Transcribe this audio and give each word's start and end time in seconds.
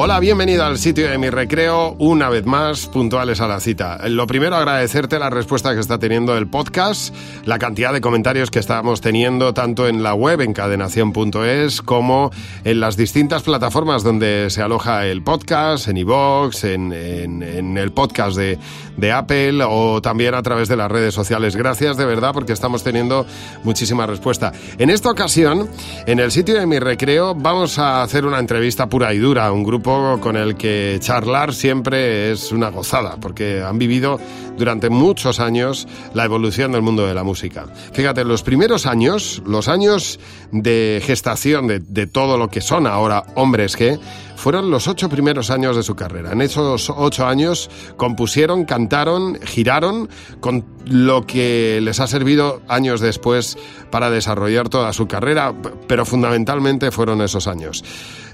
Hola, 0.00 0.20
bienvenido 0.20 0.64
al 0.64 0.78
sitio 0.78 1.10
de 1.10 1.18
mi 1.18 1.28
recreo, 1.28 1.96
una 1.98 2.28
vez 2.28 2.46
más, 2.46 2.86
puntuales 2.86 3.40
a 3.40 3.48
la 3.48 3.58
cita. 3.58 3.98
Lo 4.08 4.28
primero, 4.28 4.54
agradecerte 4.54 5.18
la 5.18 5.28
respuesta 5.28 5.74
que 5.74 5.80
está 5.80 5.98
teniendo 5.98 6.36
el 6.36 6.46
podcast, 6.46 7.12
la 7.44 7.58
cantidad 7.58 7.92
de 7.92 8.00
comentarios 8.00 8.48
que 8.52 8.60
estamos 8.60 9.00
teniendo 9.00 9.52
tanto 9.54 9.88
en 9.88 10.04
la 10.04 10.14
web, 10.14 10.40
en 10.40 10.52
cadenación.es, 10.52 11.82
como 11.82 12.30
en 12.62 12.78
las 12.78 12.96
distintas 12.96 13.42
plataformas 13.42 14.04
donde 14.04 14.50
se 14.50 14.62
aloja 14.62 15.04
el 15.04 15.22
podcast, 15.22 15.88
en 15.88 15.96
iVoox, 15.96 16.62
en, 16.62 16.92
en, 16.92 17.76
el 17.76 17.90
podcast 17.90 18.36
de, 18.36 18.56
de 18.96 19.10
Apple 19.10 19.64
o 19.66 20.00
también 20.00 20.34
a 20.34 20.42
través 20.44 20.68
de 20.68 20.76
las 20.76 20.92
redes 20.92 21.12
sociales. 21.12 21.56
Gracias 21.56 21.96
de 21.96 22.04
verdad 22.04 22.30
porque 22.32 22.52
estamos 22.52 22.84
teniendo 22.84 23.26
muchísima 23.64 24.06
respuesta. 24.06 24.52
En 24.78 24.90
esta 24.90 25.10
ocasión, 25.10 25.68
en 26.06 26.20
el 26.20 26.30
sitio 26.30 26.54
de 26.54 26.66
mi 26.66 26.78
recreo, 26.78 27.34
vamos 27.34 27.80
a 27.80 28.04
hacer 28.04 28.24
una 28.24 28.38
entrevista 28.38 28.88
pura 28.88 29.12
y 29.12 29.18
dura 29.18 29.46
a 29.46 29.50
un 29.50 29.64
grupo 29.64 29.87
con 29.88 30.36
el 30.36 30.56
que 30.56 30.98
charlar 31.00 31.54
siempre 31.54 32.30
es 32.30 32.52
una 32.52 32.68
gozada, 32.68 33.16
porque 33.18 33.62
han 33.62 33.78
vivido 33.78 34.20
durante 34.58 34.90
muchos 34.90 35.40
años 35.40 35.88
la 36.12 36.26
evolución 36.26 36.72
del 36.72 36.82
mundo 36.82 37.06
de 37.06 37.14
la 37.14 37.24
música. 37.24 37.64
Fíjate, 37.94 38.22
los 38.22 38.42
primeros 38.42 38.84
años, 38.84 39.42
los 39.46 39.66
años 39.66 40.20
de 40.52 41.02
gestación 41.02 41.66
de, 41.68 42.06
todo 42.06 42.36
lo 42.36 42.48
que 42.48 42.60
son 42.60 42.86
ahora 42.86 43.24
hombres 43.34 43.76
que 43.76 43.98
fueron 44.36 44.70
los 44.70 44.88
ocho 44.88 45.08
primeros 45.08 45.50
años 45.50 45.74
de 45.74 45.82
su 45.82 45.96
carrera. 45.96 46.32
En 46.32 46.42
esos 46.42 46.90
ocho 46.94 47.26
años 47.26 47.70
compusieron, 47.96 48.66
cantaron, 48.66 49.38
giraron 49.42 50.10
con 50.40 50.66
lo 50.84 51.26
que 51.26 51.80
les 51.82 51.98
ha 52.00 52.06
servido 52.06 52.60
años 52.68 53.00
después 53.00 53.56
para 53.90 54.10
desarrollar 54.10 54.68
toda 54.68 54.92
su 54.92 55.08
carrera, 55.08 55.54
pero 55.86 56.04
fundamentalmente 56.04 56.90
fueron 56.90 57.22
esos 57.22 57.46
años. 57.46 57.82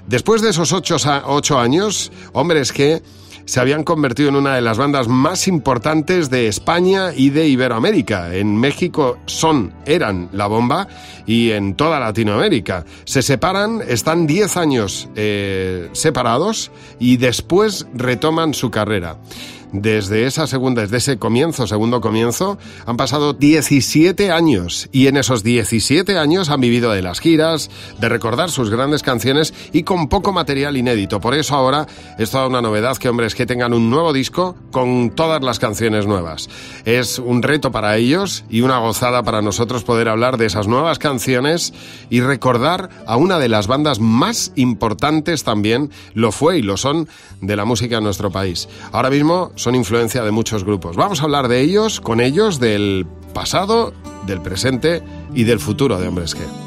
Después 0.07 0.41
de 0.41 0.51
esos 0.51 0.71
ocho, 0.71 1.59
años, 1.59 2.11
hombres 2.33 2.71
que 2.71 3.01
se 3.45 3.59
habían 3.59 3.83
convertido 3.83 4.29
en 4.29 4.35
una 4.35 4.55
de 4.55 4.61
las 4.61 4.77
bandas 4.77 5.07
más 5.07 5.47
importantes 5.47 6.29
de 6.29 6.47
España 6.47 7.11
y 7.15 7.29
de 7.29 7.47
Iberoamérica. 7.47 8.35
En 8.35 8.55
México 8.55 9.17
son, 9.25 9.73
eran 9.85 10.29
la 10.31 10.47
bomba 10.47 10.87
y 11.25 11.51
en 11.51 11.75
toda 11.75 11.99
Latinoamérica. 11.99 12.85
Se 13.05 13.21
separan, 13.21 13.81
están 13.87 14.25
10 14.27 14.57
años 14.57 15.09
eh, 15.15 15.89
separados 15.93 16.71
y 16.99 17.17
después 17.17 17.87
retoman 17.93 18.53
su 18.53 18.71
carrera 18.71 19.17
desde 19.81 20.25
esa 20.25 20.47
segunda, 20.47 20.81
desde 20.81 20.97
ese 20.97 21.17
comienzo, 21.17 21.67
segundo 21.67 22.01
comienzo, 22.01 22.57
han 22.85 22.97
pasado 22.97 23.33
17 23.33 24.31
años 24.31 24.89
y 24.91 25.07
en 25.07 25.17
esos 25.17 25.43
17 25.43 26.17
años 26.17 26.49
han 26.49 26.61
vivido 26.61 26.91
de 26.91 27.01
las 27.01 27.19
giras, 27.19 27.69
de 27.99 28.09
recordar 28.09 28.51
sus 28.51 28.69
grandes 28.69 29.03
canciones 29.03 29.53
y 29.73 29.83
con 29.83 30.07
poco 30.07 30.31
material 30.31 30.77
inédito. 30.77 31.19
Por 31.19 31.35
eso 31.35 31.55
ahora 31.55 31.87
es 32.17 32.31
toda 32.31 32.47
una 32.47 32.61
novedad 32.61 32.97
que 32.97 33.09
hombres 33.09 33.35
que 33.35 33.45
tengan 33.45 33.73
un 33.73 33.89
nuevo 33.89 34.13
disco 34.13 34.55
con 34.71 35.11
todas 35.11 35.43
las 35.43 35.59
canciones 35.59 36.05
nuevas. 36.05 36.49
Es 36.85 37.19
un 37.19 37.41
reto 37.41 37.71
para 37.71 37.97
ellos 37.97 38.45
y 38.49 38.61
una 38.61 38.77
gozada 38.77 39.23
para 39.23 39.41
nosotros 39.41 39.83
poder 39.83 40.09
hablar 40.09 40.37
de 40.37 40.45
esas 40.45 40.67
nuevas 40.67 40.99
canciones 40.99 41.73
y 42.09 42.21
recordar 42.21 42.89
a 43.05 43.17
una 43.17 43.39
de 43.39 43.49
las 43.49 43.67
bandas 43.67 43.99
más 43.99 44.51
importantes 44.55 45.43
también, 45.43 45.89
lo 46.13 46.31
fue 46.31 46.59
y 46.59 46.61
lo 46.61 46.77
son, 46.77 47.07
de 47.41 47.55
la 47.55 47.65
música 47.65 47.97
en 47.97 48.03
nuestro 48.03 48.31
país. 48.31 48.67
Ahora 48.91 49.09
mismo 49.09 49.51
son 49.65 49.73
influencia 49.73 50.23
de 50.23 50.29
muchos 50.29 50.63
grupos. 50.63 50.95
Vamos 50.95 51.21
a 51.21 51.23
hablar 51.23 51.47
de 51.47 51.59
ellos, 51.61 51.99
con 51.99 52.21
ellos, 52.21 52.59
del 52.59 53.07
pasado, 53.33 53.93
del 54.27 54.39
presente 54.39 55.01
y 55.33 55.43
del 55.43 55.59
futuro 55.59 55.99
de 55.99 56.07
Hombres 56.07 56.37
G. 56.37 56.64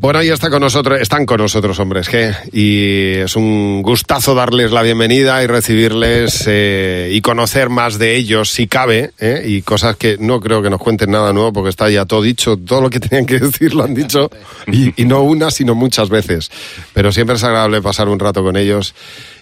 Bueno, 0.00 0.22
ya 0.22 0.34
está 0.34 0.48
con 0.48 0.60
nosotros, 0.60 1.00
están 1.00 1.26
con 1.26 1.38
nosotros 1.38 1.76
hombres 1.80 2.08
G 2.08 2.32
y 2.52 3.18
es 3.18 3.34
un 3.34 3.82
gustazo 3.82 4.32
darles 4.32 4.70
la 4.70 4.82
bienvenida 4.82 5.42
y 5.42 5.48
recibirles 5.48 6.44
eh, 6.46 7.10
y 7.12 7.20
conocer 7.20 7.68
más 7.68 7.98
de 7.98 8.14
ellos 8.14 8.48
si 8.48 8.68
cabe 8.68 9.10
eh, 9.18 9.42
y 9.44 9.62
cosas 9.62 9.96
que 9.96 10.16
no 10.20 10.38
creo 10.38 10.62
que 10.62 10.70
nos 10.70 10.78
cuenten 10.78 11.10
nada 11.10 11.32
nuevo 11.32 11.52
porque 11.52 11.70
está 11.70 11.90
ya 11.90 12.04
todo 12.04 12.22
dicho, 12.22 12.56
todo 12.56 12.82
lo 12.82 12.90
que 12.90 13.00
tenían 13.00 13.26
que 13.26 13.40
decir 13.40 13.74
lo 13.74 13.82
han 13.82 13.92
dicho 13.92 14.30
y, 14.68 14.92
no 15.04 15.22
una 15.22 15.50
sino 15.50 15.74
muchas 15.74 16.10
veces, 16.10 16.48
pero 16.92 17.10
siempre 17.10 17.34
es 17.34 17.42
agradable 17.42 17.82
pasar 17.82 18.08
un 18.08 18.20
rato 18.20 18.44
con 18.44 18.56
ellos 18.56 18.94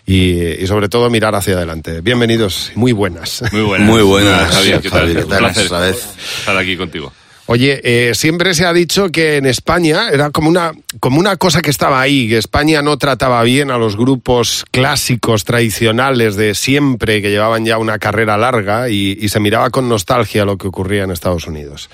y, 0.07 0.67
sobre 0.67 0.89
todo 0.89 1.11
mirar 1.11 1.35
hacia 1.35 1.57
adelante. 1.57 2.01
Bienvenidos, 2.01 2.73
muy 2.77 2.93
buenas. 2.93 3.43
Muy 3.53 3.61
buenas. 3.61 3.87
Muy 3.87 4.03
buenas, 4.03 4.55
Javier, 4.55 4.81
¿qué 4.81 4.89
tal? 4.89 5.19
Un 5.19 5.27
placer 5.27 5.67
estar 5.67 6.57
aquí 6.57 6.79
contigo. 6.79 7.13
Oye, 7.49 7.81
eh, 7.85 8.15
siempre 8.15 8.55
se 8.55 8.67
ha 8.67 8.73
dicho 8.73 9.11
que 9.11 9.37
en 9.37 9.47
España 9.47 10.09
era 10.11 10.31
como 10.31 10.49
una, 10.49 10.73
como 10.99 11.21
una 11.21 11.37
cosa 11.37 11.63
que 11.63 11.71
estaba 11.71 12.01
ahí, 12.01 12.29
que 12.29 12.39
España 12.39 12.83
no 12.83 12.99
trataba 12.99 13.41
bien 13.45 13.71
a 13.71 13.79
los 13.79 13.97
grupos 13.97 14.65
clásicos, 14.73 15.45
tradicionales 15.45 16.35
de 16.35 16.57
siempre, 16.57 17.23
que 17.23 17.31
llevaban 17.31 17.65
ya 17.65 17.79
una 17.79 18.01
carrera 18.01 18.37
larga 18.37 18.89
y, 18.89 19.17
y 19.21 19.29
se 19.29 19.39
miraba 19.39 19.71
con 19.71 19.89
nostalgia 19.89 20.45
lo 20.45 20.59
que 20.59 20.67
ocurría 20.67 21.05
en 21.05 21.13
Estados 21.13 21.47
Unidos. 21.47 21.89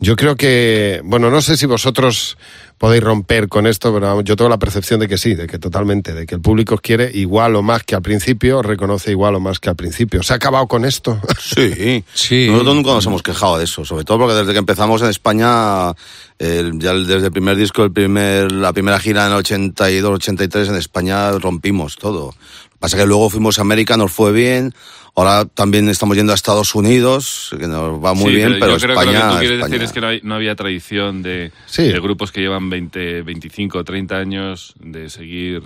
Yo 0.00 0.16
creo 0.16 0.34
que, 0.34 1.02
bueno, 1.04 1.30
no 1.30 1.40
sé 1.40 1.56
si 1.56 1.66
vosotros 1.66 2.36
podéis 2.80 3.02
romper 3.02 3.48
con 3.48 3.66
esto, 3.66 3.92
pero 3.92 4.22
yo 4.22 4.36
tengo 4.36 4.48
la 4.48 4.58
percepción 4.58 5.00
de 5.00 5.06
que 5.06 5.18
sí, 5.18 5.34
de 5.34 5.46
que 5.46 5.58
totalmente, 5.58 6.14
de 6.14 6.24
que 6.24 6.36
el 6.36 6.40
público 6.40 6.76
os 6.76 6.80
quiere 6.80 7.10
igual 7.12 7.54
o 7.56 7.62
más 7.62 7.82
que 7.82 7.94
al 7.94 8.00
principio, 8.00 8.62
reconoce 8.62 9.10
igual 9.10 9.34
o 9.34 9.40
más 9.40 9.60
que 9.60 9.68
al 9.68 9.76
principio. 9.76 10.22
¿Se 10.22 10.32
ha 10.32 10.36
acabado 10.36 10.66
con 10.66 10.86
esto? 10.86 11.20
Sí, 11.40 12.04
sí. 12.14 12.46
Nosotros 12.48 12.76
nunca 12.76 12.90
nos 12.92 13.04
hemos 13.06 13.22
quejado 13.22 13.58
de 13.58 13.64
eso, 13.64 13.84
sobre 13.84 14.04
todo 14.04 14.20
porque 14.20 14.34
desde 14.34 14.52
que 14.52 14.58
empezamos 14.58 15.02
en 15.02 15.08
España, 15.08 15.92
ya 16.38 16.94
desde 16.94 17.26
el 17.26 17.32
primer 17.32 17.56
disco, 17.56 17.82
el 17.82 17.92
primer, 17.92 18.52
la 18.52 18.72
primera 18.72 18.98
gira 18.98 19.26
en 19.26 19.32
el 19.32 19.38
82, 19.38 20.10
83 20.14 20.68
en 20.68 20.76
España 20.76 21.32
rompimos 21.32 21.96
todo. 21.96 22.34
Pasa 22.78 22.96
que 22.96 23.04
luego 23.04 23.28
fuimos 23.28 23.58
a 23.58 23.62
América, 23.62 23.96
nos 23.96 24.12
fue 24.12 24.32
bien, 24.32 24.74
Ahora 25.16 25.44
también 25.44 25.88
estamos 25.88 26.16
yendo 26.16 26.32
a 26.32 26.34
Estados 26.34 26.74
Unidos, 26.74 27.54
que 27.58 27.66
nos 27.66 28.02
va 28.02 28.14
muy 28.14 28.34
bien, 28.34 28.56
pero, 28.60 28.76
yo 28.76 28.86
creo 28.86 28.98
que 28.98 29.06
lo 29.06 29.12
que 29.12 29.18
tú 29.18 29.38
quieres 29.38 29.64
decir 29.64 29.82
es 29.82 29.92
que 29.92 30.20
no, 30.22 30.34
había 30.34 30.54
tradición 30.54 31.22
de, 31.22 31.52
grupos 32.00 32.32
que 32.32 32.40
llevan 32.40 32.70
20, 32.70 33.22
25, 33.22 33.84
30 33.84 34.16
años 34.16 34.74
de 34.80 35.10
seguir, 35.10 35.62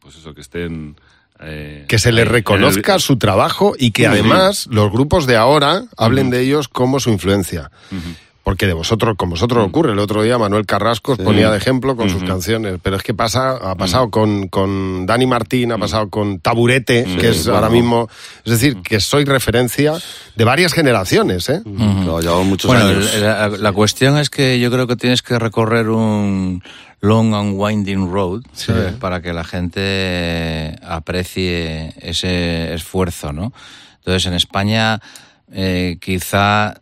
pues 0.00 0.16
eso, 0.16 0.34
que 0.34 0.40
estén... 0.40 0.96
Eh, 1.44 1.86
que 1.88 1.98
se 1.98 2.12
les 2.12 2.28
reconozca 2.28 3.00
su 3.00 3.16
trabajo 3.16 3.74
y 3.76 3.90
que 3.90 4.06
además 4.06 4.68
los 4.70 4.92
grupos 4.92 5.26
de 5.26 5.36
ahora 5.36 5.84
hablen 5.96 6.30
de 6.30 6.40
ellos 6.40 6.68
como 6.68 7.00
su 7.00 7.10
influencia. 7.10 7.70
Porque 8.44 8.66
de 8.66 8.72
vosotros, 8.72 9.16
con 9.16 9.30
vosotros 9.30 9.64
ocurre. 9.64 9.92
El 9.92 10.00
otro 10.00 10.22
día 10.22 10.36
Manuel 10.36 10.66
Carrasco 10.66 11.12
os 11.12 11.18
ponía 11.18 11.50
de 11.50 11.58
ejemplo 11.58 11.96
con 11.96 12.10
sus 12.10 12.24
canciones. 12.24 12.80
Pero 12.82 12.96
es 12.96 13.02
que 13.02 13.14
pasa, 13.14 13.52
ha 13.52 13.76
pasado 13.76 14.10
con, 14.10 14.48
con 14.48 15.06
Dani 15.06 15.26
Martín, 15.26 15.70
ha 15.70 15.78
pasado 15.78 16.10
con 16.10 16.40
Taburete, 16.40 17.04
que 17.20 17.30
es 17.30 17.46
ahora 17.46 17.68
mismo. 17.68 18.08
Es 18.44 18.52
decir, 18.52 18.82
que 18.82 18.98
soy 18.98 19.24
referencia 19.24 19.94
de 20.34 20.44
varias 20.44 20.72
generaciones, 20.72 21.48
¿eh? 21.48 21.62
muchos 21.64 22.66
bueno, 22.66 22.90
La, 23.58 23.72
cuestión 23.72 24.18
es 24.18 24.28
que 24.28 24.58
yo 24.58 24.70
creo 24.70 24.86
que 24.86 24.96
tienes 24.96 25.22
que 25.22 25.38
recorrer 25.38 25.88
un 25.88 26.62
long 27.00 27.34
and 27.34 27.54
winding 27.56 28.10
road 28.10 28.42
para 28.98 29.20
que 29.22 29.32
la 29.32 29.44
gente 29.44 30.76
aprecie 30.82 31.94
ese 32.00 32.74
esfuerzo, 32.74 33.32
¿no? 33.32 33.52
Entonces, 33.98 34.26
en 34.26 34.34
España, 34.34 35.00
eh, 35.52 35.98
quizá 36.00 36.80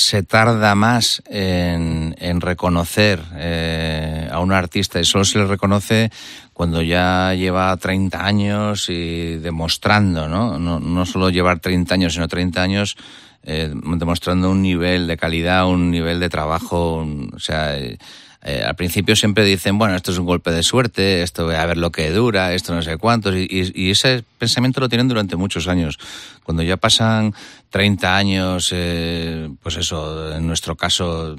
se 0.00 0.22
tarda 0.22 0.74
más 0.74 1.22
en, 1.26 2.40
reconocer 2.40 3.22
eh, 3.34 4.28
a 4.30 4.40
un 4.40 4.52
artista 4.52 4.98
y 4.98 5.04
solo 5.04 5.24
se 5.24 5.38
le 5.38 5.46
reconoce 5.46 6.10
cuando 6.52 6.82
ya 6.82 7.34
lleva 7.34 7.76
30 7.76 8.24
años 8.24 8.88
y 8.88 9.36
demostrando, 9.36 10.28
¿no? 10.28 10.58
No, 10.58 10.80
no 10.80 11.06
solo 11.06 11.30
llevar 11.30 11.60
30 11.60 11.94
años, 11.94 12.14
sino 12.14 12.28
30 12.28 12.62
años 12.62 12.96
eh, 13.42 13.72
demostrando 13.72 14.50
un 14.50 14.62
nivel 14.62 15.06
de 15.06 15.16
calidad, 15.16 15.66
un 15.68 15.90
nivel 15.90 16.20
de 16.20 16.28
trabajo, 16.28 17.06
o 17.32 17.38
sea... 17.38 17.78
Eh, 17.78 17.98
eh, 18.42 18.62
al 18.64 18.74
principio 18.74 19.16
siempre 19.16 19.44
dicen, 19.44 19.76
bueno, 19.76 19.94
esto 19.94 20.12
es 20.12 20.18
un 20.18 20.24
golpe 20.24 20.50
de 20.50 20.62
suerte, 20.62 21.22
esto 21.22 21.50
a 21.50 21.66
ver 21.66 21.76
lo 21.76 21.92
que 21.92 22.10
dura, 22.10 22.54
esto 22.54 22.74
no 22.74 22.80
sé 22.80 22.96
cuántos, 22.96 23.34
y, 23.36 23.90
ese 23.90 24.24
pensamiento 24.38 24.80
lo 24.80 24.88
tienen 24.88 25.08
durante 25.08 25.36
muchos 25.36 25.68
años. 25.68 25.98
Cuando 26.42 26.62
ya 26.62 26.78
pasan 26.78 27.34
30 27.68 28.16
años, 28.16 28.70
eh, 28.72 29.50
pues 29.62 29.76
eso, 29.76 30.34
en 30.34 30.46
nuestro 30.46 30.74
caso, 30.74 31.36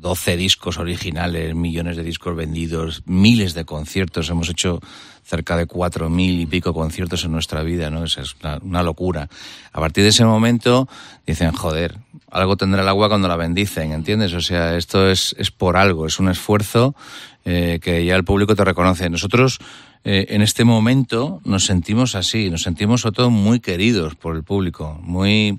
12 0.00 0.32
eh, 0.32 0.36
discos 0.36 0.78
originales, 0.78 1.54
millones 1.56 1.96
de 1.96 2.04
discos 2.04 2.36
vendidos, 2.36 3.02
miles 3.06 3.54
de 3.54 3.64
conciertos, 3.64 4.30
hemos 4.30 4.48
hecho 4.48 4.80
cerca 5.24 5.56
de 5.56 5.66
cuatro 5.66 6.08
mil 6.08 6.40
y 6.40 6.46
pico 6.46 6.74
conciertos 6.74 7.24
en 7.24 7.32
nuestra 7.32 7.62
vida, 7.62 7.90
¿no? 7.90 8.04
Esa 8.04 8.22
es 8.22 8.36
una, 8.62 8.82
locura. 8.82 9.28
A 9.72 9.80
partir 9.80 10.02
de 10.02 10.10
ese 10.10 10.24
momento 10.24 10.88
dicen, 11.26 11.52
joder, 11.52 11.98
algo 12.30 12.56
tendrá 12.56 12.82
el 12.82 12.88
agua 12.88 13.08
cuando 13.08 13.28
la 13.28 13.36
bendicen, 13.36 13.92
¿entiendes? 13.92 14.32
O 14.34 14.40
sea, 14.40 14.76
esto 14.76 15.10
es, 15.10 15.34
es 15.38 15.50
por 15.50 15.76
algo, 15.76 16.06
es 16.06 16.18
un 16.18 16.28
esfuerzo 16.28 16.94
eh, 17.44 17.78
que 17.82 18.04
ya 18.04 18.16
el 18.16 18.24
público 18.24 18.54
te 18.54 18.64
reconoce. 18.64 19.08
Nosotros 19.10 19.58
eh, 20.04 20.26
en 20.30 20.42
este 20.42 20.64
momento 20.64 21.40
nos 21.44 21.66
sentimos 21.66 22.14
así, 22.14 22.50
nos 22.50 22.62
sentimos 22.62 23.02
sobre 23.02 23.16
todo 23.16 23.30
muy 23.30 23.60
queridos 23.60 24.14
por 24.14 24.36
el 24.36 24.44
público, 24.44 24.98
muy 25.02 25.58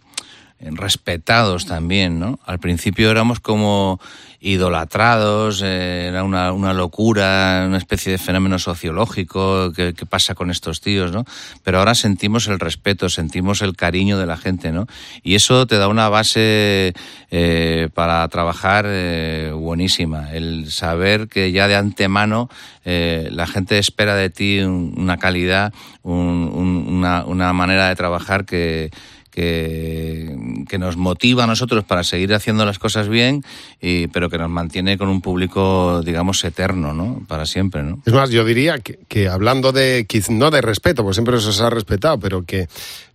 respetados 0.63 1.65
también, 1.65 2.19
¿no? 2.19 2.39
Al 2.45 2.59
principio 2.59 3.09
éramos 3.09 3.39
como 3.39 3.99
idolatrados, 4.43 5.61
eh, 5.63 6.07
era 6.07 6.23
una, 6.23 6.51
una, 6.51 6.73
locura, 6.73 7.63
una 7.67 7.77
especie 7.77 8.11
de 8.11 8.17
fenómeno 8.17 8.57
sociológico, 8.57 9.71
¿qué, 9.71 9.93
pasa 10.09 10.33
con 10.33 10.49
estos 10.49 10.81
tíos, 10.81 11.11
no? 11.11 11.25
Pero 11.63 11.77
ahora 11.77 11.93
sentimos 11.93 12.47
el 12.47 12.59
respeto, 12.59 13.07
sentimos 13.07 13.61
el 13.61 13.75
cariño 13.75 14.17
de 14.17 14.25
la 14.25 14.37
gente, 14.37 14.71
¿no? 14.71 14.87
Y 15.21 15.35
eso 15.35 15.67
te 15.67 15.77
da 15.77 15.87
una 15.87 16.09
base 16.09 16.93
eh, 17.29 17.89
para 17.93 18.27
trabajar 18.29 18.85
eh, 18.87 19.51
buenísima, 19.53 20.31
el 20.33 20.71
saber 20.71 21.27
que 21.27 21.51
ya 21.51 21.67
de 21.67 21.75
antemano 21.75 22.49
la 22.83 23.45
gente 23.45 23.77
espera 23.77 24.15
de 24.15 24.31
ti 24.31 24.59
una 24.61 25.17
calidad, 25.17 25.71
una, 26.01 27.25
una 27.25 27.53
manera 27.53 27.87
de 27.87 27.95
trabajar 27.95 28.45
que 28.45 28.89
que, 29.31 30.35
que, 30.67 30.77
nos 30.77 30.97
motiva 30.97 31.45
a 31.45 31.47
nosotros 31.47 31.83
para 31.83 32.03
seguir 32.03 32.33
haciendo 32.33 32.65
las 32.65 32.79
cosas 32.79 33.07
bien, 33.07 33.43
y, 33.81 34.07
pero 34.07 34.29
que 34.29 34.37
nos 34.37 34.49
mantiene 34.49 34.97
con 34.97 35.09
un 35.09 35.21
público, 35.21 36.01
digamos, 36.03 36.43
eterno, 36.43 36.93
¿no? 36.93 37.23
Para 37.27 37.45
siempre, 37.45 37.81
¿no? 37.81 37.99
Es 38.05 38.13
más, 38.13 38.29
yo 38.29 38.43
diría 38.45 38.79
que, 38.79 38.99
que 39.07 39.29
hablando 39.29 39.71
de, 39.71 40.05
no 40.29 40.51
de 40.51 40.61
respeto, 40.61 41.03
porque 41.03 41.15
siempre 41.15 41.37
eso 41.37 41.51
se 41.51 41.63
ha 41.63 41.69
respetado, 41.69 42.19
pero 42.19 42.43
que 42.43 42.67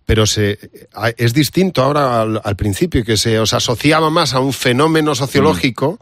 pero 0.07 0.25
se, 0.25 0.57
es 1.17 1.33
distinto 1.33 1.83
ahora 1.83 2.21
al, 2.21 2.55
principio, 2.55 3.03
que 3.03 3.17
se 3.17 3.39
os 3.41 3.53
asociaba 3.53 4.09
más 4.09 4.33
a 4.33 4.39
un 4.39 4.53
fenómeno 4.53 5.13
sociológico 5.15 5.99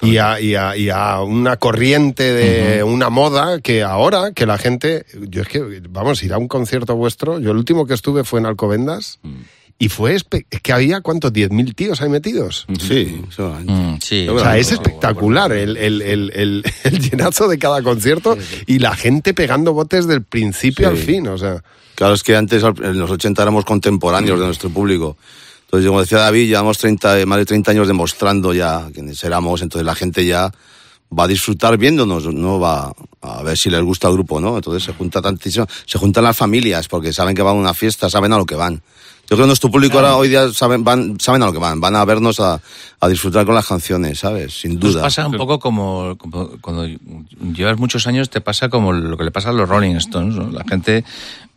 mm. 0.00 0.06
y, 0.06 0.18
a, 0.18 0.40
y, 0.40 0.54
a, 0.54 0.76
y, 0.76 0.90
a, 0.90 1.20
una 1.22 1.56
corriente 1.56 2.32
de 2.32 2.84
una 2.84 3.10
moda 3.10 3.60
que 3.60 3.82
ahora, 3.82 4.30
que 4.30 4.46
la 4.46 4.58
gente, 4.58 5.06
yo 5.28 5.42
es 5.42 5.48
que, 5.48 5.82
vamos, 5.90 6.22
ir 6.22 6.34
a 6.34 6.38
un 6.38 6.46
concierto 6.46 6.94
vuestro, 6.94 7.40
yo 7.40 7.50
el 7.50 7.56
último 7.56 7.84
que 7.84 7.94
estuve 7.94 8.22
fue 8.22 8.38
en 8.38 8.46
Alcobendas. 8.46 9.18
Mm. 9.24 9.40
Y 9.80 9.88
fue 9.88 10.16
que 10.62 10.72
había, 10.72 11.00
¿cuántos? 11.02 11.32
¿10.000 11.32 11.74
tíos 11.76 12.00
ahí 12.02 12.08
metidos? 12.08 12.66
Sí, 12.80 13.22
mm, 13.38 13.94
sí. 14.00 14.28
O 14.28 14.40
sea, 14.40 14.58
es 14.58 14.72
espectacular 14.72 15.52
el, 15.52 15.76
el, 15.76 16.02
el, 16.02 16.64
el, 16.84 16.98
llenazo 16.98 17.46
de 17.46 17.58
cada 17.58 17.80
concierto 17.82 18.36
y 18.66 18.80
la 18.80 18.96
gente 18.96 19.34
pegando 19.34 19.72
botes 19.72 20.08
del 20.08 20.24
principio 20.24 20.88
al 20.88 20.96
fin, 20.96 21.28
o 21.28 21.38
sea. 21.38 21.62
Claro, 21.94 22.14
es 22.14 22.24
que 22.24 22.34
antes, 22.34 22.62
en 22.62 22.98
los 22.98 23.10
80, 23.10 23.40
éramos 23.40 23.64
contemporáneos 23.64 24.40
de 24.40 24.46
nuestro 24.46 24.70
público. 24.70 25.16
Entonces, 25.66 25.86
como 25.86 26.00
decía 26.00 26.18
David, 26.18 26.48
llevamos 26.48 26.78
30, 26.78 27.26
más 27.26 27.38
de 27.38 27.44
30 27.44 27.70
años 27.70 27.86
demostrando 27.86 28.54
ya 28.54 28.88
quiénes 28.92 29.22
éramos, 29.22 29.62
entonces 29.62 29.84
la 29.84 29.94
gente 29.94 30.24
ya 30.24 30.50
va 31.16 31.24
a 31.24 31.28
disfrutar 31.28 31.76
viéndonos, 31.76 32.26
no 32.26 32.58
va 32.58 32.92
a 33.20 33.42
ver 33.42 33.56
si 33.56 33.70
les 33.70 33.82
gusta 33.82 34.08
el 34.08 34.14
grupo, 34.14 34.40
¿no? 34.40 34.56
Entonces 34.56 34.82
se 34.82 34.92
junta 34.92 35.22
tantísimo, 35.22 35.66
se 35.86 35.98
juntan 35.98 36.24
las 36.24 36.36
familias 36.36 36.88
porque 36.88 37.12
saben 37.12 37.36
que 37.36 37.42
van 37.42 37.56
a 37.56 37.60
una 37.60 37.74
fiesta, 37.74 38.10
saben 38.10 38.32
a 38.32 38.38
lo 38.38 38.46
que 38.46 38.54
van. 38.54 38.82
Yo 39.30 39.36
creo 39.36 39.44
que 39.44 39.48
nuestro 39.48 39.70
público 39.70 39.98
ahora 39.98 40.16
hoy 40.16 40.28
día 40.28 40.48
saben, 40.54 40.84
van, 40.84 41.20
saben 41.20 41.42
a 41.42 41.46
lo 41.46 41.52
que 41.52 41.58
van, 41.58 41.80
van 41.80 41.94
a 41.96 42.04
vernos 42.06 42.40
a, 42.40 42.60
a 42.98 43.08
disfrutar 43.08 43.44
con 43.44 43.54
las 43.54 43.66
canciones, 43.66 44.20
¿sabes? 44.20 44.58
Sin 44.58 44.80
duda. 44.80 45.02
pasa 45.02 45.26
un 45.26 45.36
poco 45.36 45.58
como, 45.58 46.16
cuando 46.62 46.86
llevas 47.54 47.78
muchos 47.78 48.06
años, 48.06 48.30
te 48.30 48.40
pasa 48.40 48.70
como 48.70 48.94
lo 48.94 49.18
que 49.18 49.24
le 49.24 49.30
pasa 49.30 49.50
a 49.50 49.52
los 49.52 49.68
Rolling 49.68 49.96
Stones. 49.96 50.34
La 50.54 50.64
gente 50.64 51.04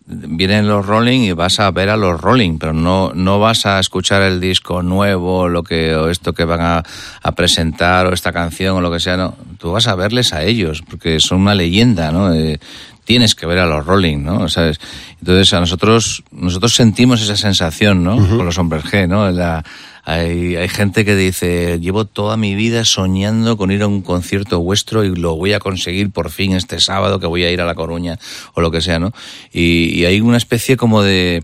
vienen 0.06 0.68
los 0.68 0.86
Rolling 0.86 1.22
y 1.22 1.32
vas 1.32 1.60
a 1.60 1.72
ver 1.72 1.90
a 1.90 1.98
los 1.98 2.20
Rolling, 2.20 2.58
pero 2.58 2.74
no, 2.74 3.12
no 3.14 3.40
vas 3.40 3.66
a 3.66 3.80
escuchar 3.80 4.22
el 4.22 4.42
disco 4.42 4.82
nuevo, 4.84 5.48
lo 5.48 5.64
que, 5.64 5.96
o 5.96 6.10
esto 6.10 6.34
que 6.34 6.44
van 6.44 6.62
a, 6.62 6.84
a, 7.22 7.32
presentar, 7.34 8.08
o 8.08 8.14
esta 8.14 8.34
canción, 8.34 8.78
o 8.78 8.82
lo 8.82 8.92
que 8.92 9.00
sea, 9.00 9.18
no. 9.18 9.36
Tú 9.58 9.72
vas 9.72 9.88
a 9.88 9.96
verles 9.96 10.34
a 10.34 10.44
ellos, 10.44 10.84
porque 10.90 11.20
son 11.20 11.42
una 11.42 11.56
leyenda, 11.56 12.12
¿no? 12.12 12.34
Eh, 12.34 12.60
tienes 13.04 13.36
que 13.36 13.46
ver 13.46 13.60
a 13.60 13.66
los 13.66 13.86
Rolling, 13.86 14.24
¿no? 14.24 14.48
¿Sabes? 14.50 14.80
Entonces 15.20 15.54
a 15.54 15.60
nosotros, 15.60 16.24
nosotros 16.32 16.76
sentimos 16.76 17.22
esa 17.22 17.36
sensación, 17.36 18.04
¿no? 18.04 18.16
Con 18.16 18.46
los 18.46 18.58
hombres 18.58 18.84
G, 18.84 19.08
¿no? 19.08 19.30
La, 19.32 19.64
hay, 20.04 20.56
hay 20.56 20.70
gente 20.70 21.06
que 21.06 21.16
dice, 21.16 21.80
llevo 21.80 22.06
toda 22.06 22.38
mi 22.38 22.56
vida 22.56 22.86
soñando 22.86 23.58
con 23.58 23.72
ir 23.72 23.84
a 23.84 23.88
un 23.88 24.02
concierto 24.02 24.60
vuestro 24.60 25.04
y 25.04 25.16
lo 25.16 25.36
voy 25.36 25.54
a 25.54 25.60
conseguir 25.60 26.12
por 26.12 26.32
fin 26.32 26.54
este 26.54 26.80
sábado 26.80 27.20
que 27.20 27.28
voy 27.28 27.44
a 27.44 27.52
ir 27.52 27.62
a 27.62 27.66
La 27.66 27.76
Coruña 27.76 28.18
o 28.54 28.62
lo 28.62 28.72
que 28.72 28.82
sea, 28.82 29.00
¿no? 29.00 29.12
Y, 29.52 30.00
y 30.00 30.06
hay 30.06 30.22
una 30.22 30.38
especie 30.38 30.78
como 30.78 31.04
de 31.04 31.44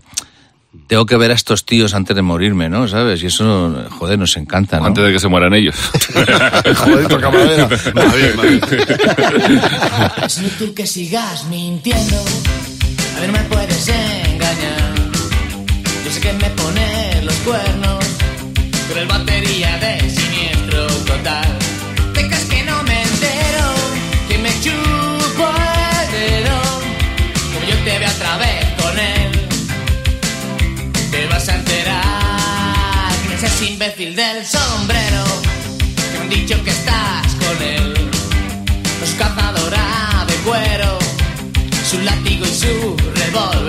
tengo 0.86 1.06
que 1.06 1.16
ver 1.16 1.30
a 1.30 1.34
estos 1.34 1.64
tíos 1.64 1.94
antes 1.94 2.14
de 2.14 2.22
morirme, 2.22 2.68
¿no? 2.68 2.88
¿Sabes? 2.88 3.22
Y 3.22 3.26
eso, 3.26 3.86
joder, 3.90 4.18
nos 4.18 4.36
encanta, 4.36 4.78
¿no? 4.78 4.86
Antes 4.86 5.04
de 5.04 5.12
que 5.12 5.18
se 5.18 5.28
mueran 5.28 5.54
ellos. 5.54 5.76
joder, 6.76 7.08
toca 7.08 7.30
madera. 7.30 7.68
Es 10.24 10.38
inútil 10.38 10.74
que 10.74 10.86
sigas 10.86 11.44
mintiendo. 11.46 12.22
A 13.16 13.20
ver, 13.20 13.32
me 13.32 13.40
puedes 13.40 13.88
engañar. 13.88 14.94
Yo 16.04 16.10
sé 16.10 16.20
que 16.20 16.32
me 16.34 16.50
pones 16.50 17.24
los 17.24 17.34
cuernos. 17.36 18.04
Pero 18.88 19.00
el 19.00 19.06
batería 19.06 19.78
de 19.78 20.10
su 41.88 41.98
látigo 42.02 42.44
y 42.44 42.54
su 42.54 42.96
revólver, 43.14 43.67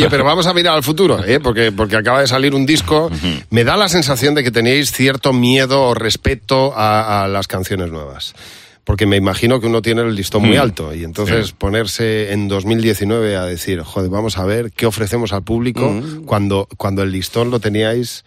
Oye, 0.00 0.10
pero 0.10 0.24
vamos 0.24 0.46
a 0.46 0.54
mirar 0.54 0.74
al 0.74 0.82
futuro, 0.82 1.24
¿eh? 1.24 1.40
porque, 1.40 1.72
porque 1.72 1.96
acaba 1.96 2.20
de 2.20 2.26
salir 2.26 2.54
un 2.54 2.66
disco. 2.66 3.10
Me 3.50 3.64
da 3.64 3.76
la 3.76 3.88
sensación 3.88 4.34
de 4.34 4.42
que 4.42 4.50
tenéis 4.50 4.92
cierto 4.92 5.32
miedo 5.32 5.82
o 5.82 5.94
respeto 5.94 6.72
a, 6.74 7.28
las 7.28 7.46
canciones 7.46 7.90
nuevas 7.90 8.34
porque 8.82 9.06
me 9.06 9.16
imagino 9.16 9.60
que 9.60 9.68
uno 9.68 9.82
tiene 9.82 10.02
el 10.02 10.16
listón 10.16 10.42
muy 10.42 10.56
mm. 10.56 10.60
alto 10.60 10.94
y 10.94 11.04
entonces 11.04 11.52
ponerse 11.52 12.32
en 12.32 12.48
2019 12.48 13.36
a 13.36 13.44
decir, 13.44 13.82
joder, 13.82 14.10
vamos 14.10 14.36
a 14.36 14.44
ver 14.44 14.72
qué 14.72 14.86
ofrecemos 14.86 15.32
al 15.32 15.44
público 15.44 15.88
mm. 15.92 16.24
cuando, 16.24 16.66
cuando 16.76 17.02
el 17.02 17.12
listón 17.12 17.50
lo 17.50 17.60
teníais 17.60 18.24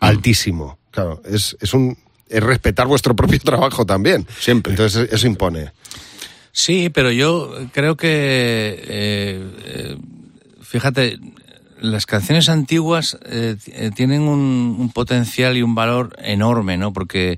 mm. 0.00 0.04
altísimo. 0.04 0.78
Claro, 0.92 1.20
es, 1.24 1.56
es 1.60 1.74
un 1.74 1.96
es 2.28 2.42
respetar 2.42 2.86
vuestro 2.86 3.16
propio 3.16 3.38
trabajo 3.40 3.86
también. 3.86 4.26
Siempre. 4.38 4.72
Entonces 4.72 5.08
eso 5.10 5.26
impone. 5.26 5.72
Sí, 6.52 6.88
pero 6.90 7.10
yo 7.10 7.52
creo 7.72 7.96
que, 7.96 8.08
eh, 8.08 9.42
eh, 9.64 9.96
fíjate, 10.74 11.20
las 11.80 12.04
canciones 12.04 12.48
antiguas 12.48 13.16
eh, 13.26 13.56
tienen 13.94 14.22
un, 14.22 14.90
potencial 14.92 15.56
y 15.56 15.62
un 15.62 15.76
valor 15.76 16.16
enorme, 16.18 16.76
¿no? 16.76 16.92
Porque 16.92 17.36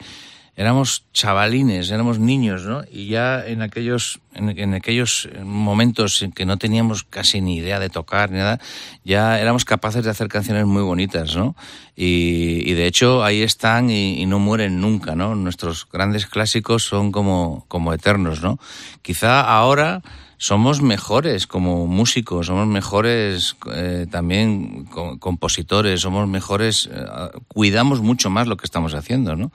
éramos 0.56 1.04
chavalines, 1.12 1.90
éramos 1.90 2.18
niños, 2.18 2.64
¿no? 2.64 2.82
Y 2.90 3.08
ya 3.08 3.44
en 3.46 3.60
aquellos, 3.60 4.20
en, 4.32 4.72
aquellos 4.72 5.28
momentos 5.44 6.22
en 6.22 6.32
que 6.32 6.46
no 6.46 6.56
teníamos 6.56 7.04
casi 7.04 7.42
ni 7.42 7.58
idea 7.58 7.78
de 7.78 7.90
tocar 7.90 8.30
ni 8.30 8.38
nada, 8.38 8.58
ya 9.04 9.38
éramos 9.38 9.66
capaces 9.66 10.02
de 10.02 10.08
hacer 10.08 10.28
canciones 10.28 10.64
muy 10.64 10.82
bonitas, 10.82 11.36
¿no? 11.36 11.56
Y, 11.94 12.72
de 12.72 12.86
hecho 12.86 13.22
ahí 13.22 13.42
están 13.42 13.90
y, 13.90 14.24
no 14.24 14.38
mueren 14.38 14.80
nunca, 14.80 15.14
¿no? 15.14 15.34
Nuestros 15.34 15.86
grandes 15.92 16.24
clásicos 16.24 16.84
son 16.84 17.12
como, 17.12 17.66
como 17.68 17.92
eternos, 17.92 18.40
¿no? 18.40 18.58
Quizá 19.02 19.42
ahora 19.42 20.00
somos 20.38 20.82
mejores 20.82 21.46
como 21.46 21.86
músicos, 21.86 22.46
somos 22.46 22.66
mejores 22.66 23.56
eh, 23.72 24.06
también 24.10 24.84
compositores, 25.18 26.00
somos 26.00 26.28
mejores, 26.28 26.88
eh, 26.92 27.04
cuidamos 27.48 28.00
mucho 28.00 28.30
más 28.30 28.46
lo 28.46 28.56
que 28.56 28.66
estamos 28.66 28.94
haciendo, 28.94 29.36
¿no? 29.36 29.52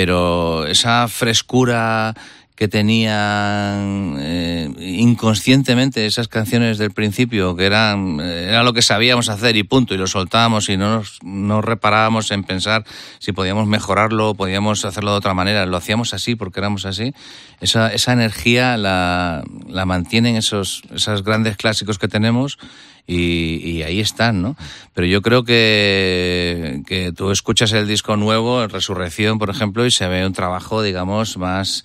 pero 0.00 0.66
esa 0.66 1.08
frescura 1.08 2.14
que 2.60 2.68
tenían 2.68 4.18
eh, 4.20 4.68
inconscientemente 4.78 6.04
esas 6.04 6.28
canciones 6.28 6.76
del 6.76 6.90
principio, 6.90 7.56
que 7.56 7.64
eran 7.64 8.20
era 8.20 8.62
lo 8.62 8.74
que 8.74 8.82
sabíamos 8.82 9.30
hacer 9.30 9.56
y 9.56 9.62
punto, 9.62 9.94
y 9.94 9.96
lo 9.96 10.06
soltábamos 10.06 10.68
y 10.68 10.76
no 10.76 11.02
nos, 11.22 11.64
reparábamos 11.64 12.30
en 12.32 12.44
pensar 12.44 12.84
si 13.18 13.32
podíamos 13.32 13.66
mejorarlo, 13.66 14.34
podíamos 14.34 14.84
hacerlo 14.84 15.12
de 15.12 15.16
otra 15.16 15.32
manera, 15.32 15.64
lo 15.64 15.78
hacíamos 15.78 16.12
así 16.12 16.34
porque 16.34 16.60
éramos 16.60 16.84
así, 16.84 17.14
esa, 17.62 17.94
esa 17.94 18.12
energía 18.12 18.76
la, 18.76 19.42
la 19.66 19.86
mantienen 19.86 20.36
esos, 20.36 20.82
esos 20.94 21.24
grandes 21.24 21.56
clásicos 21.56 21.98
que 21.98 22.08
tenemos 22.08 22.58
y, 23.06 23.80
ahí 23.84 24.00
están, 24.00 24.42
¿no? 24.42 24.54
Pero 24.92 25.06
yo 25.06 25.22
creo 25.22 25.44
que, 25.44 26.82
que 26.86 27.12
tú 27.12 27.30
escuchas 27.30 27.72
el 27.72 27.88
disco 27.88 28.18
nuevo, 28.18 28.66
Resurrección, 28.66 29.38
por 29.38 29.48
ejemplo, 29.48 29.86
y 29.86 29.90
se 29.90 30.06
ve 30.08 30.26
un 30.26 30.34
trabajo, 30.34 30.82
digamos, 30.82 31.38
más 31.38 31.84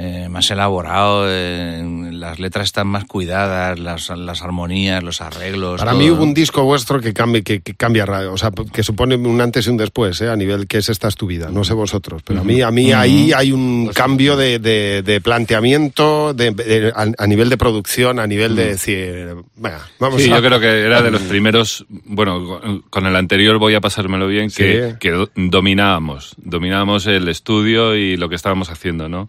eh, 0.00 0.28
más 0.28 0.48
elaborado, 0.52 1.24
eh, 1.26 1.82
las 2.12 2.38
letras 2.38 2.66
están 2.66 2.86
más 2.86 3.04
cuidadas, 3.04 3.80
las, 3.80 4.10
las 4.10 4.42
armonías, 4.42 5.02
los 5.02 5.20
arreglos. 5.20 5.80
Para 5.80 5.92
mí 5.92 6.08
hubo 6.08 6.22
un 6.22 6.34
disco 6.34 6.62
vuestro 6.62 7.00
que 7.00 7.12
cambia, 7.12 7.42
que, 7.42 7.60
cambia, 7.60 8.04
o 8.30 8.38
sea, 8.38 8.52
que 8.72 8.84
supone 8.84 9.16
un 9.16 9.40
antes 9.40 9.66
y 9.66 9.70
un 9.70 9.76
después, 9.76 10.20
eh, 10.20 10.28
a 10.28 10.36
nivel 10.36 10.68
que 10.68 10.78
es 10.78 10.88
esta 10.88 11.08
es 11.08 11.16
tu 11.16 11.26
vida, 11.26 11.48
no 11.50 11.64
sé 11.64 11.74
vosotros, 11.74 12.22
pero 12.24 12.42
a 12.42 12.44
mí, 12.44 12.62
a 12.62 12.70
mí 12.70 12.92
ahí 12.92 13.32
hay 13.32 13.50
un 13.50 13.86
pues 13.86 13.96
cambio 13.96 14.36
de, 14.36 14.60
de, 14.60 15.20
planteamiento, 15.20 16.32
de, 16.32 16.92
a, 16.94 17.26
nivel 17.26 17.48
de 17.48 17.56
producción, 17.56 18.20
a 18.20 18.26
nivel 18.28 18.54
de 18.54 18.66
decir, 18.66 19.34
venga, 19.56 19.80
vamos 19.98 20.22
sí, 20.22 20.28
yo 20.28 20.40
creo 20.40 20.60
que 20.60 20.82
era 20.82 21.02
de 21.02 21.10
los 21.10 21.22
primeros, 21.22 21.86
bueno, 21.88 22.82
con 22.88 23.04
el 23.04 23.16
anterior 23.16 23.58
voy 23.58 23.74
a 23.74 23.80
pasármelo 23.80 24.28
bien, 24.28 24.48
que, 24.48 24.94
que 25.00 25.26
dominábamos, 25.34 26.36
dominábamos 26.36 27.08
el 27.08 27.26
estudio 27.26 27.96
y 27.96 28.16
lo 28.16 28.28
que 28.28 28.36
estábamos 28.36 28.70
haciendo, 28.70 29.08
¿no? 29.08 29.28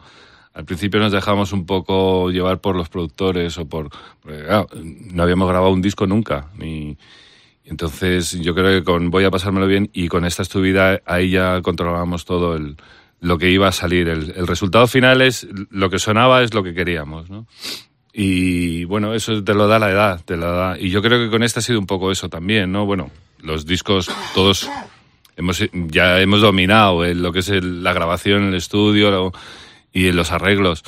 Al 0.60 0.66
principio 0.66 1.00
nos 1.00 1.14
dejamos 1.14 1.54
un 1.54 1.66
poco 1.66 2.32
llevar 2.32 2.60
por 2.60 2.76
los 2.76 2.90
productores 2.90 3.58
o 3.58 3.70
por... 3.70 3.90
no 4.26 5.24
habíamos 5.24 5.48
grabado 5.48 5.72
un 5.72 5.82
disco 5.82 6.06
nunca. 6.06 6.50
Ni, 6.58 6.98
entonces 7.64 8.38
yo 8.42 8.54
creo 8.54 8.78
que 8.78 8.84
con 8.84 9.10
Voy 9.10 9.24
a 9.24 9.32
pasármelo 9.32 9.68
bien 9.68 9.90
y 9.94 10.10
con 10.10 10.26
esta 10.26 10.42
estuvida 10.42 11.00
ahí 11.06 11.30
ya 11.30 11.62
controlábamos 11.62 12.26
todo 12.26 12.58
el, 12.58 12.76
lo 13.22 13.38
que 13.38 13.50
iba 13.50 13.70
a 13.70 13.72
salir. 13.72 14.10
El, 14.10 14.46
resultado 14.48 14.86
final 14.88 15.22
es 15.22 15.48
lo 15.70 15.90
que 15.90 15.98
sonaba 15.98 16.44
es 16.44 16.54
lo 16.54 16.62
que 16.62 16.74
queríamos, 16.74 17.30
¿no? 17.30 17.48
Y 18.12 18.84
bueno, 18.84 19.14
eso 19.14 19.42
te 19.42 19.54
lo 19.54 19.70
da 19.70 19.80
la 19.80 19.92
edad, 19.92 20.22
te 20.26 20.36
lo 20.36 20.52
da. 20.52 20.78
Y 20.78 20.90
yo 20.90 21.02
creo 21.02 21.24
que 21.24 21.32
con 21.32 21.42
esta 21.42 21.62
ha 21.62 21.64
sido 21.64 21.80
un 21.80 21.88
poco 21.88 22.12
eso 22.12 22.28
también, 22.28 22.70
¿no? 22.70 22.86
Bueno, 22.86 23.12
los 23.42 23.66
discos 23.66 24.12
todos 24.36 24.70
hemos 25.38 25.64
ya 25.72 26.20
hemos 26.20 26.42
dominado 26.42 27.06
lo 27.14 27.32
que 27.32 27.40
es 27.40 27.50
la 27.64 27.94
grabación, 27.94 28.50
el 28.50 28.56
estudio, 28.56 29.32
y 29.92 30.08
en 30.08 30.16
los 30.16 30.32
arreglos. 30.32 30.84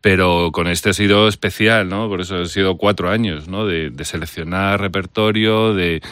Pero 0.00 0.50
con 0.52 0.68
este 0.68 0.90
ha 0.90 0.92
sido 0.92 1.28
especial, 1.28 1.88
¿no? 1.88 2.08
Por 2.08 2.20
eso 2.20 2.36
ha 2.36 2.46
sido 2.46 2.76
cuatro 2.76 3.08
años, 3.08 3.48
¿no? 3.48 3.66
De, 3.66 3.92
seleccionar 4.04 4.80
repertorio, 4.80 5.72
de, 5.72 6.02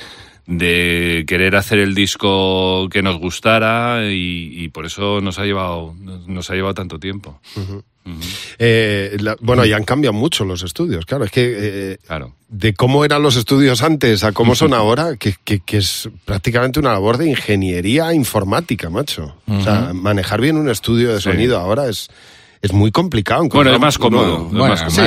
de 0.46 1.24
querer 1.26 1.56
hacer 1.56 1.78
el 1.78 1.94
disco 1.94 2.88
que 2.90 3.02
nos 3.02 3.18
gustara 3.18 4.10
y, 4.10 4.68
por 4.68 4.86
eso 4.86 5.20
nos 5.20 5.38
ha 5.38 5.44
llevado, 5.44 5.94
nos 6.26 6.50
ha 6.50 6.54
llevado 6.54 6.74
tanto 6.74 6.98
tiempo. 6.98 7.40
Eh, 8.58 9.16
bueno, 9.40 9.64
y 9.64 9.72
han 9.72 9.84
cambiado 9.84 10.12
mucho 10.12 10.44
los 10.44 10.62
estudios, 10.62 11.06
claro. 11.06 11.24
Es 11.24 11.30
que 11.30 11.54
eh, 11.56 11.98
claro. 12.04 12.34
de 12.48 12.74
cómo 12.74 13.04
eran 13.04 13.22
los 13.22 13.36
estudios 13.36 13.82
antes 13.82 14.24
a 14.24 14.32
cómo 14.32 14.54
son 14.54 14.74
ahora, 14.74 15.16
que, 15.16 15.36
que, 15.44 15.76
es 15.76 16.08
prácticamente 16.24 16.80
una 16.80 16.92
labor 16.92 17.18
de 17.18 17.28
ingeniería 17.28 18.12
informática, 18.12 18.90
macho. 18.90 19.36
O 19.46 19.60
sea, 19.60 19.92
manejar 19.94 20.40
bien 20.40 20.56
un 20.56 20.68
estudio 20.68 21.14
de 21.14 21.20
sonido 21.20 21.58
ahora 21.58 21.88
es 21.88 22.10
es 22.62 22.72
muy 22.72 22.92
complicado. 22.92 23.48
Bueno, 23.48 23.72
es 23.72 23.80
más 23.80 23.98
cómodo. 23.98 24.48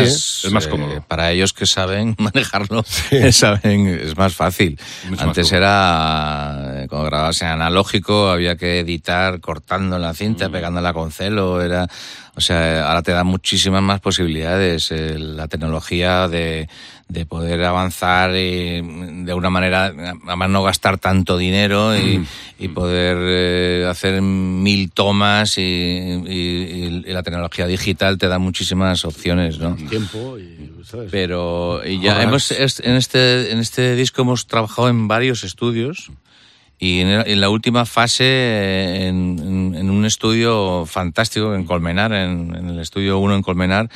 es, 0.02 0.52
más, 0.52 0.68
cómodo. 0.68 0.92
Eh, 0.92 1.02
para 1.08 1.32
ellos 1.32 1.54
que 1.54 1.66
saben 1.66 2.14
manejarlo, 2.20 2.84
saben, 3.32 3.88
es 3.88 4.18
más 4.18 4.36
fácil. 4.36 4.78
Antes 5.18 5.54
era, 5.54 6.84
eh, 6.84 6.88
cuando 6.90 7.06
grababas 7.06 7.42
en 7.42 7.48
analógico, 7.48 8.30
había 8.30 8.58
que 8.58 8.82
editar 8.82 9.40
cortando 9.40 9.98
la 9.98 10.14
cinta, 10.14 10.50
mm. 10.50 10.52
pegándola 10.52 10.94
con 10.94 11.12
celo, 11.12 11.62
era 11.62 11.88
o 12.38 12.42
sea, 12.42 12.88
ahora 12.88 13.02
te 13.02 13.12
da 13.12 13.24
muchísimas 13.24 13.82
más 13.82 14.02
posibilidades. 14.02 14.92
Eh, 14.92 15.18
la 15.18 15.48
tecnología 15.48 16.28
de, 16.28 16.68
de 17.08 17.26
poder 17.26 17.64
avanzar 17.64 18.36
y 18.36 18.82
de 19.24 19.34
una 19.34 19.50
manera, 19.50 19.94
además 20.28 20.50
no 20.50 20.64
gastar 20.64 20.98
tanto 20.98 21.38
dinero 21.38 21.98
y, 21.98 22.18
mm. 22.18 22.28
y 22.60 22.68
poder 22.70 23.18
eh, 23.22 23.88
hacer 23.90 24.22
mil 24.22 24.92
tomas 24.92 25.58
y, 25.58 25.62
y, 25.62 27.04
la 27.06 27.24
tecnología 27.24 27.68
digital 27.68 28.18
te 28.18 28.28
da 28.28 28.38
muchísimas 28.38 29.06
opciones, 29.06 29.60
¿no? 29.60 29.76
Tiempo 29.76 30.38
y, 30.38 30.72
Pero 31.10 31.82
y 31.86 32.02
ya 32.02 32.22
hemos, 32.22 32.52
en 32.52 32.96
este, 32.96 33.52
en 33.52 33.60
este 33.60 33.96
disco 33.96 34.24
hemos 34.24 34.48
trabajado 34.48 34.90
en 34.90 35.08
varios 35.08 35.46
estudios 35.46 36.12
y 36.78 37.00
en, 37.00 37.42
la 37.42 37.50
última 37.50 37.86
fase 37.86 39.08
en, 39.08 39.74
en, 39.76 39.90
un 39.90 40.06
estudio 40.06 40.86
fantástico 40.86 41.56
en 41.56 41.66
Colmenar, 41.66 42.12
en, 42.14 42.56
en 42.56 42.70
el 42.70 42.80
estudio 42.80 43.20
1 43.20 43.36
en 43.36 43.42
Colmenar, 43.42 43.90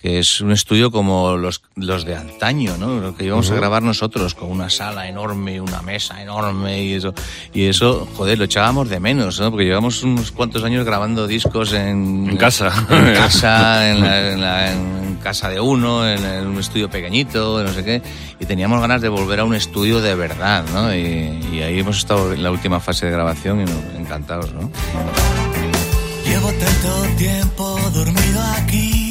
que 0.00 0.18
es 0.18 0.40
un 0.40 0.50
estudio 0.50 0.90
como 0.90 1.36
los, 1.36 1.62
los 1.76 2.06
de 2.06 2.16
antaño, 2.16 2.78
¿no? 2.78 3.00
Lo 3.00 3.14
que 3.14 3.26
íbamos 3.26 3.50
a 3.50 3.54
grabar 3.54 3.82
nosotros, 3.82 4.34
con 4.34 4.50
una 4.50 4.70
sala 4.70 5.06
enorme, 5.08 5.60
una 5.60 5.82
mesa 5.82 6.22
enorme 6.22 6.82
y 6.84 6.94
eso. 6.94 7.12
Y 7.52 7.66
eso, 7.66 8.08
joder, 8.16 8.38
lo 8.38 8.44
echábamos 8.44 8.88
de 8.88 8.98
menos, 8.98 9.38
¿no? 9.38 9.50
Porque 9.50 9.66
llevamos 9.66 10.02
unos 10.02 10.32
cuantos 10.32 10.64
años 10.64 10.86
grabando 10.86 11.26
discos 11.26 11.74
en... 11.74 12.30
En 12.30 12.36
casa. 12.38 12.72
En 12.88 13.14
casa, 13.14 13.90
en, 13.90 14.00
la, 14.40 14.72
en, 14.72 15.09
casa 15.20 15.48
de 15.48 15.60
uno, 15.60 16.08
en, 16.08 16.46
un 16.46 16.58
estudio 16.58 16.90
pequeñito, 16.90 17.62
no 17.62 17.72
sé 17.72 17.84
qué. 17.84 18.02
Y 18.38 18.46
teníamos 18.46 18.80
ganas 18.80 19.00
de 19.00 19.08
volver 19.08 19.40
a 19.40 19.44
un 19.44 19.54
estudio 19.54 20.00
de 20.00 20.14
verdad, 20.14 20.64
¿no? 20.72 20.94
Y, 20.94 21.62
ahí 21.62 21.78
hemos 21.78 21.98
estado 21.98 22.32
en 22.32 22.42
la 22.42 22.50
última 22.50 22.80
fase 22.80 23.06
de 23.06 23.12
grabación 23.12 23.60
y 23.60 23.98
encantados, 23.98 24.52
¿no? 24.52 24.70
Llevo 26.24 26.52
tanto 26.52 27.16
tiempo 27.16 27.78
dormido 27.92 28.40
aquí 28.56 29.10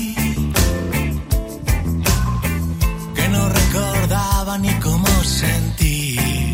no 3.31 3.49
recordaba 3.49 4.57
ni 4.57 4.73
cómo 4.79 5.07
sentir. 5.23 6.53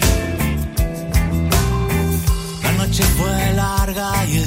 La 2.63 2.71
noche 2.73 3.03
fue 3.03 3.53
larga 3.53 4.25
y 4.27 4.37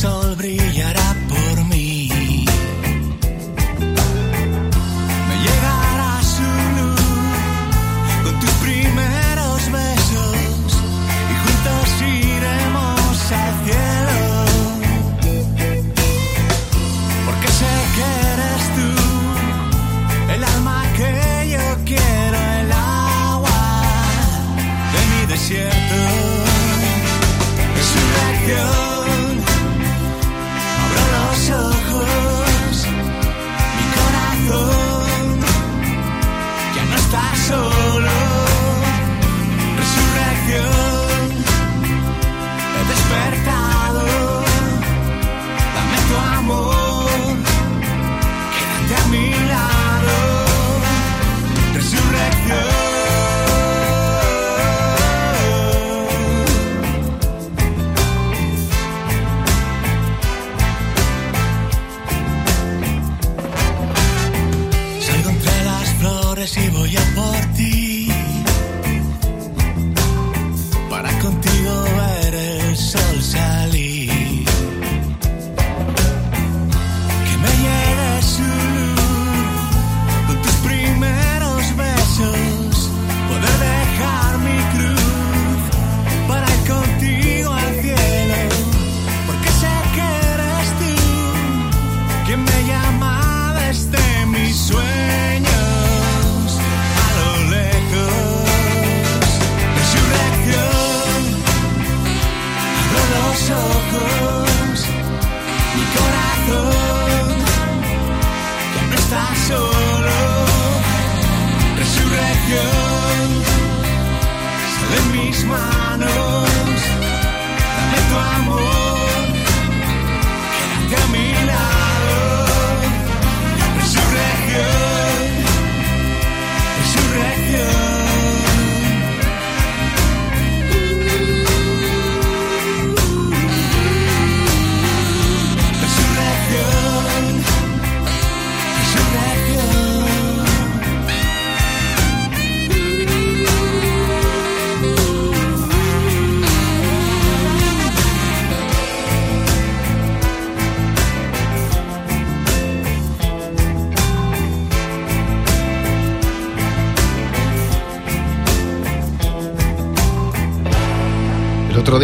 sol 0.00 0.34
brilla. 0.34 0.69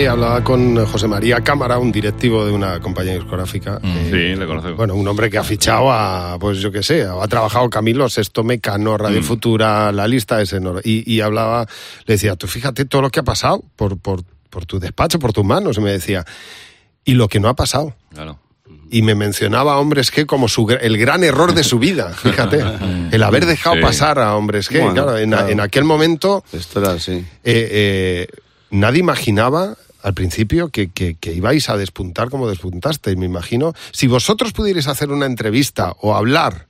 Hablaba 0.06 0.42
con 0.44 0.84
José 0.86 1.08
María 1.08 1.40
Cámara, 1.42 1.78
un 1.78 1.90
directivo 1.92 2.44
de 2.46 2.52
una 2.52 2.80
compañía 2.80 3.14
discográfica. 3.14 3.80
eh, 3.82 4.08
Sí, 4.10 4.38
le 4.38 4.46
conozco. 4.46 4.74
Bueno, 4.74 4.94
un 4.94 5.06
hombre 5.08 5.28
que 5.30 5.38
ha 5.38 5.44
fichado 5.44 5.90
a, 5.92 6.36
pues 6.38 6.58
yo 6.58 6.70
qué 6.72 6.82
sé, 6.82 7.02
ha 7.04 7.26
trabajado 7.28 7.68
Camilo 7.70 8.08
Sexto 8.08 8.42
Mecano, 8.44 8.96
Radio 8.96 9.22
Futura, 9.22 9.90
la 9.92 10.06
lista 10.08 10.40
es 10.40 10.52
enorme. 10.52 10.80
Y, 10.84 11.10
y 11.12 11.20
hablaba, 11.20 11.66
le 12.06 12.14
decía, 12.14 12.36
tú 12.36 12.46
fíjate 12.46 12.84
todo 12.84 13.02
lo 13.02 13.10
que 13.10 13.20
ha 13.20 13.24
pasado 13.24 13.62
por, 13.76 13.98
por, 13.98 14.22
por 14.50 14.64
tu 14.66 14.78
despacho, 14.78 15.18
por 15.18 15.32
tus 15.32 15.44
manos, 15.44 15.78
y 15.78 15.80
me 15.80 15.92
decía, 15.92 16.24
y 17.04 17.14
lo 17.14 17.28
que 17.28 17.40
no 17.40 17.48
ha 17.48 17.54
pasado. 17.54 17.94
Claro. 18.14 18.38
Y 18.90 19.02
me 19.02 19.14
mencionaba 19.16 19.74
a 19.74 19.78
Hombres 19.78 20.10
que 20.12 20.26
como 20.26 20.46
su, 20.48 20.68
el 20.80 20.96
gran 20.98 21.24
error 21.24 21.54
de 21.54 21.64
su 21.64 21.78
vida, 21.78 22.10
fíjate, 22.22 22.62
el 23.10 23.22
haber 23.22 23.46
dejado 23.46 23.76
Sí. 23.76 23.82
pasar 23.82 24.18
a 24.20 24.34
Hombres 24.36 24.68
que, 24.68 24.78
Bueno, 24.78 24.94
claro, 24.94 25.18
en, 25.18 25.30
claro. 25.30 25.48
en 25.48 25.60
aquel 25.60 25.84
momento 25.84 26.44
Esto 26.52 26.80
era 26.80 26.92
así. 26.92 27.12
eh, 27.12 27.24
eh, 27.44 28.26
nadie 28.70 29.00
imaginaba 29.00 29.76
al 30.06 30.14
principio 30.14 30.68
que, 30.68 30.88
que- 30.92 31.16
ibais 31.34 31.68
a 31.68 31.76
despuntar 31.76 32.30
como 32.30 32.48
despuntasteis, 32.48 33.16
me 33.16 33.26
imagino. 33.26 33.74
Si 33.90 34.06
vosotros 34.06 34.52
pudierais 34.52 34.86
hacer 34.86 35.10
una 35.10 35.26
entrevista 35.26 35.96
o 36.00 36.14
hablar 36.14 36.68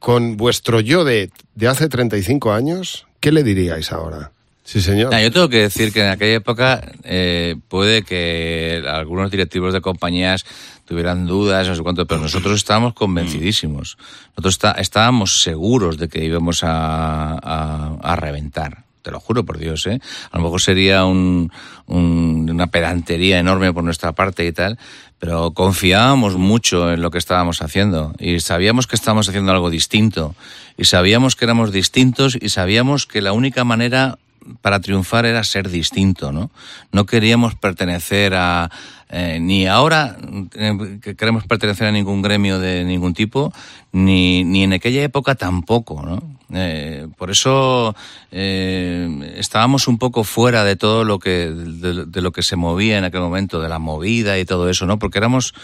con 0.00 0.36
vuestro 0.36 0.80
yo 0.80 1.04
de, 1.04 1.30
de 1.54 1.68
hace 1.68 1.88
35 1.88 2.52
años, 2.52 3.06
¿qué 3.20 3.30
le 3.30 3.44
diríais 3.44 3.92
ahora? 3.92 4.32
Sí, 4.64 4.80
señor. 4.80 5.14
Yo 5.16 5.30
tengo 5.30 5.48
que 5.48 5.58
decir 5.62 5.92
que 5.92 6.00
en 6.02 6.08
aquella 6.10 6.34
época 6.36 6.92
eh, 7.04 7.54
puede 7.68 8.02
que 8.02 8.82
algunos 8.86 9.30
directivos 9.30 9.72
de 9.72 9.80
compañías 9.80 10.44
tuvieran 10.86 11.26
dudas, 11.26 11.68
no 11.68 11.74
sé 11.76 11.82
cuánto, 11.82 12.04
pero 12.06 12.20
nosotros 12.20 12.56
estábamos 12.56 12.94
convencidísimos. 12.94 13.96
Nosotros 14.30 14.54
está- 14.54 14.72
estábamos 14.72 15.42
seguros 15.42 15.98
de 15.98 16.08
que 16.08 16.24
íbamos 16.24 16.64
a, 16.64 17.34
a- 17.34 17.96
a 18.02 18.16
reventar. 18.16 18.84
Te 19.02 19.10
lo 19.10 19.18
juro 19.18 19.44
por 19.44 19.56
Dios, 19.58 19.86
¿eh? 19.86 19.98
A 20.30 20.36
lo 20.36 20.44
mejor 20.44 20.60
sería 20.60 21.04
un- 21.06 21.50
un- 21.90 22.48
una 22.50 22.68
pedantería 22.68 23.38
enorme 23.38 23.72
por 23.72 23.84
nuestra 23.84 24.12
parte 24.12 24.46
y 24.46 24.52
tal, 24.52 24.78
pero 25.18 25.50
confiábamos 25.52 26.36
mucho 26.36 26.90
en 26.92 27.02
lo 27.02 27.10
que 27.10 27.18
estábamos 27.18 27.60
haciendo 27.60 28.14
y 28.18 28.40
sabíamos 28.40 28.86
que 28.86 28.96
estábamos 28.96 29.28
haciendo 29.28 29.52
algo 29.52 29.68
distinto 29.70 30.34
y 30.78 30.84
sabíamos 30.84 31.36
que 31.36 31.44
éramos 31.44 31.72
distintos 31.72 32.38
y 32.40 32.48
sabíamos 32.48 33.06
que 33.06 33.20
la 33.20 33.32
única 33.32 33.64
manera 33.64 34.18
para 34.62 34.80
triunfar 34.80 35.26
era 35.26 35.44
ser 35.44 35.68
distinto, 35.68 36.32
¿no? 36.32 36.50
No 36.92 37.06
queríamos 37.06 37.54
pertenecer 37.54 38.34
a 38.34 38.70
eh, 39.12 39.40
ni 39.40 39.66
ahora 39.66 40.16
eh, 40.54 40.98
que 41.02 41.16
queremos 41.16 41.44
pertenecer 41.44 41.88
a 41.88 41.92
ningún 41.92 42.22
gremio 42.22 42.60
de 42.60 42.84
ningún 42.84 43.12
tipo, 43.12 43.52
ni, 43.90 44.44
ni 44.44 44.62
en 44.62 44.72
aquella 44.72 45.02
época 45.02 45.34
tampoco, 45.34 46.02
¿no? 46.02 46.22
Eh, 46.52 47.08
por 47.16 47.30
eso 47.30 47.94
estábamos 48.30 49.88
un 49.88 49.98
poco 49.98 50.22
fuera 50.22 50.62
de 50.62 50.76
todo 50.76 51.04
lo 51.04 51.18
que 51.18 51.50
de 51.50 52.22
lo 52.22 52.32
que 52.32 52.42
se 52.42 52.54
movía 52.54 52.98
en 52.98 53.04
aquel 53.04 53.20
momento, 53.20 53.60
de 53.60 53.68
la 53.68 53.80
movida 53.80 54.38
y 54.38 54.44
todo 54.44 54.70
eso, 54.70 54.86
¿no? 54.86 55.00
Porque 55.00 55.18
éramos 55.18 55.54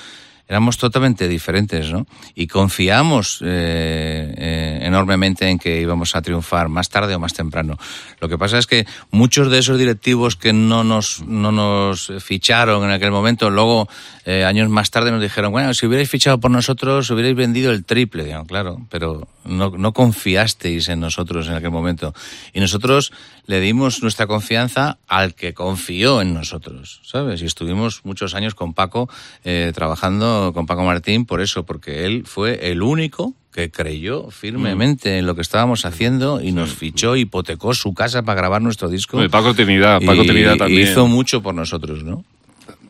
éramos 0.48 0.78
totalmente 0.78 1.28
diferentes, 1.28 1.90
¿no? 1.90 2.06
Y 2.34 2.46
confiamos 2.46 3.40
eh, 3.42 4.34
eh, 4.36 4.78
enormemente 4.82 5.48
en 5.48 5.58
que 5.58 5.80
íbamos 5.80 6.14
a 6.14 6.22
triunfar 6.22 6.68
más 6.68 6.88
tarde 6.88 7.14
o 7.14 7.18
más 7.18 7.34
temprano. 7.34 7.76
Lo 8.20 8.28
que 8.28 8.38
pasa 8.38 8.58
es 8.58 8.66
que 8.66 8.86
muchos 9.10 9.50
de 9.50 9.58
esos 9.58 9.78
directivos 9.78 10.36
que 10.36 10.52
no 10.52 10.84
nos, 10.84 11.22
no 11.26 11.50
nos 11.50 12.12
ficharon 12.20 12.84
en 12.84 12.90
aquel 12.90 13.10
momento, 13.10 13.50
luego 13.50 13.88
eh, 14.24 14.44
años 14.44 14.68
más 14.68 14.90
tarde 14.90 15.10
nos 15.10 15.20
dijeron, 15.20 15.50
bueno, 15.50 15.74
si 15.74 15.86
hubierais 15.86 16.08
fichado 16.08 16.38
por 16.38 16.50
nosotros, 16.50 17.10
hubierais 17.10 17.34
vendido 17.34 17.72
el 17.72 17.84
triple. 17.84 18.24
Digo, 18.24 18.44
claro, 18.44 18.78
pero 18.88 19.26
no, 19.44 19.70
no 19.70 19.92
confiasteis 19.92 20.88
en 20.88 21.00
nosotros 21.00 21.48
en 21.48 21.54
aquel 21.54 21.70
momento. 21.70 22.14
Y 22.52 22.60
nosotros 22.60 23.12
le 23.46 23.60
dimos 23.60 24.02
nuestra 24.02 24.26
confianza 24.26 24.98
al 25.06 25.34
que 25.34 25.54
confió 25.54 26.20
en 26.20 26.34
nosotros, 26.34 27.00
¿sabes? 27.04 27.42
Y 27.42 27.46
estuvimos 27.46 28.04
muchos 28.04 28.34
años 28.34 28.54
con 28.54 28.74
Paco 28.74 29.08
eh, 29.44 29.72
trabajando 29.74 30.52
con 30.54 30.66
Paco 30.66 30.84
Martín 30.84 31.26
por 31.26 31.40
eso, 31.40 31.64
porque 31.64 32.04
él 32.06 32.24
fue 32.26 32.70
el 32.70 32.82
único 32.82 33.34
que 33.52 33.70
creyó 33.70 34.30
firmemente 34.30 35.16
en 35.18 35.26
lo 35.26 35.34
que 35.34 35.40
estábamos 35.40 35.84
haciendo 35.86 36.40
y 36.42 36.52
nos 36.52 36.74
fichó, 36.74 37.16
hipotecó 37.16 37.72
su 37.72 37.94
casa 37.94 38.22
para 38.22 38.36
grabar 38.36 38.60
nuestro 38.60 38.88
disco. 38.88 39.16
Oye, 39.18 39.30
Paco 39.30 39.54
Trinidad, 39.54 40.00
Paco 40.04 40.24
Y- 40.24 40.26
Trinidad 40.26 40.56
también. 40.56 40.88
hizo 40.88 41.06
mucho 41.06 41.42
por 41.42 41.54
nosotros, 41.54 42.04
¿no? 42.04 42.24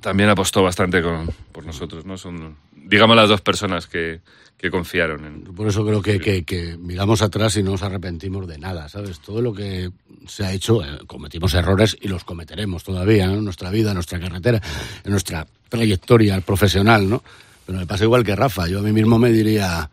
También 0.00 0.28
apostó 0.28 0.62
bastante 0.62 1.02
con, 1.02 1.30
por 1.52 1.64
nosotros, 1.64 2.04
¿no? 2.04 2.16
Son, 2.18 2.56
digamos, 2.74 3.14
las 3.16 3.28
dos 3.28 3.40
personas 3.42 3.86
que, 3.86 4.20
que 4.56 4.70
confiaron 4.70 5.24
en... 5.24 5.42
Por 5.54 5.68
eso 5.68 5.84
creo 5.84 6.00
que, 6.00 6.18
que- 6.18 6.44
que 6.44 6.76
miramos 6.78 7.20
atrás 7.22 7.56
y 7.56 7.62
no 7.62 7.72
nos 7.72 7.82
arrepentimos 7.82 8.46
de 8.48 8.58
nada, 8.58 8.88
¿sabes? 8.88 9.20
Todo 9.20 9.42
lo 9.42 9.52
que 9.52 9.90
se 10.26 10.44
ha 10.46 10.52
hecho, 10.52 10.82
eh, 10.82 10.98
cometimos 11.06 11.52
errores 11.54 11.96
y 12.00 12.08
los 12.08 12.24
cometeremos 12.24 12.82
todavía, 12.82 13.26
¿no? 13.26 13.34
En 13.34 13.44
nuestra 13.44 13.70
vida, 13.70 13.90
en 13.90 13.94
nuestra 13.94 14.18
carretera, 14.18 14.60
en 15.04 15.10
nuestra 15.10 15.46
trayectoria 15.68 16.40
profesional, 16.40 17.08
¿no? 17.08 17.22
Pero 17.66 17.78
me 17.78 17.86
pasa 17.86 18.04
igual 18.04 18.24
que 18.24 18.34
Rafa. 18.36 18.66
Yo 18.68 18.78
a 18.78 18.82
mí 18.82 18.92
mismo 18.92 19.18
me 19.18 19.30
diría, 19.30 19.90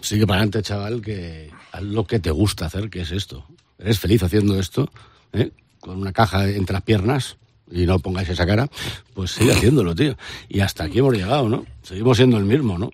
sigue 0.00 0.26
para 0.26 0.38
adelante, 0.40 0.62
chaval, 0.62 1.00
que 1.00 1.50
haz 1.72 1.82
lo 1.82 2.04
que 2.06 2.18
te 2.18 2.30
gusta 2.30 2.66
hacer, 2.66 2.90
que 2.90 3.02
es 3.02 3.12
esto. 3.12 3.46
Eres 3.78 4.00
feliz 4.00 4.22
haciendo 4.24 4.58
esto, 4.58 4.90
¿eh? 5.32 5.50
con 5.80 5.98
una 5.98 6.12
caja 6.12 6.48
entre 6.48 6.72
las 6.74 6.82
piernas 6.82 7.36
y 7.70 7.86
no 7.86 7.98
pongáis 8.00 8.28
esa 8.30 8.44
cara, 8.46 8.68
pues 9.14 9.32
sigue 9.32 9.52
haciéndolo, 9.52 9.94
tío. 9.94 10.16
Y 10.48 10.60
hasta 10.60 10.84
aquí 10.84 10.98
hemos 10.98 11.14
llegado, 11.14 11.48
¿no? 11.48 11.64
Seguimos 11.82 12.16
siendo 12.16 12.38
el 12.38 12.44
mismo, 12.44 12.76
¿no? 12.78 12.90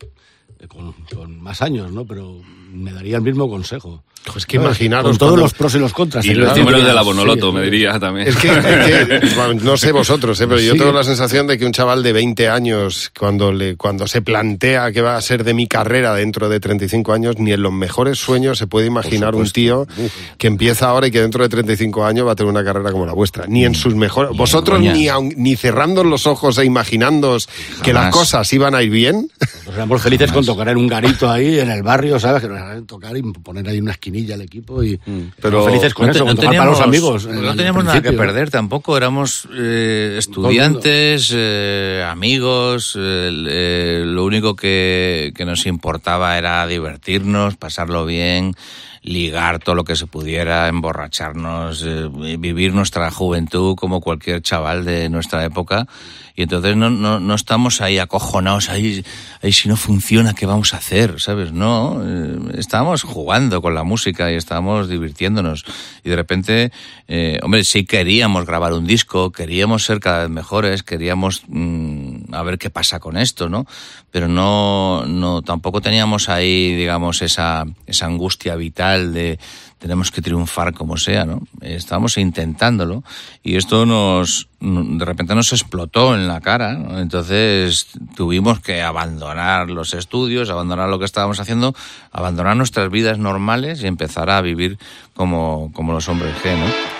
Con, 0.68 0.92
con 1.14 1.40
más 1.40 1.62
años, 1.62 1.92
¿no? 1.92 2.06
Pero 2.06 2.40
me 2.72 2.92
daría 2.92 3.16
el 3.16 3.22
mismo 3.22 3.48
consejo. 3.48 4.02
Pues 4.32 4.46
que 4.46 4.56
imaginaros. 4.56 5.10
Con 5.10 5.18
todos 5.18 5.38
los 5.38 5.52
pros 5.52 5.74
y 5.74 5.78
los 5.78 5.92
contras. 5.92 6.24
Y 6.24 6.32
los 6.32 6.56
números 6.56 6.84
de 6.84 6.94
la 6.94 7.02
Bonoloto, 7.02 7.52
me 7.52 7.62
diría 7.62 8.00
también. 8.00 8.28
Es 8.28 8.36
que, 8.36 8.48
no 9.62 9.76
sé 9.76 9.92
vosotros, 9.92 10.40
¿eh? 10.40 10.46
pero 10.46 10.60
yo 10.60 10.72
tengo 10.72 10.92
la 10.92 11.04
sensación 11.04 11.46
de 11.46 11.58
que 11.58 11.66
un 11.66 11.72
chaval 11.72 12.02
de 12.02 12.14
20 12.14 12.48
años, 12.48 13.12
cuando, 13.18 13.52
le, 13.52 13.76
cuando 13.76 14.06
se 14.06 14.22
plantea 14.22 14.92
que 14.92 15.02
va 15.02 15.16
a 15.16 15.20
ser 15.20 15.44
de 15.44 15.52
mi 15.52 15.66
carrera 15.66 16.14
dentro 16.14 16.48
de 16.48 16.58
35 16.58 17.12
años, 17.12 17.38
ni 17.38 17.52
en 17.52 17.62
los 17.62 17.72
mejores 17.72 18.18
sueños 18.18 18.56
se 18.56 18.66
puede 18.66 18.86
imaginar 18.86 19.34
un 19.34 19.48
tío 19.50 19.86
que 20.38 20.46
empieza 20.46 20.88
ahora 20.88 21.08
y 21.08 21.10
que 21.10 21.20
dentro 21.20 21.42
de 21.42 21.50
35 21.50 22.06
años 22.06 22.26
va 22.26 22.32
a 22.32 22.34
tener 22.34 22.50
una 22.50 22.64
carrera 22.64 22.92
como 22.92 23.04
la 23.04 23.12
vuestra. 23.12 23.44
Ni 23.46 23.66
en 23.66 23.74
sus 23.74 23.94
mejores. 23.94 24.34
Vosotros, 24.36 24.80
ni, 24.80 25.08
ni 25.36 25.54
cerrando 25.56 26.02
los 26.02 26.26
ojos 26.26 26.56
e 26.56 26.64
imaginándoos 26.64 27.48
que 27.82 27.92
las 27.92 28.10
cosas 28.10 28.50
iban 28.54 28.74
a 28.74 28.82
ir 28.82 28.90
bien. 28.90 29.28
Nos 29.66 29.74
éramos 29.74 30.00
felices 30.00 30.32
con 30.32 30.44
tocar 30.54 30.68
en 30.68 30.76
un 30.76 30.86
garito 30.86 31.30
ahí 31.30 31.58
en 31.58 31.70
el 31.70 31.82
barrio, 31.82 32.18
¿sabes? 32.18 32.42
Que 32.42 32.48
nos 32.48 32.86
tocar 32.86 33.16
y 33.16 33.22
poner 33.22 33.68
ahí 33.68 33.80
una 33.80 33.92
esquinilla 33.92 34.34
al 34.34 34.42
equipo 34.42 34.82
y 34.82 34.98
mm. 35.04 35.32
pero 35.40 35.64
felices 35.64 35.92
con 35.94 36.08
eso, 36.10 36.24
para 36.24 36.64
los 36.64 36.80
amigos. 36.80 37.26
No 37.26 37.54
teníamos 37.56 37.84
nada 37.84 38.00
que 38.00 38.12
perder 38.12 38.50
tampoco, 38.50 38.96
éramos 38.96 39.48
eh, 39.56 40.16
estudiantes, 40.18 41.32
eh, 41.34 42.06
amigos, 42.08 42.96
eh, 42.98 44.02
lo 44.06 44.24
único 44.24 44.54
que, 44.54 45.32
que 45.36 45.44
nos 45.44 45.66
importaba 45.66 46.38
era 46.38 46.66
divertirnos, 46.66 47.56
pasarlo 47.56 48.06
bien 48.06 48.54
ligar 49.04 49.58
todo 49.58 49.74
lo 49.74 49.84
que 49.84 49.96
se 49.96 50.06
pudiera, 50.06 50.66
emborracharnos, 50.66 51.84
eh, 51.86 52.08
vivir 52.38 52.72
nuestra 52.72 53.10
juventud 53.10 53.76
como 53.76 54.00
cualquier 54.00 54.40
chaval 54.40 54.84
de 54.84 55.10
nuestra 55.10 55.44
época. 55.44 55.86
Y 56.36 56.42
entonces 56.42 56.74
no, 56.74 56.90
no, 56.90 57.20
no 57.20 57.34
estamos 57.34 57.80
ahí 57.80 57.98
acojonados, 57.98 58.68
ahí, 58.68 59.04
ahí 59.40 59.52
si 59.52 59.68
no 59.68 59.76
funciona, 59.76 60.34
¿qué 60.34 60.46
vamos 60.46 60.74
a 60.74 60.78
hacer? 60.78 61.20
¿Sabes? 61.20 61.52
No, 61.52 62.02
eh, 62.02 62.38
estábamos 62.58 63.02
jugando 63.02 63.62
con 63.62 63.74
la 63.74 63.84
música 63.84 64.32
y 64.32 64.34
estábamos 64.34 64.88
divirtiéndonos. 64.88 65.64
Y 66.02 66.10
de 66.10 66.16
repente, 66.16 66.72
eh, 67.06 67.38
hombre, 67.42 67.62
sí 67.62 67.84
queríamos 67.84 68.46
grabar 68.46 68.72
un 68.72 68.86
disco, 68.86 69.30
queríamos 69.30 69.84
ser 69.84 70.00
cada 70.00 70.22
vez 70.22 70.30
mejores, 70.30 70.82
queríamos 70.82 71.42
mm, 71.46 72.34
a 72.34 72.42
ver 72.42 72.58
qué 72.58 72.70
pasa 72.70 72.98
con 72.98 73.16
esto, 73.16 73.48
¿no? 73.48 73.66
Pero 74.10 74.26
no, 74.26 75.04
no, 75.06 75.42
tampoco 75.42 75.80
teníamos 75.82 76.28
ahí, 76.28 76.74
digamos, 76.74 77.22
esa, 77.22 77.64
esa 77.86 78.06
angustia 78.06 78.56
vital 78.56 78.93
de 79.00 79.38
tenemos 79.78 80.10
que 80.10 80.22
triunfar 80.22 80.72
como 80.72 80.96
sea, 80.96 81.26
¿no? 81.26 81.42
Estábamos 81.60 82.16
intentándolo 82.16 83.04
y 83.42 83.56
esto 83.56 83.84
nos, 83.84 84.48
de 84.60 85.04
repente 85.04 85.34
nos 85.34 85.52
explotó 85.52 86.14
en 86.14 86.26
la 86.26 86.40
cara, 86.40 86.72
¿no? 86.72 87.00
Entonces 87.00 87.88
tuvimos 88.16 88.60
que 88.60 88.80
abandonar 88.80 89.68
los 89.68 89.92
estudios, 89.92 90.48
abandonar 90.48 90.88
lo 90.88 90.98
que 90.98 91.04
estábamos 91.04 91.38
haciendo, 91.38 91.74
abandonar 92.12 92.56
nuestras 92.56 92.90
vidas 92.90 93.18
normales 93.18 93.82
y 93.82 93.86
empezar 93.86 94.30
a 94.30 94.40
vivir 94.40 94.78
como, 95.12 95.70
como 95.74 95.92
los 95.92 96.08
hombres 96.08 96.34
G, 96.42 96.56
¿no? 96.56 96.93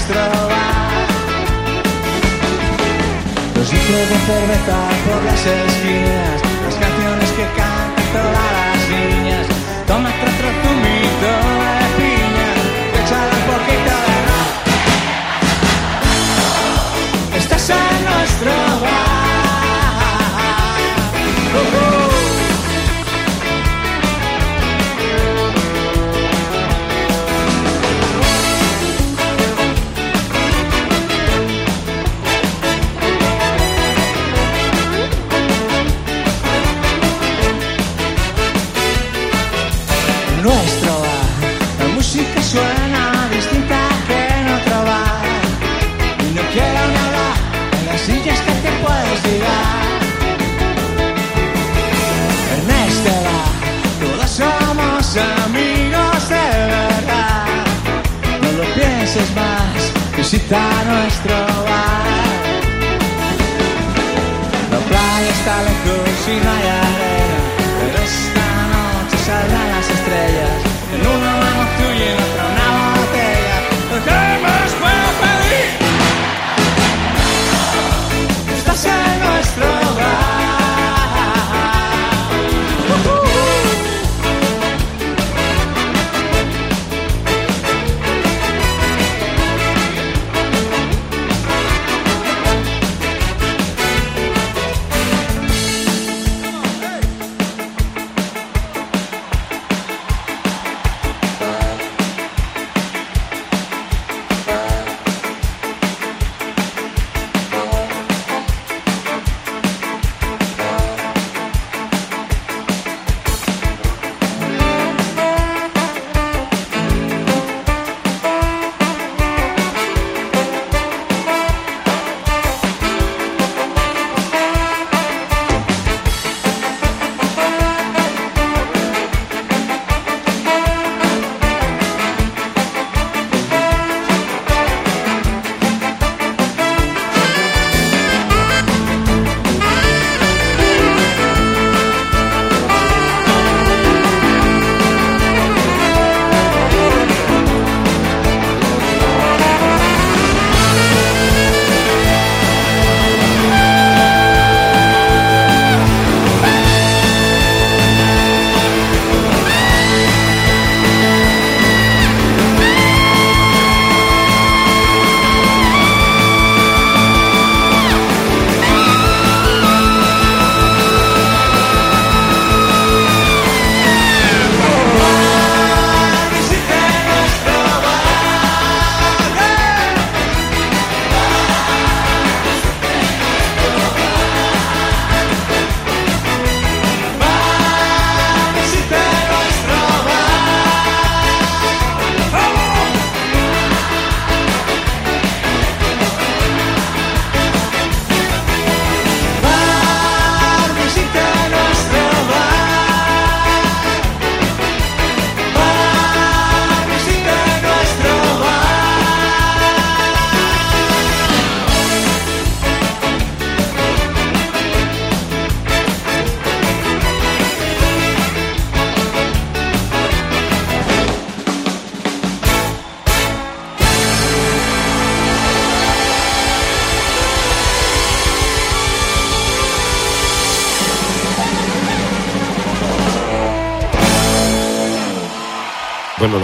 podràs 0.00 0.06
trobar. 0.06 1.06
Los 3.56 3.72
litros 3.72 4.08
de 4.08 4.18
cerveza 4.26 4.78
por 5.04 5.24
las 5.24 5.46
esquinas 5.46 6.49
está 60.50 60.84
nuestro 60.84 61.34
bar. 61.68 62.06
La 64.72 64.78
playa 64.88 65.30
está 65.30 65.62
lejos 65.62 66.26
i 66.26 66.38
no 66.44 66.54
hi 66.58 66.66
ha 66.70 66.80
arena, 66.88 67.38
però 67.78 68.02
esta 68.02 68.48
noche 68.72 69.16
saldrán 69.26 69.68
las 69.70 69.90
estrellas. 69.90 70.59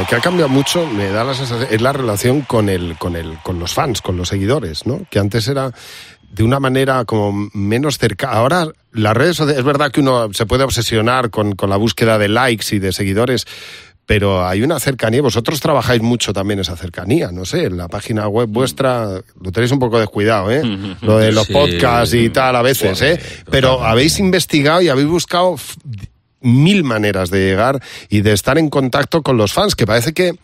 Lo 0.06 0.10
que 0.10 0.14
ha 0.14 0.20
cambiado 0.20 0.48
mucho, 0.48 0.86
me 0.86 1.08
da 1.08 1.24
la 1.24 1.34
sensación, 1.34 1.66
es 1.68 1.82
la 1.82 1.92
relación 1.92 2.42
con 2.42 2.68
el, 2.68 2.96
con 2.96 3.16
el, 3.16 3.38
con 3.42 3.58
los 3.58 3.74
fans, 3.74 4.00
con 4.00 4.16
los 4.16 4.28
seguidores, 4.28 4.86
¿no? 4.86 5.00
Que 5.10 5.18
antes 5.18 5.48
era 5.48 5.72
de 6.30 6.44
una 6.44 6.60
manera 6.60 7.04
como 7.04 7.48
menos 7.52 7.98
cercana. 7.98 8.34
Ahora 8.34 8.68
las 8.92 9.16
redes 9.16 9.36
sociales, 9.36 9.58
es 9.58 9.64
verdad 9.64 9.90
que 9.90 9.98
uno 9.98 10.32
se 10.32 10.46
puede 10.46 10.62
obsesionar 10.62 11.30
con, 11.30 11.56
con 11.56 11.70
la 11.70 11.76
búsqueda 11.76 12.18
de 12.18 12.28
likes 12.28 12.66
y 12.76 12.78
de 12.78 12.92
seguidores, 12.92 13.46
pero 14.06 14.46
hay 14.46 14.62
una 14.62 14.78
cercanía. 14.78 15.22
Vosotros 15.22 15.58
trabajáis 15.58 16.02
mucho 16.02 16.32
también 16.32 16.60
esa 16.60 16.76
cercanía, 16.76 17.32
no 17.32 17.44
sé, 17.44 17.64
en 17.64 17.76
la 17.76 17.88
página 17.88 18.28
web 18.28 18.48
vuestra 18.48 19.08
lo 19.40 19.50
tenéis 19.50 19.72
un 19.72 19.80
poco 19.80 19.98
descuidado, 19.98 20.52
¿eh? 20.52 20.62
Lo 21.00 21.18
de 21.18 21.32
los 21.32 21.48
podcasts 21.48 22.14
y 22.14 22.30
tal 22.30 22.54
a 22.54 22.62
veces, 22.62 23.02
¿eh? 23.02 23.20
Pero 23.50 23.82
habéis 23.84 24.20
investigado 24.20 24.80
y 24.82 24.88
habéis 24.88 25.08
buscado 25.08 25.56
mil 26.46 26.84
maneras 26.84 27.30
de 27.30 27.40
llegar 27.40 27.82
y 28.08 28.20
de 28.22 28.32
estar 28.32 28.58
en 28.58 28.70
contacto 28.70 29.22
con 29.22 29.36
los 29.36 29.52
fans, 29.52 29.74
que 29.74 29.86
parece 29.86 30.12
que 30.12 30.34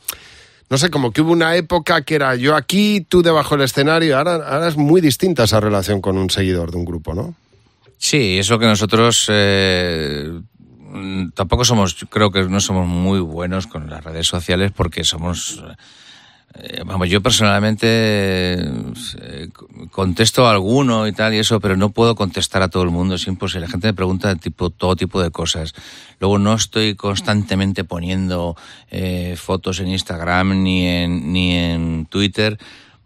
no 0.72 0.78
sé, 0.78 0.88
como 0.88 1.10
que 1.10 1.20
hubo 1.20 1.32
una 1.32 1.54
época 1.56 2.00
que 2.00 2.14
era 2.14 2.34
yo 2.34 2.56
aquí, 2.56 3.04
tú 3.06 3.22
debajo 3.22 3.56
del 3.56 3.64
escenario, 3.66 4.16
ahora, 4.16 4.66
es 4.66 4.78
muy 4.78 5.02
distinta 5.02 5.44
esa 5.44 5.60
relación 5.60 6.00
con 6.00 6.16
un 6.16 6.30
seguidor 6.30 6.70
de 6.70 6.78
un 6.78 6.86
grupo, 6.86 7.12
¿no? 7.12 7.34
Sí, 7.98 8.38
eso 8.38 8.58
que 8.58 8.64
nosotros 8.64 9.26
eh, 9.28 10.30
tampoco 11.34 11.66
somos, 11.66 12.06
creo 12.08 12.30
que 12.30 12.44
no 12.44 12.58
somos 12.58 12.86
muy 12.88 13.20
buenos 13.20 13.66
con 13.66 13.90
las 13.90 14.02
redes 14.02 14.26
sociales 14.26 14.72
porque 14.74 15.04
somos 15.04 15.62
eh, 16.54 16.82
vamos, 16.84 17.08
yo 17.08 17.22
personalmente 17.22 17.76
eh, 18.58 19.48
contesto 19.90 20.46
a 20.46 20.50
alguno 20.50 21.06
y 21.06 21.12
tal 21.12 21.32
y 21.34 21.38
eso, 21.38 21.60
pero 21.60 21.76
no 21.76 21.90
puedo 21.90 22.14
contestar 22.14 22.62
a 22.62 22.68
todo 22.68 22.82
el 22.82 22.90
mundo, 22.90 23.14
es 23.14 23.26
imposible. 23.26 23.66
La 23.66 23.70
gente 23.70 23.86
me 23.86 23.94
pregunta 23.94 24.34
tipo, 24.36 24.70
todo 24.70 24.94
tipo 24.94 25.22
de 25.22 25.30
cosas. 25.30 25.72
Luego 26.20 26.38
no 26.38 26.54
estoy 26.54 26.94
constantemente 26.94 27.84
poniendo 27.84 28.56
eh, 28.90 29.34
fotos 29.38 29.80
en 29.80 29.88
Instagram 29.88 30.62
ni 30.62 30.86
en, 30.86 31.32
ni 31.32 31.56
en 31.56 32.06
Twitter, 32.06 32.58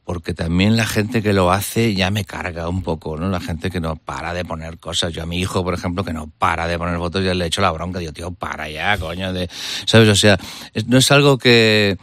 porque 0.05 0.35
también 0.35 0.77
la 0.77 0.87
gente 0.87 1.23
que 1.23 1.33
lo 1.33 1.53
hace 1.53 1.95
ya 1.95 2.11
me 2.11 2.25
carga 2.25 2.69
un 2.69 2.83
poco, 2.83 3.17
¿no? 3.17 3.29
La 3.29 3.41
gente 3.41 3.71
que 3.71 3.81
no 3.81 3.97
para 3.97 4.35
de 4.35 4.45
poner 4.45 4.79
cosas. 4.79 5.13
Yo 5.13 5.23
a 5.23 5.27
mi 5.27 5.39
hijo, 5.39 5.63
por 5.63 5.75
ejemplo, 5.75 6.05
que 6.05 6.13
no 6.13 6.31
para 6.39 6.67
de 6.67 6.79
poner 6.79 6.97
fotos, 6.99 7.25
ya 7.25 7.35
le 7.35 7.45
he 7.45 7.49
hecho 7.49 7.61
la 7.61 7.71
bronca. 7.71 8.01
Digo, 8.01 8.13
tío, 8.13 8.33
para 8.33 8.69
ya, 8.69 8.99
coño. 8.99 9.33
De... 9.33 9.49
¿Sabes? 9.85 10.09
O 10.09 10.15
sea, 10.15 10.39
no 10.87 10.99
es 10.99 11.11
algo 11.11 11.39
que 11.39 11.97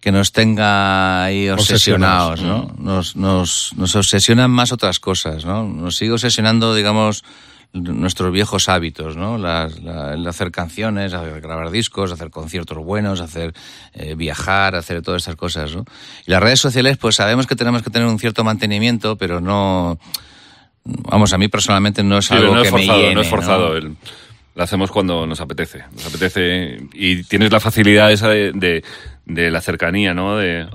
que 0.00 0.12
nos 0.12 0.32
tenga 0.32 1.24
ahí 1.24 1.48
obsesionados, 1.48 2.42
¿no? 2.42 2.72
Nos, 2.78 3.16
nos, 3.16 3.72
nos 3.76 3.96
obsesionan 3.96 4.50
más 4.50 4.72
otras 4.72 5.00
cosas, 5.00 5.44
¿no? 5.44 5.64
Nos 5.64 5.96
sigue 5.96 6.12
obsesionando, 6.12 6.74
digamos, 6.74 7.24
nuestros 7.72 8.32
viejos 8.32 8.68
hábitos, 8.68 9.16
¿no? 9.16 9.38
Las, 9.38 9.76
el 9.76 10.26
hacer 10.26 10.50
canciones, 10.50 11.12
hacer 11.12 11.40
grabar 11.40 11.70
discos, 11.70 12.12
hacer 12.12 12.30
conciertos 12.30 12.78
buenos, 12.78 13.20
hacer 13.20 13.52
eh, 13.92 14.14
viajar, 14.14 14.74
hacer 14.74 15.02
todas 15.02 15.22
estas 15.22 15.36
cosas, 15.36 15.74
¿no? 15.74 15.84
Y 16.26 16.30
las 16.30 16.42
redes 16.42 16.60
sociales, 16.60 16.96
pues 16.96 17.16
sabemos 17.16 17.46
que 17.46 17.56
tenemos 17.56 17.82
que 17.82 17.90
tener 17.90 18.08
un 18.08 18.18
cierto 18.18 18.44
mantenimiento, 18.44 19.16
pero 19.16 19.40
no, 19.40 19.98
vamos, 20.84 21.32
a 21.32 21.38
mí 21.38 21.48
personalmente 21.48 22.02
no 22.02 22.18
es 22.18 22.30
algo 22.30 22.62
que 22.62 22.70
forzado, 22.70 22.98
me 22.98 23.02
llene, 23.02 23.14
no 23.14 23.20
es 23.20 23.28
forzado. 23.28 23.78
lo 23.80 24.62
hacemos 24.62 24.90
cuando 24.90 25.26
nos 25.26 25.40
apetece, 25.40 25.84
nos 25.94 26.06
apetece 26.06 26.78
y 26.94 27.22
tienes 27.24 27.52
la 27.52 27.60
facilidad 27.60 28.10
esa 28.10 28.28
de 28.28 28.52
de 28.52 28.82
la 29.28 29.60
cercanía, 29.60 30.14
¿no? 30.14 30.36
De 30.36 30.66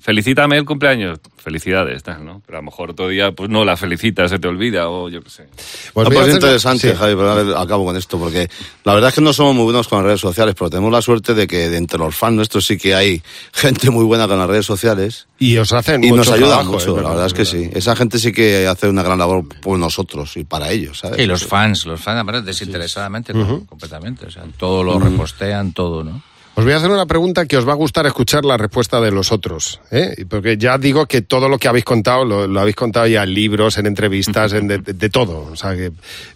felicítame 0.00 0.56
el 0.56 0.64
cumpleaños, 0.64 1.20
felicidades, 1.36 2.02
¿no? 2.20 2.42
Pero 2.44 2.58
a 2.58 2.60
lo 2.60 2.66
mejor 2.66 2.90
otro 2.90 3.08
día, 3.08 3.32
pues 3.32 3.48
no 3.48 3.64
la 3.64 3.76
felicitas, 3.76 4.30
se 4.30 4.38
te 4.38 4.48
olvida 4.48 4.88
o 4.88 5.08
yo 5.08 5.22
qué 5.22 5.30
sé. 5.30 5.46
Pues, 5.94 6.08
pues 6.08 6.28
es 6.28 6.34
interesante, 6.34 6.94
Javi, 6.94 7.14
pero 7.14 7.58
acabo 7.58 7.84
con 7.84 7.96
esto, 7.96 8.18
porque 8.18 8.48
la 8.84 8.94
verdad 8.94 9.10
es 9.10 9.14
que 9.14 9.20
no 9.20 9.32
somos 9.32 9.54
muy 9.54 9.64
buenos 9.64 9.86
con 9.86 9.98
las 9.98 10.06
redes 10.06 10.20
sociales, 10.20 10.54
pero 10.58 10.70
tenemos 10.70 10.92
la 10.92 11.00
suerte 11.00 11.34
de 11.34 11.46
que 11.46 11.70
de 11.70 11.76
entre 11.76 11.98
los 11.98 12.14
fans 12.14 12.36
nuestros 12.36 12.66
sí 12.66 12.76
que 12.76 12.94
hay 12.94 13.22
gente 13.52 13.90
muy 13.90 14.04
buena 14.04 14.26
con 14.26 14.38
las 14.38 14.48
redes 14.48 14.66
sociales. 14.66 15.28
Y 15.38 15.56
os 15.56 15.72
hacen 15.72 16.02
Y 16.04 16.10
nos 16.10 16.28
ayudan 16.30 16.66
mucho, 16.66 17.00
la 17.00 17.10
verdad 17.10 17.26
es 17.26 17.34
que 17.34 17.44
sí. 17.44 17.70
Esa 17.72 17.94
gente 17.96 18.18
sí 18.18 18.32
que 18.32 18.66
hace 18.66 18.88
una 18.88 19.02
gran 19.02 19.18
labor 19.18 19.48
por 19.60 19.78
nosotros 19.78 20.36
y 20.36 20.44
para 20.44 20.70
ellos, 20.70 20.98
¿sabes? 20.98 21.18
Y 21.20 21.26
los 21.26 21.46
fans, 21.46 21.86
los 21.86 22.00
fans, 22.00 22.44
desinteresadamente, 22.44 23.32
completamente. 23.32 24.26
O 24.26 24.30
sea, 24.30 24.44
todo 24.58 24.82
lo 24.82 24.98
repostean, 24.98 25.72
todo, 25.72 26.04
¿no? 26.04 26.22
Os 26.60 26.64
voy 26.64 26.74
a 26.74 26.76
hacer 26.76 26.90
una 26.90 27.06
pregunta 27.06 27.46
que 27.46 27.56
os 27.56 27.66
va 27.66 27.72
a 27.72 27.74
gustar 27.74 28.04
escuchar 28.04 28.44
la 28.44 28.58
respuesta 28.58 29.00
de 29.00 29.10
los 29.10 29.32
otros, 29.32 29.80
¿eh? 29.90 30.26
porque 30.28 30.58
ya 30.58 30.76
digo 30.76 31.06
que 31.06 31.22
todo 31.22 31.48
lo 31.48 31.56
que 31.56 31.68
habéis 31.68 31.86
contado 31.86 32.26
lo, 32.26 32.60
habéis 32.60 32.76
contado 32.76 33.06
ya 33.06 33.22
en 33.22 33.32
libros, 33.32 33.78
en 33.78 33.86
entrevistas, 33.86 34.52
en 34.52 34.68
de, 34.68 35.08
todo. 35.08 35.48
O 35.50 35.56
sea 35.56 35.74
que, 35.74 35.90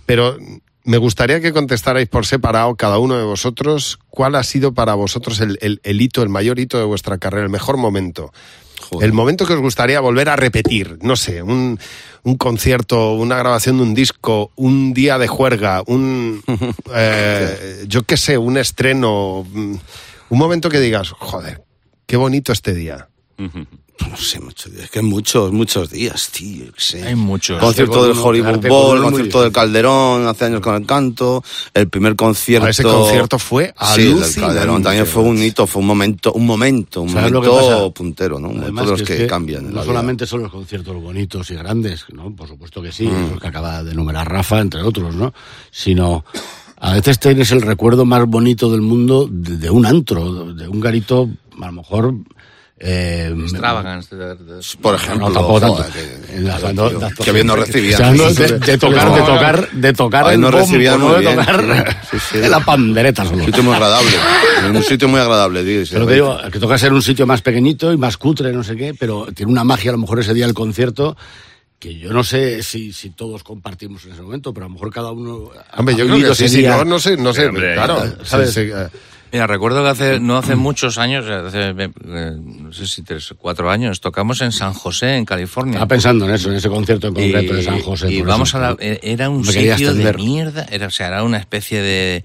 pero 0.07 0.39
me 0.85 0.97
gustaría 0.97 1.43
que 1.43 1.53
contestarais 1.53 2.09
por 2.09 2.25
separado 2.25 2.75
cada 2.75 2.97
uno 2.97 3.19
de 3.19 3.25
vosotros 3.25 3.99
cuál 4.09 4.37
ha 4.37 4.43
sido 4.45 4.73
para 4.73 4.95
vosotros 4.95 5.43
el, 5.43 5.59
el, 5.61 6.01
hito, 6.01 6.23
el 6.23 6.31
mayor 6.31 6.59
hito 6.59 6.79
de 6.79 6.85
vuestra 6.85 7.19
carrera, 7.19 7.45
el 7.45 7.51
mejor 7.51 7.77
momento. 7.77 8.33
El 9.01 9.13
momento 9.13 9.45
que 9.45 9.53
os 9.53 9.61
gustaría 9.61 10.01
volver 10.01 10.31
a 10.31 10.37
repetir, 10.37 10.99
no 11.03 11.17
sé, 11.17 11.43
un, 11.43 11.79
un 12.23 12.37
concierto, 12.37 13.13
una 13.13 13.37
grabación 13.37 13.77
de 13.77 13.83
un 13.83 13.95
disco, 13.95 14.53
un 14.57 14.95
día 14.95 15.19
de 15.19 15.29
juerga, 15.29 15.83
un, 15.87 16.43
eh, 16.95 17.85
yo 17.87 18.03
qué 18.05 18.17
sé, 18.17 18.39
un 18.39 18.57
estreno, 18.57 19.47
mm, 19.53 19.75
un 20.29 20.39
momento 20.39 20.69
que 20.69 20.81
digas, 20.81 21.11
joder, 21.11 21.65
qué 22.07 22.17
bonito 22.17 22.53
este 22.53 22.75
día. 22.75 23.09
No 24.11 24.17
sé, 24.17 24.41
muchos 24.41 24.73
días. 24.73 24.85
Es 24.85 24.91
que 24.91 25.03
muchos, 25.03 25.53
muchos 25.53 25.91
días, 25.91 26.31
tío. 26.31 26.67
Hay 27.05 27.15
muchos. 27.15 27.61
Concierto 27.61 28.07
del 28.07 28.17
Hollywood 28.17 28.67
Bowl, 28.67 29.03
concierto 29.03 29.43
del 29.43 29.53
Calderón, 29.53 30.27
hace 30.27 30.47
años 30.47 30.61
con 30.61 30.75
el 30.75 30.85
canto, 30.85 31.45
el 31.73 31.89
primer 31.89 32.17
concierto. 32.17 32.69
ese 32.69 32.83
concierto 32.83 33.39
fue 33.39 33.73
alucinante. 33.77 34.29
Sí, 34.29 34.41
el 34.41 34.47
Calderón 34.47 34.83
también 34.83 35.07
fue 35.07 35.23
un 35.23 35.41
hito, 35.43 35.67
fue 35.67 35.81
un 35.81 35.87
momento, 35.87 36.33
un 36.33 36.45
momento, 36.45 37.03
un 37.03 37.13
momento 37.13 37.93
puntero, 37.93 38.41
¿no? 38.41 38.51
Además, 38.61 38.87
los 38.87 39.03
que, 39.03 39.27
cambian. 39.27 39.73
No 39.73 39.85
solamente 39.85 40.27
son 40.27 40.43
los 40.43 40.51
conciertos 40.51 41.01
bonitos 41.01 41.51
y 41.51 41.55
grandes, 41.55 42.07
¿no? 42.13 42.35
Por 42.35 42.49
supuesto 42.49 42.83
que 42.83 42.91
sí, 42.91 43.07
mm. 43.07 43.31
los 43.31 43.41
que 43.41 43.47
acaba 43.47 43.85
de 43.85 43.93
enumerar 43.93 44.29
Rafa, 44.29 44.61
entre 44.61 44.83
otros, 44.83 45.15
¿no? 45.15 45.33
Sino 45.71 46.25
a 46.85 46.93
veces 46.93 47.19
tienes 47.19 47.51
el 47.51 47.63
recuerdo 47.63 48.05
más 48.05 48.27
bonito 48.27 48.71
del 48.71 48.83
mundo 48.83 49.27
de, 49.31 49.71
un 49.71 49.87
antro, 49.87 50.53
de 50.53 50.69
un 50.69 50.81
garito, 50.81 51.31
a 51.59 51.67
lo 51.67 51.73
mejor. 51.73 52.15
Eh, 52.79 53.35
Extravagance, 53.35 54.15
por 54.83 54.97
ejemplo. 54.97 55.31
No, 55.31 55.33
tampoco 55.33 55.61
tanto. 55.61 55.85
Que, 57.25 57.33
bien 57.33 57.47
nos 57.47 57.59
recibían. 57.59 58.15
De, 58.15 58.77
tocar, 58.77 59.15
de 59.15 59.23
tocar, 59.23 59.71
de 59.71 59.93
tocar 59.95 60.33
el 60.35 60.43
bombo, 60.43 60.59
recibían 60.59 61.01
no 61.01 61.15
de 61.15 61.23
tocar 61.23 61.97
sí, 62.31 62.37
la 62.47 62.61
pandereta 62.61 63.25
solo. 63.25 63.39
Un 63.39 63.47
sitio 63.47 63.63
muy 63.63 63.73
agradable. 63.73 64.11
un 64.69 64.83
sitio 64.83 65.09
muy 65.09 65.21
agradable, 65.21 65.65
tío. 65.65 65.83
Pero 65.91 66.07
te 66.07 66.13
digo, 66.13 66.39
que 66.53 66.59
toca 66.59 66.77
ser 66.77 66.93
un 66.93 67.01
sitio 67.01 67.27
más 67.27 67.41
pequeñito 67.41 67.95
y 67.95 67.97
más 67.97 68.19
cutre, 68.19 68.53
no 68.53 68.63
sé 68.63 68.77
qué, 68.77 68.93
pero 68.93 69.29
tiene 69.35 69.51
una 69.51 69.65
magia 69.65 69.91
a 69.91 69.93
lo 69.93 70.01
mejor 70.01 70.21
ese 70.21 70.35
día 70.35 70.45
el 70.45 70.53
concierto 70.53 71.17
que 71.85 71.99
yo 71.99 72.15
no 72.15 72.25
sé 72.25 72.63
si, 72.63 72.95
si 72.95 73.11
todos 73.11 73.45
compartimos 73.45 74.07
en 74.07 74.13
ese 74.13 74.23
momento, 74.23 74.55
pero 74.55 74.65
a 74.65 74.69
lo 74.71 74.73
mejor 74.73 74.91
cada 74.91 75.13
uno... 75.13 75.51
Hombre, 75.77 75.95
yo 75.95 76.07
creo 76.07 76.31
que 76.31 76.35
sí, 76.35 76.49
sí, 76.49 76.63
no, 76.63 76.83
no 76.83 76.99
sé, 76.99 77.15
no 77.19 77.35
sé, 77.35 77.51
claro, 77.51 78.25
¿sabes? 78.25 78.57
Eh. 78.57 78.89
Mira, 79.31 79.47
recuerdo 79.47 79.83
que 79.83 79.91
hace, 79.91 80.19
no 80.19 80.39
hace 80.39 80.55
muchos 80.55 80.97
años, 80.97 81.29
hace, 81.29 81.75
eh, 81.77 81.91
no 82.39 82.73
sé 82.73 82.87
si 82.87 83.03
tres 83.03 83.31
o 83.33 83.37
cuatro 83.37 83.71
años, 83.71 84.01
tocamos 84.01 84.41
en 84.41 84.51
San 84.51 84.73
José, 84.73 85.17
en 85.17 85.27
California. 85.27 85.75
Estaba 85.75 85.89
pensando 85.89 86.27
en 86.27 86.35
eso, 86.37 86.51
en 86.51 86.57
ese 86.57 86.71
concierto 86.71 87.09
en 87.09 87.15
concreto 87.15 87.53
de 87.53 87.63
San 87.63 87.81
José. 87.81 88.11
Y 88.11 88.23
vamos 88.23 88.55
a 88.55 88.61
la, 88.61 88.77
era 88.81 89.29
un 89.29 89.45
sitio 89.45 89.93
de 89.93 90.11
mierda, 90.15 90.67
era, 90.71 90.87
o 90.87 90.91
sea, 90.91 91.09
era 91.09 91.23
una 91.23 91.37
especie 91.37 91.83
de 91.83 92.25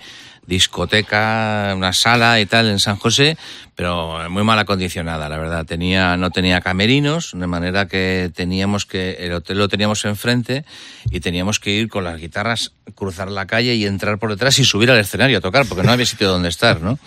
discoteca, 0.49 1.73
una 1.75 1.93
sala 1.93 2.41
y 2.41 2.45
tal 2.45 2.67
en 2.67 2.79
San 2.79 2.97
José, 2.97 3.37
pero 3.75 4.29
muy 4.29 4.43
mal 4.43 4.59
acondicionada, 4.59 5.29
la 5.29 5.37
verdad. 5.37 5.65
Tenía, 5.65 6.17
no 6.17 6.31
tenía 6.31 6.59
camerinos, 6.59 7.31
de 7.33 7.47
manera 7.47 7.87
que 7.87 8.29
teníamos 8.35 8.85
que, 8.85 9.11
el 9.19 9.31
hotel 9.31 9.59
lo 9.59 9.69
teníamos 9.69 10.03
enfrente 10.03 10.65
y 11.09 11.21
teníamos 11.21 11.59
que 11.61 11.71
ir 11.71 11.87
con 11.87 12.03
las 12.03 12.19
guitarras, 12.19 12.73
cruzar 12.95 13.31
la 13.31 13.47
calle 13.47 13.75
y 13.75 13.85
entrar 13.85 14.17
por 14.17 14.31
detrás 14.31 14.59
y 14.59 14.65
subir 14.65 14.91
al 14.91 14.99
escenario 14.99 15.37
a 15.37 15.41
tocar, 15.41 15.65
porque 15.67 15.83
no 15.83 15.91
había 15.93 16.05
sitio 16.05 16.27
donde 16.27 16.49
estar, 16.49 16.81
¿no? 16.81 16.99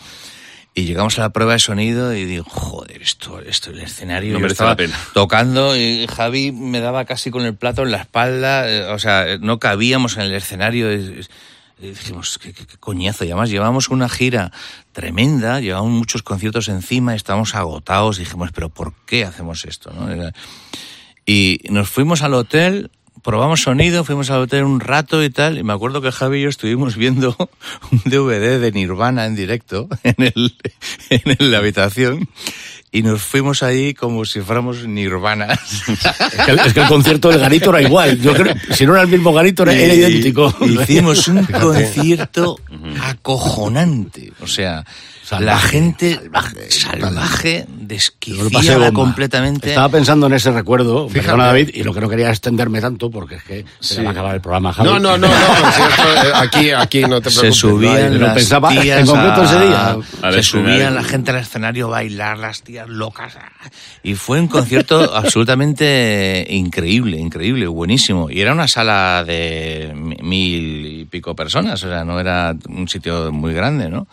Y 0.75 0.85
llegamos 0.85 1.19
a 1.19 1.23
la 1.23 1.31
prueba 1.31 1.53
de 1.53 1.59
sonido 1.59 2.15
y 2.15 2.25
digo, 2.25 2.45
joder, 2.49 3.03
esto, 3.03 3.41
esto, 3.41 3.71
el 3.71 3.81
escenario. 3.81 4.33
No 4.33 4.41
merece 4.41 4.65
la 4.65 4.75
pena. 4.75 4.99
Tocando 5.13 5.77
y 5.77 6.07
Javi 6.07 6.51
me 6.51 6.81
daba 6.81 7.05
casi 7.05 7.31
con 7.31 7.45
el 7.45 7.55
plato 7.55 7.83
en 7.83 7.91
la 7.91 7.99
espalda, 7.99 8.71
eh, 8.71 8.85
o 8.85 8.99
sea, 8.99 9.37
no 9.39 9.59
cabíamos 9.59 10.17
en 10.17 10.23
el 10.23 10.35
escenario. 10.35 10.89
Dijimos, 11.79 12.39
¿qué, 12.39 12.55
coñazo. 12.79 13.25
Y 13.25 13.29
además 13.29 13.51
llevamos 13.51 13.89
una 13.89 14.09
gira 14.09 14.53
tremenda, 14.93 15.61
llevamos 15.61 15.91
muchos 15.91 16.23
conciertos 16.23 16.69
encima, 16.69 17.15
estábamos 17.15 17.55
agotados. 17.55 18.19
Dijimos, 18.19 18.51
¿pero 18.53 18.69
por 18.69 18.95
qué 19.07 19.25
hacemos 19.25 19.65
esto? 19.65 19.93
Y 21.27 21.61
nos 21.71 21.89
fuimos 21.89 22.23
al 22.23 22.35
hotel, 22.35 22.91
probamos 23.23 23.63
sonido, 23.63 24.05
fuimos 24.05 24.31
al 24.31 24.43
hotel 24.43 24.65
un 24.65 24.81
rato 24.81 25.23
y 25.23 25.31
tal. 25.31 25.59
Y 25.59 25.63
me 25.63 25.73
acuerdo 25.73 26.01
que 26.01 26.13
Javi 26.13 26.39
y 26.39 26.43
yo 26.43 26.49
estuvimos 26.49 26.97
viendo 26.97 27.37
un 27.91 28.03
DVD 28.05 28.61
de 28.61 28.73
Nirvana 28.73 29.27
en 29.27 29.35
directo 29.35 29.89
en, 30.03 30.17
el, 30.19 30.57
en 31.11 31.51
la 31.51 31.59
habitación 31.59 32.29
y 32.95 33.03
nos 33.03 33.23
fuimos 33.23 33.63
ahí 33.63 33.95
como 33.95 34.27
si 34.27 34.41
fuéramos 34.41 34.87
nirvanas. 34.87 35.59
Es 36.67 36.73
que, 36.75 36.81
el, 36.81 36.89
concierto 36.89 37.31
del 37.31 37.41
Garito 37.41 37.71
era 37.71 37.83
igual. 37.83 38.21
Yo 38.21 38.35
creo, 38.35 38.55
si 38.73 38.85
no 38.85 38.93
era 38.93 39.03
el 39.03 39.09
mismo 39.09 39.33
Garito, 39.33 39.63
era, 39.63 39.75
idéntico. 39.75 40.55
Hicimos 40.61 41.29
un 41.29 41.45
concierto 41.45 42.59
acojonante. 43.01 44.33
O 44.41 44.47
sea, 44.47 44.85
la 45.31 45.59
gente 45.59 46.21
salvaje, 46.69 47.67
desquiciada 47.69 48.93
completamente. 48.93 49.71
Estaba 49.71 49.89
pensando 49.89 50.27
en 50.27 50.35
ese 50.35 50.51
recuerdo, 50.51 51.09
perdona 51.09 51.47
David, 51.47 51.71
y 51.75 51.83
lo 51.83 51.95
que 51.95 52.01
no 52.01 52.09
quería 52.09 52.31
extenderme 52.31 52.81
tanto 52.81 53.11
porque 53.11 53.37
es 53.37 53.45
que 53.45 53.65
se 53.81 54.03
va 54.03 54.09
a 54.09 54.13
acabar 54.13 54.35
el 54.35 54.41
programa. 54.41 54.75
No, 54.79 54.99
no, 54.99 55.17
no, 55.17 55.19
no, 55.19 55.27
eh, 55.29 56.33
aquí, 56.35 56.71
aquí 56.71 57.03
no 57.03 57.21
te 57.21 57.31
preocupes. 57.31 57.33
Se 57.33 57.53
subían 57.53 58.21
las 58.21 58.35
pensaba, 58.35 58.71
tías 58.71 59.01
en 59.01 59.07
concreto 59.07 59.43
ese 59.45 59.61
día. 59.61 59.97
Se 60.33 60.43
subían 60.43 60.95
la 60.95 61.05
gente 61.05 61.31
al 61.31 61.39
escenario 61.39 61.87
a 61.87 61.91
bailar, 61.91 62.39
las 62.39 62.63
tías 62.63 62.89
locas. 62.89 63.35
Y 64.03 64.15
fue 64.15 64.41
un 64.41 64.49
concierto 64.49 65.15
absolutamente 65.15 66.47
increíble, 66.51 67.19
increíble, 67.19 67.67
buenísimo. 67.67 68.29
Y 68.31 68.41
era 68.41 68.53
una 68.53 68.69
sala 68.69 69.25
de 69.25 69.93
mil 69.95 70.87
y 70.87 71.05
pico 71.05 71.35
personas, 71.35 71.83
o 71.85 71.89
sea, 71.89 72.05
no 72.05 72.19
era 72.19 72.55
un 72.69 72.89
sitio 72.89 73.33
muy 73.33 73.55
grande, 73.55 73.89
¿no? 73.89 74.07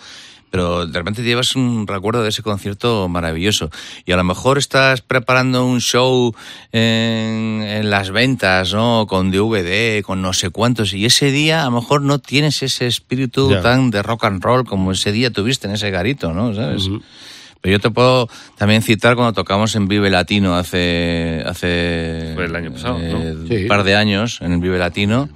Pero 0.50 0.88
de 0.88 0.98
repente 0.98 1.24
llevas 1.24 1.56
un 1.56 1.88
recuerdo 1.88 2.24
de 2.24 2.30
ese 2.30 2.42
concierto 2.42 3.08
maravilloso. 3.08 3.70
Y 4.06 4.12
a 4.12 4.18
lo 4.18 4.24
mejor 4.24 4.58
estás 4.58 5.02
preparando 5.02 5.66
un 5.66 5.80
show 5.80 6.34
en, 6.72 7.90
las 7.90 8.12
ventas, 8.12 8.74
¿no? 8.74 9.08
Con 9.08 9.32
DVD, 9.32 10.02
con 10.02 10.22
no 10.22 10.34
sé 10.34 10.50
cuántos, 10.50 10.94
y 10.94 11.06
ese 11.06 11.32
día 11.32 11.62
a 11.62 11.66
lo 11.66 11.72
mejor 11.72 12.02
no 12.02 12.20
tienes 12.20 12.62
ese 12.64 12.88
espíritu 12.88 13.50
tan 13.62 13.92
de 13.92 14.04
rock 14.04 14.26
and 14.26 14.44
roll 14.44 14.66
como 14.66 14.92
ese 14.92 15.12
día 15.12 15.32
tuviste 15.32 15.68
en 15.68 15.74
ese 15.74 15.92
garito, 15.92 16.34
¿no? 16.34 16.54
¿Sabes? 16.54 16.90
Pero 17.62 17.74
yo 17.74 17.80
te 17.80 17.90
puedo 17.90 18.30
también 18.58 18.82
citar 18.82 19.16
cuando 19.16 19.34
tocamos 19.34 19.76
en 19.76 19.88
Vive 19.88 20.10
Latino 20.10 20.56
hace 20.56 21.44
hace 21.46 22.34
el 22.34 22.56
año 22.56 22.72
pasado, 22.72 22.96
un 22.96 23.66
par 23.68 23.84
de 23.84 23.96
años 23.96 24.40
en 24.42 24.54
el 24.54 24.60
Vive 24.60 24.78
Latino 24.78 25.28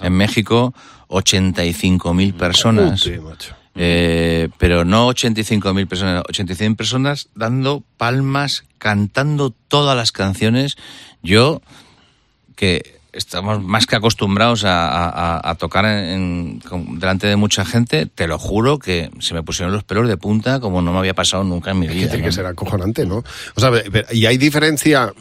en 0.00 0.12
México 0.14 0.72
85.000 1.08 2.34
personas. 2.34 3.08
Eh, 3.76 4.48
pero 4.58 4.84
no 4.84 5.08
85.000 5.08 5.86
personas, 5.86 6.24
85.000 6.24 6.76
personas 6.76 7.28
dando 7.34 7.82
palmas, 7.96 8.64
cantando 8.78 9.50
todas 9.50 9.96
las 9.96 10.12
canciones. 10.12 10.76
Yo, 11.22 11.60
que 12.54 12.96
estamos 13.12 13.62
más 13.62 13.86
que 13.86 13.96
acostumbrados 13.96 14.62
a, 14.66 15.56
tocar 15.58 15.84
en, 15.84 16.60
delante 16.98 17.26
de 17.26 17.36
mucha 17.36 17.64
gente, 17.64 18.06
te 18.06 18.26
lo 18.26 18.38
juro 18.38 18.78
que 18.78 19.10
se 19.20 19.34
me 19.34 19.42
pusieron 19.42 19.72
los 19.72 19.84
pelos 19.84 20.08
de 20.08 20.16
punta 20.16 20.60
como 20.60 20.82
no 20.82 20.92
me 20.92 20.98
había 20.98 21.14
pasado 21.14 21.44
nunca 21.44 21.70
en 21.70 21.78
mi 21.78 21.88
vida. 21.88 22.08
Tiene 22.08 22.24
que 22.24 22.32
ser 22.32 22.46
acojonante, 22.46 23.06
¿no? 23.06 23.24
O 23.54 23.60
sea, 23.60 23.70
y 24.12 24.26
hay 24.26 24.38
diferencia 24.38 25.12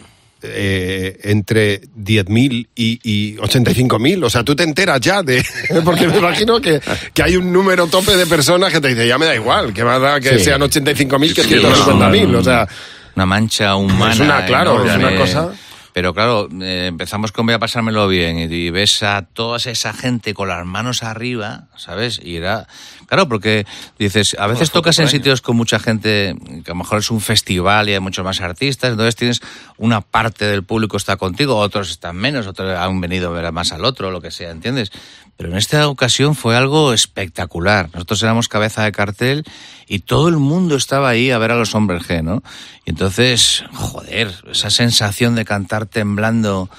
eh, 0.48 1.20
entre 1.24 1.82
10.000 1.82 2.68
y, 2.76 3.00
y 3.04 3.36
85.000. 3.38 4.24
O 4.24 4.30
sea, 4.30 4.44
tú 4.44 4.56
te 4.56 4.64
enteras 4.64 5.00
ya 5.00 5.24
de... 5.24 5.44
Porque 5.84 6.08
me 6.08 6.18
imagino 6.18 6.60
que, 6.62 6.82
que, 7.14 7.24
hay 7.24 7.36
un 7.36 7.52
número 7.52 7.88
tope 7.88 8.16
de 8.16 8.26
personas 8.26 8.72
que 8.72 8.82
te 8.82 8.90
dice, 8.90 9.08
ya 9.08 9.18
me 9.18 9.26
da 9.26 9.36
igual, 9.36 9.74
que 9.74 9.84
más 9.84 10.02
da 10.02 10.20
que 10.20 10.40
sean 10.40 10.62
85.000 10.62 11.34
que 11.34 11.44
150.000. 11.44 12.36
O 12.36 12.44
sea... 12.44 12.68
Una 13.16 13.26
mancha 13.26 13.76
humana. 13.78 14.14
Es 14.14 14.20
una, 14.20 14.46
claro, 14.46 14.86
es 14.86 14.96
una 14.96 15.16
cosa... 15.16 15.52
Pero 15.96 16.14
claro, 16.14 16.50
eh, 16.62 16.88
empezamos 16.90 17.32
con 17.32 17.46
voy 17.46 17.56
a 17.56 17.60
pasármelo 17.60 18.10
bien 18.10 18.38
y, 18.38 18.70
ves 18.70 19.02
a 19.02 19.22
toda 19.22 19.56
esa 19.56 19.94
gente 19.94 20.34
con 20.34 20.50
las 20.50 20.66
manos 20.66 21.04
arriba, 21.04 21.70
¿sabes? 21.78 22.20
Y 22.22 22.36
era... 22.36 22.68
Claro, 23.08 23.28
porque 23.28 23.66
dices, 24.00 24.36
a 24.40 24.48
veces 24.48 24.72
tocas 24.72 24.98
en 25.00 25.08
sitios 25.08 25.42
con 25.42 25.56
mucha 25.56 25.80
gente, 25.80 26.36
que 26.64 26.72
a 26.72 26.74
lo 26.74 26.76
mejor 26.76 27.00
es 27.00 27.12
un 27.12 27.22
festival 27.22 27.88
y 27.90 27.94
hay 27.94 28.00
muchos 28.00 28.26
más 28.26 28.42
artistas, 28.42 28.92
entonces 28.92 29.16
tienes 29.16 29.42
una 29.78 30.02
parte 30.02 30.46
del 30.46 30.64
público 30.64 30.98
está 30.98 31.18
contigo, 31.18 31.56
otros 31.58 31.90
están 31.92 32.16
menos, 32.16 32.48
otros 32.48 32.78
han 32.78 33.00
venido 33.02 33.30
a 33.30 33.32
ver 33.32 33.52
más 33.52 33.72
al 33.72 33.86
otro, 33.86 34.12
lo 34.12 34.22
que 34.22 34.32
sea, 34.32 34.52
¿entiendes? 34.52 34.92
Pero 35.38 35.50
en 35.50 35.58
esta 35.58 35.88
ocasión 35.90 36.34
fue 36.34 36.56
algo 36.56 36.94
espectacular. 36.94 37.90
Nosotros 37.94 38.24
éramos 38.24 38.48
cabeza 38.48 38.84
de 38.84 38.94
cartel 38.94 39.44
y 39.86 40.00
todo 40.00 40.30
el 40.30 40.38
mundo 40.38 40.76
estaba 40.76 41.10
ahí 41.10 41.30
a 41.32 41.38
ver 41.38 41.52
a 41.52 41.56
los 41.58 41.76
hombres 41.76 42.04
G, 42.08 42.24
¿no? 42.24 42.42
Y 42.86 42.92
entonces, 42.92 43.66
joder, 43.74 44.34
esa 44.50 44.70
sensación 44.70 45.36
de 45.36 45.44
cantar 45.44 45.88
temblando 45.88 46.70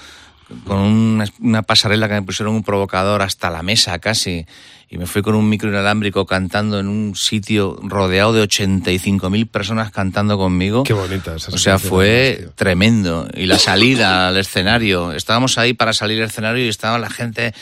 con 0.65 0.79
una, 1.39 1.61
pasarela 1.63 2.07
que 2.07 2.13
me 2.15 2.21
pusieron 2.21 2.55
un 2.55 2.63
provocador 2.63 3.21
hasta 3.21 3.49
la 3.49 3.63
mesa 3.63 3.99
casi 3.99 4.45
y 4.89 4.97
me 4.97 5.05
fui 5.05 5.21
con 5.21 5.35
un 5.35 5.49
micro 5.49 5.69
inalámbrico 5.69 6.25
cantando 6.25 6.79
en 6.79 6.87
un 6.87 7.15
sitio 7.15 7.77
rodeado 7.81 8.31
de 8.31 8.43
85.000 8.43 9.49
personas 9.49 9.91
cantando 9.91 10.37
conmigo. 10.37 10.83
Qué 10.83 10.93
bonita 10.93 11.35
esa 11.35 11.51
O 11.51 11.57
sea, 11.57 11.77
fue 11.77 12.49
tremendo. 12.55 13.27
Y 13.33 13.47
la 13.47 13.59
salida 13.59 14.29
al 14.29 14.37
escenario, 14.37 15.11
estábamos 15.11 15.57
ahí 15.57 15.73
para 15.73 15.91
salir 15.91 16.21
al 16.21 16.29
escenario 16.29 16.65
y 16.65 16.69
estaba 16.69 16.97
la 16.99 17.09
gente 17.09 17.53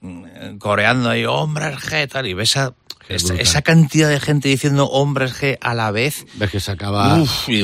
mm, 0.00 0.56
coreando 0.58 1.10
ahí, 1.10 1.24
hombres 1.24 1.76
G, 1.78 2.08
tal, 2.08 2.26
y 2.26 2.34
ves 2.34 2.56
a 2.56 2.74
esa, 3.08 3.62
cantidad 3.62 4.08
de 4.08 4.20
gente 4.20 4.48
diciendo 4.48 4.86
hombres 4.86 5.40
G 5.40 5.58
a 5.60 5.74
la 5.74 5.90
vez. 5.90 6.26
Ves 6.34 6.50
que 6.50 6.60
se 6.60 6.70
acaba. 6.72 7.22
y, 7.46 7.62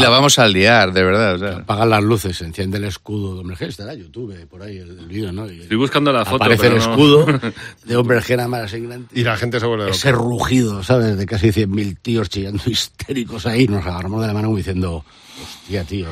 la 0.00 0.08
vamos 0.08 0.38
a 0.38 0.48
liar, 0.48 0.92
de 0.92 1.04
verdad. 1.04 1.42
O 1.42 1.58
Apagan 1.60 1.90
las 1.90 2.02
luces, 2.02 2.36
se 2.36 2.44
enciende 2.44 2.78
el 2.78 2.84
escudo 2.84 3.34
de 3.34 3.40
hombres 3.40 3.60
G. 3.60 3.68
Está 3.68 3.92
en 3.92 4.00
YouTube, 4.00 4.46
por 4.48 4.62
ahí 4.62 4.78
el, 4.78 5.06
vídeo, 5.06 5.32
¿no? 5.32 5.46
Estoy 5.46 5.76
buscando 5.76 6.12
la 6.12 6.24
foto. 6.24 6.44
Aparece 6.44 6.68
el 6.68 6.76
escudo 6.76 7.26
de 7.84 7.96
hombres 7.96 8.28
G 8.28 8.36
nada 8.36 8.48
más 8.48 8.62
así 8.62 8.86
Y 9.12 9.22
la 9.22 9.36
gente 9.36 9.60
se 9.60 9.66
vuelve 9.66 9.90
Ese 9.90 10.12
rugido, 10.12 10.82
¿sabes? 10.82 11.16
De 11.16 11.26
casi 11.26 11.48
100.000 11.48 11.98
tíos 12.00 12.28
chillando 12.28 12.62
histéricos 12.66 13.46
ahí. 13.46 13.66
Nos 13.66 13.84
agarramos 13.86 14.20
de 14.20 14.26
la 14.26 14.34
mano 14.34 14.54
diciendo, 14.54 15.04
hostia, 15.42 15.84
tío. 15.84 16.08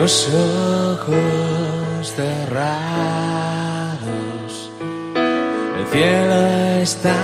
Los 0.00 0.28
ojos 0.28 2.14
cerrados, 2.16 3.12
el 5.78 5.86
cielo 5.92 6.40
está 6.80 7.18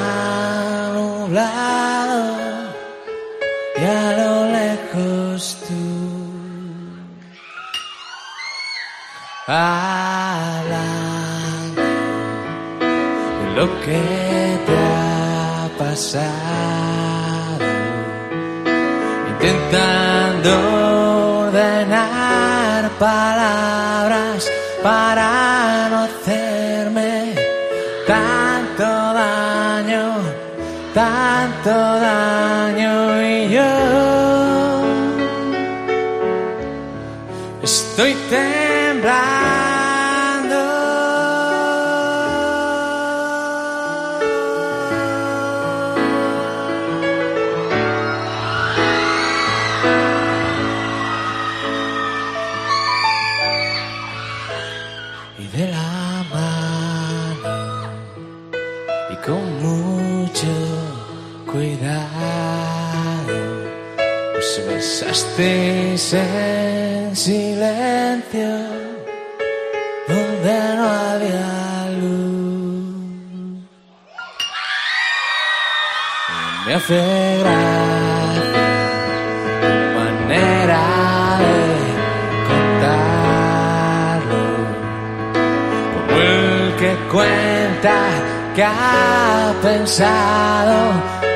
nublado 0.93 2.37
y 3.81 3.83
a 3.83 4.12
lo 4.20 4.33
lejos 4.59 5.57
tú. 5.66 5.85
Hablando 9.47 10.62
de 13.41 13.47
lo 13.57 13.66
que 13.81 14.03
te 14.66 14.77
ha 14.77 15.70
pasado, 15.79 17.64
intentando 19.31 20.76
palabras 22.99 24.51
para 24.83 25.89
no 25.91 26.05
hacerme 26.05 27.35
tanto 28.07 28.85
daño, 28.85 30.05
tanto 30.95 31.71
daño 31.71 33.23
y 33.23 33.49
yo 33.51 33.73
estoy 37.63 38.15
temblando. 38.31 39.46
Estés 65.03 66.15
en 66.15 67.15
silencio 67.15 68.49
donde 70.09 70.77
no 70.77 70.89
había 70.89 71.91
luz. 72.01 73.61
Me 76.67 76.75
hace 76.75 77.39
gracia 77.41 78.43
tu 79.61 79.73
manera 79.99 80.85
de 81.43 81.57
contarlo, 82.49 84.45
como 85.93 86.11
el 86.23 86.75
que 86.79 86.93
cuenta 87.13 87.97
que 88.55 88.65
ha 88.65 89.55
pensado, 89.63 90.77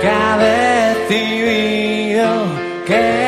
que 0.00 0.08
ha 0.08 0.38
decidido 1.08 2.28
que 2.86 3.19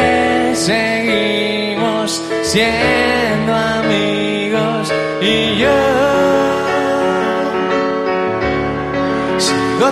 seguimos 0.55 2.23
siendo 2.43 3.55
amigos 3.55 4.93
y 5.21 5.59
yo 5.59 5.79
sigo 9.39 9.91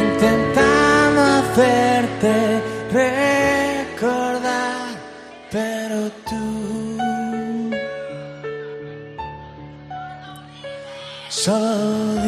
intentando 0.00 1.20
hacerte 1.38 2.62
recordar, 2.92 4.86
pero 5.50 6.08
tú 6.28 6.46
solo 11.28 12.27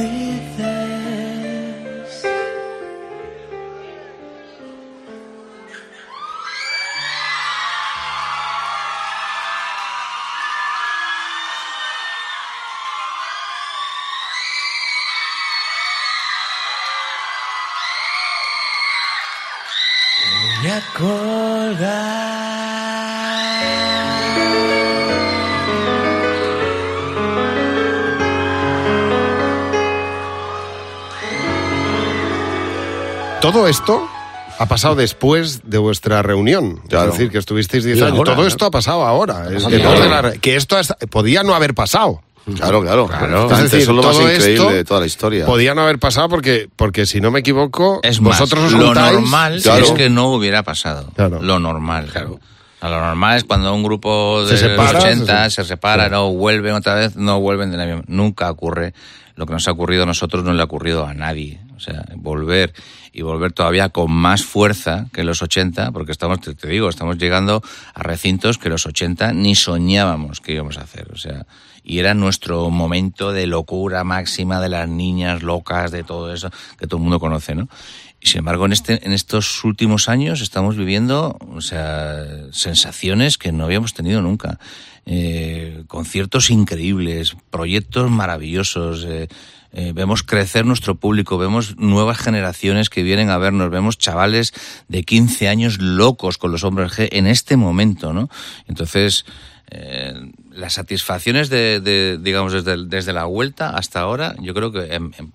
Todo 33.51 33.67
esto 33.67 34.09
ha 34.59 34.67
pasado 34.67 34.95
después 34.95 35.63
de 35.65 35.79
vuestra 35.79 36.23
reunión. 36.23 36.83
Es 36.89 37.07
decir, 37.07 37.31
que 37.31 37.39
estuvisteis 37.39 37.83
10 37.83 38.03
años. 38.03 38.25
Todo 38.25 38.47
esto 38.47 38.67
ha 38.67 38.71
pasado 38.71 39.05
ahora. 39.05 39.49
que 40.41 40.57
esto 40.57 40.77
podía 41.11 41.43
no 41.43 41.55
haber 41.55 41.75
pasado. 41.75 42.23
Claro, 42.57 42.81
claro. 42.83 43.07
claro. 43.07 43.51
Es 43.51 43.63
decir, 43.65 43.81
eso 43.81 43.91
es 43.91 43.97
lo 43.97 44.03
más 44.03 44.17
increíble 44.17 44.75
de 44.75 44.85
toda 44.85 45.01
la 45.01 45.07
historia. 45.07 45.47
Podía 45.47 45.75
no 45.75 45.83
haber 45.83 45.99
pasado 45.99 46.29
porque, 46.29 46.69
porque 46.75 47.07
si 47.07 47.21
no 47.21 47.31
me 47.31 47.41
equivoco, 47.41 48.01
es 48.03 48.21
vosotros 48.21 48.73
Lo 48.73 48.95
normal 48.95 49.57
es 49.57 49.91
que 49.93 50.11
no 50.11 50.29
hubiera 50.29 50.63
pasado. 50.63 51.11
Lo 51.17 51.59
normal. 51.59 52.09
Claro. 52.13 52.39
Lo 52.83 53.01
normal 53.01 53.37
es 53.37 53.45
cuando 53.45 53.75
un 53.75 53.83
grupo 53.83 54.45
de 54.47 54.53
los 54.53 54.95
80 54.95 55.51
se, 55.51 55.65
separa, 55.65 56.09
no 56.09 56.33
vuelven 56.33 56.75
otra 56.75 56.95
vez, 56.95 57.17
no 57.17 57.41
vuelven 57.41 57.71
de 57.71 57.77
la 57.77 58.03
Nunca 58.07 58.51
ocurre. 58.51 58.95
Lo 59.37 59.47
que 59.47 59.53
nos 59.53 59.67
ha 59.69 59.73
ocurrido 59.73 60.05
a 60.05 60.07
nosotros 60.07 60.45
no 60.45 60.53
le 60.53 60.63
ha 60.63 60.65
ocurrido 60.65 61.07
a 61.07 61.15
nadie. 61.15 61.61
O 61.81 61.83
sea, 61.83 62.05
volver 62.17 62.75
y 63.11 63.23
volver 63.23 63.53
todavía 63.53 63.89
con 63.89 64.13
más 64.13 64.45
fuerza 64.45 65.07
que 65.15 65.25
los 65.25 65.41
80, 65.41 65.93
porque 65.93 66.13
estamos, 66.13 66.41
te, 66.43 66.69
digo, 66.69 66.91
estamos 66.91 67.17
llegando 67.17 67.63
a 67.95 68.03
recintos 68.03 68.59
que 68.59 68.69
los 68.69 68.85
80 68.85 69.33
ni 69.33 69.55
soñábamos 69.55 70.41
que 70.41 70.53
íbamos 70.53 70.77
a 70.77 70.83
hacer. 70.83 71.11
O 71.11 71.17
sea, 71.17 71.47
y 71.83 71.99
era 71.99 72.13
nuestro 72.13 72.69
momento 72.69 73.33
de 73.33 73.47
locura 73.47 74.05
máxima 74.05 74.61
de 74.61 74.69
las 74.69 74.91
niñas 74.91 75.43
locas, 75.43 75.91
de 75.91 76.05
todo 76.05 76.35
eso 76.35 76.51
que 76.79 76.87
todo 76.87 76.99
el 76.99 77.05
mundo 77.05 77.19
conoce, 77.19 77.55
¿no? 77.55 77.67
Y 78.21 78.29
sin 78.29 78.41
embargo, 78.41 78.67
en, 78.67 78.73
este, 78.73 79.05
en 79.07 79.13
estos 79.13 79.65
últimos 79.65 80.09
años 80.09 80.43
estamos 80.43 80.77
viviendo, 80.77 81.39
o 81.55 81.63
sea, 81.63 82.23
sensaciones 82.53 83.39
que 83.39 83.51
no 83.51 83.65
habíamos 83.65 83.95
tenido 83.95 84.21
nunca. 84.21 84.59
Eh, 85.07 85.85
conciertos 85.89 86.51
increíbles, 86.51 87.35
proyectos 87.51 88.11
maravillosos, 88.11 89.07
eh, 89.09 89.29
eh, 89.73 89.93
vemos 89.95 90.23
crecer 90.23 90.67
nuestro 90.67 90.97
público, 90.97 91.39
vemos 91.39 91.79
nuevas 91.79 92.19
generaciones 92.19 92.91
que 92.91 93.03
vienen 93.03 93.31
a 93.31 93.39
vernos, 93.39 93.71
vemos 93.71 93.97
chavales 93.97 94.53
de 94.89 95.03
15 95.03 95.49
años 95.49 95.81
locos 95.81 96.37
con 96.37 96.53
los 96.53 96.63
hombres 96.65 96.93
G 96.93 97.09
en 97.13 97.27
este 97.27 97.57
momento, 97.57 98.13
¿no? 98.13 98.29
Entonces, 98.69 99.25
las 100.51 100.75
satisfacciones 100.75 101.49
de, 101.49 102.19
digamos, 102.21 102.53
desde, 102.53 102.87
desde, 102.87 103.13
la 103.13 103.25
vuelta 103.25 103.77
hasta 103.77 104.01
ahora, 104.01 104.35
yo 104.41 104.53
creo 104.53 104.73
que, 104.73 104.81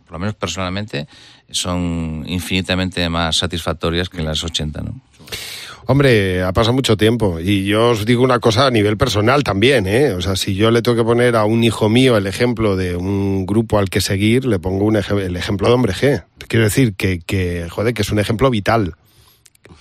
por 0.03 0.11
lo 0.11 0.19
menos 0.19 0.35
personalmente, 0.35 1.07
son 1.51 2.23
infinitamente 2.27 3.07
más 3.09 3.37
satisfactorias 3.37 4.09
que 4.09 4.21
las 4.21 4.43
80, 4.43 4.81
¿no? 4.81 5.01
Hombre, 5.87 6.41
ha 6.41 6.51
pasado 6.51 6.73
mucho 6.73 6.97
tiempo 6.97 7.39
y 7.39 7.65
yo 7.65 7.91
os 7.91 8.05
digo 8.05 8.23
una 8.23 8.39
cosa 8.39 8.65
a 8.65 8.71
nivel 8.71 8.97
personal 8.97 9.43
también, 9.43 9.85
¿eh? 9.85 10.13
O 10.13 10.21
sea, 10.21 10.35
si 10.35 10.55
yo 10.55 10.71
le 10.71 10.81
tengo 10.81 10.97
que 10.97 11.03
poner 11.03 11.35
a 11.35 11.45
un 11.45 11.63
hijo 11.63 11.89
mío 11.89 12.17
el 12.17 12.25
ejemplo 12.25 12.75
de 12.75 12.95
un 12.95 13.45
grupo 13.45 13.77
al 13.77 13.91
que 13.91 14.01
seguir, 14.01 14.45
le 14.45 14.57
pongo 14.57 14.85
un 14.85 14.95
el 14.95 15.35
ejemplo 15.35 15.67
de 15.67 15.73
Hombre 15.73 15.93
G. 15.93 16.23
Quiero 16.47 16.65
decir 16.65 16.95
que, 16.95 17.19
que, 17.19 17.67
joder, 17.69 17.93
que 17.93 18.01
es 18.01 18.09
un 18.11 18.17
ejemplo 18.17 18.49
vital 18.49 18.95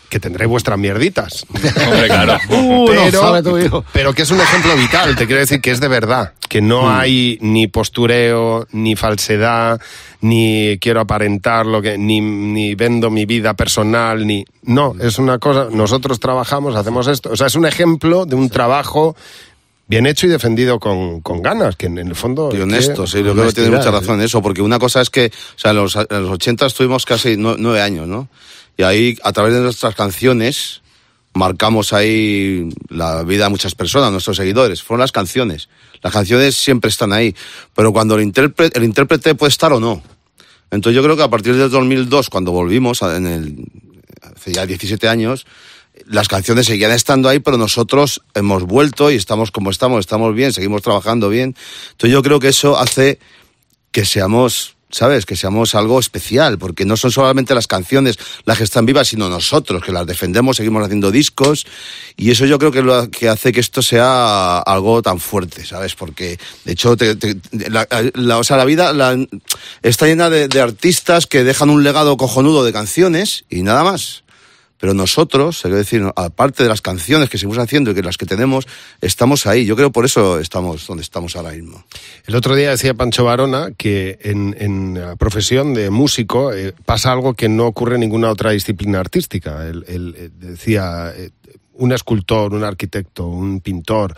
que 0.09 0.21
tendré 0.21 0.47
vuestras 0.47 0.79
mierditas. 0.79 1.47
Hombre, 1.53 2.07
claro. 2.07 2.39
Uh, 2.49 2.87
pero, 2.87 3.85
pero, 3.93 4.13
que 4.13 4.23
es 4.23 4.31
un 4.31 4.41
ejemplo 4.41 4.77
vital, 4.77 5.17
te 5.17 5.27
quiero 5.27 5.41
decir 5.41 5.61
que 5.61 5.71
es 5.71 5.81
de 5.81 5.89
verdad, 5.89 6.33
que 6.49 6.61
no 6.61 6.83
mm. 6.83 6.89
hay 6.89 7.39
ni 7.41 7.67
postureo, 7.67 8.67
ni 8.73 8.97
falsedad, 8.97 9.81
ni 10.21 10.79
quiero 10.81 11.01
aparentar 11.01 11.67
lo 11.67 11.83
que, 11.83 11.99
ni, 11.99 12.21
ni 12.21 12.75
vendo 12.75 13.11
mi 13.11 13.27
vida 13.27 13.55
personal, 13.55 14.27
ni. 14.27 14.45
No, 14.63 14.95
es 15.01 15.19
una 15.19 15.39
cosa, 15.39 15.69
nosotros 15.71 16.21
trabajamos, 16.21 16.77
hacemos 16.77 17.07
esto. 17.09 17.31
O 17.31 17.37
sea, 17.37 17.49
es 17.49 17.55
un 17.55 17.67
ejemplo 17.67 18.25
de 18.25 18.37
un 18.37 18.49
trabajo 18.51 19.17
bien 19.87 20.07
hecho 20.07 20.27
y 20.27 20.31
defendido 20.31 20.79
con, 20.79 21.21
con, 21.21 21.43
ganas, 21.43 21.77
que 21.77 21.87
en 21.87 21.99
el 21.99 22.15
fondo... 22.15 22.51
Y 22.53 22.61
honesto, 22.61 23.07
sí, 23.07 23.23
yo 23.23 23.33
creo 23.33 23.47
que 23.47 23.53
tiene 23.53 23.71
mucha 23.71 23.91
razón 23.91 24.19
en 24.19 24.27
eso, 24.27 24.41
porque 24.41 24.63
una 24.63 24.79
cosa 24.79 25.01
es 25.01 25.11
que, 25.11 25.27
o 25.27 25.59
sea, 25.59 25.73
en 25.73 25.77
los, 25.77 25.97
en 25.97 26.23
los 26.23 26.31
80 26.31 26.67
estuvimos 26.67 27.05
casi 27.05 27.37
nueve 27.37 27.83
años, 27.83 28.07
¿no? 28.07 28.29
Y 28.77 28.83
ahí, 28.83 29.19
a 29.23 29.33
través 29.33 29.55
de 29.55 29.61
nuestras 29.61 29.95
canciones, 29.95 30.83
marcamos 31.35 31.93
ahí 31.93 32.71
la 32.89 33.23
vida 33.23 33.45
de 33.45 33.51
muchas 33.51 33.75
personas, 33.75 34.11
nuestros 34.11 34.37
seguidores. 34.37 34.83
Fueron 34.83 35.01
las 35.01 35.13
canciones. 35.13 35.69
Las 36.03 36.13
canciones 36.13 36.57
siempre 36.57 36.89
están 36.89 37.13
ahí. 37.13 37.35
Pero 37.75 37.93
cuando 37.93 38.15
el 38.17 38.23
intérprete, 38.23 38.79
el 38.79 38.85
intérprete 38.85 39.35
puede 39.35 39.51
estar 39.51 39.73
o 39.73 39.81
no. 39.81 40.03
Entonces 40.71 40.97
yo 40.97 41.03
creo 41.03 41.17
que 41.17 41.23
a 41.23 41.31
partir 41.31 41.57
del 41.57 41.71
2002, 41.71 42.31
cuando 42.31 42.53
volvimos, 42.53 43.03
en 43.03 43.27
el, 43.27 43.67
hace 44.23 44.53
ya 44.53 44.67
17 44.67 45.09
años, 45.09 45.47
las 46.07 46.29
canciones 46.29 46.67
seguían 46.67 46.91
estando 46.91 47.29
ahí, 47.29 47.39
pero 47.39 47.57
nosotros 47.57 48.23
hemos 48.35 48.65
vuelto 48.65 49.11
y 49.11 49.15
estamos 49.15 49.51
como 49.51 49.71
estamos, 49.71 50.01
estamos 50.01 50.35
bien, 50.35 50.53
seguimos 50.53 50.83
trabajando 50.83 51.29
bien. 51.29 51.55
Entonces 51.93 52.13
yo 52.13 52.23
creo 52.23 52.41
que 52.41 52.49
eso 52.49 52.79
hace 52.79 53.19
que 53.93 54.05
seamos 54.05 54.74
¿sabes? 54.95 55.27
Que 55.27 55.37
seamos 55.37 55.75
algo 55.75 55.99
especial, 55.99 56.59
porque 56.59 56.85
no 56.85 56.97
son 56.97 57.11
solamente 57.11 57.55
las 57.55 57.67
canciones 57.67 58.19
las 58.45 58.59
que 58.59 58.65
están 58.65 58.87
vivas, 58.87 59.09
sino 59.09 59.29
nosotros, 59.29 59.83
que 59.83 59.93
las 59.93 60.07
defendemos, 60.07 60.57
seguimos 60.57 60.85
haciendo 60.85 61.11
discos, 61.11 61.67
y 62.17 62.31
eso 62.31 62.47
yo 62.47 62.59
creo 62.59 62.71
que 62.71 62.83
lo 62.83 63.11
que 63.11 63.29
hace 63.29 63.53
que 63.53 63.61
esto 63.61 63.83
sea 63.83 64.59
algo 64.59 65.03
tan 65.03 65.21
fuerte, 65.21 65.65
¿sabes? 65.65 65.95
Porque, 65.95 66.39
de 66.65 66.73
hecho, 66.73 66.97
la, 67.69 68.39
o 68.39 68.45
sea, 68.45 68.57
la 68.57 68.65
vida 68.65 68.93
está 69.83 70.07
llena 70.07 70.31
de 70.31 70.61
artistas 70.61 71.27
que 71.27 71.45
dejan 71.45 71.71
un 71.71 71.83
legado 71.83 72.17
cojonudo 72.17 72.65
de 72.65 72.73
canciones 72.73 73.45
y 73.51 73.63
nada 73.63 73.85
más. 73.85 74.24
Pero 74.79 74.93
nosotros, 74.93 75.61
quiero 75.63 75.77
decir, 75.77 76.03
aparte 76.17 76.63
de 76.63 76.69
las 76.69 76.81
canciones 76.81 77.31
que 77.31 77.39
seguimos 77.39 77.59
haciendo 77.59 77.91
y 77.91 77.95
que 77.95 78.03
las 78.03 78.17
que 78.17 78.27
tenemos, 78.27 78.67
estamos 79.01 79.47
ahí. 79.47 79.65
Yo 79.65 79.77
creo 79.77 79.93
por 79.93 80.05
eso 80.05 80.41
estamos 80.41 80.87
donde 80.87 81.03
estamos 81.03 81.37
ahora 81.37 81.53
mismo. 81.53 81.85
El 82.27 82.35
otro 82.35 82.57
día 82.57 82.71
decía 82.71 82.95
Pancho 82.95 83.25
Barona 83.25 83.71
que 83.77 84.19
en, 84.23 84.95
la 84.95 85.17
profesión 85.17 85.75
de 85.75 85.91
músico 85.91 86.53
eh, 86.53 86.75
pasa 86.85 87.13
algo 87.13 87.35
que 87.35 87.49
no 87.49 87.67
ocurre 87.67 87.95
en 87.95 88.01
ninguna 88.01 88.31
otra 88.31 88.51
disciplina 88.51 89.01
artística. 89.01 89.67
Él, 89.67 89.85
eh, 89.87 90.31
decía, 90.39 91.13
eh, 91.17 91.31
un 91.75 91.93
escultor, 91.93 92.53
un 92.53 92.65
arquitecto, 92.65 93.27
un 93.27 93.61
pintor, 93.61 94.15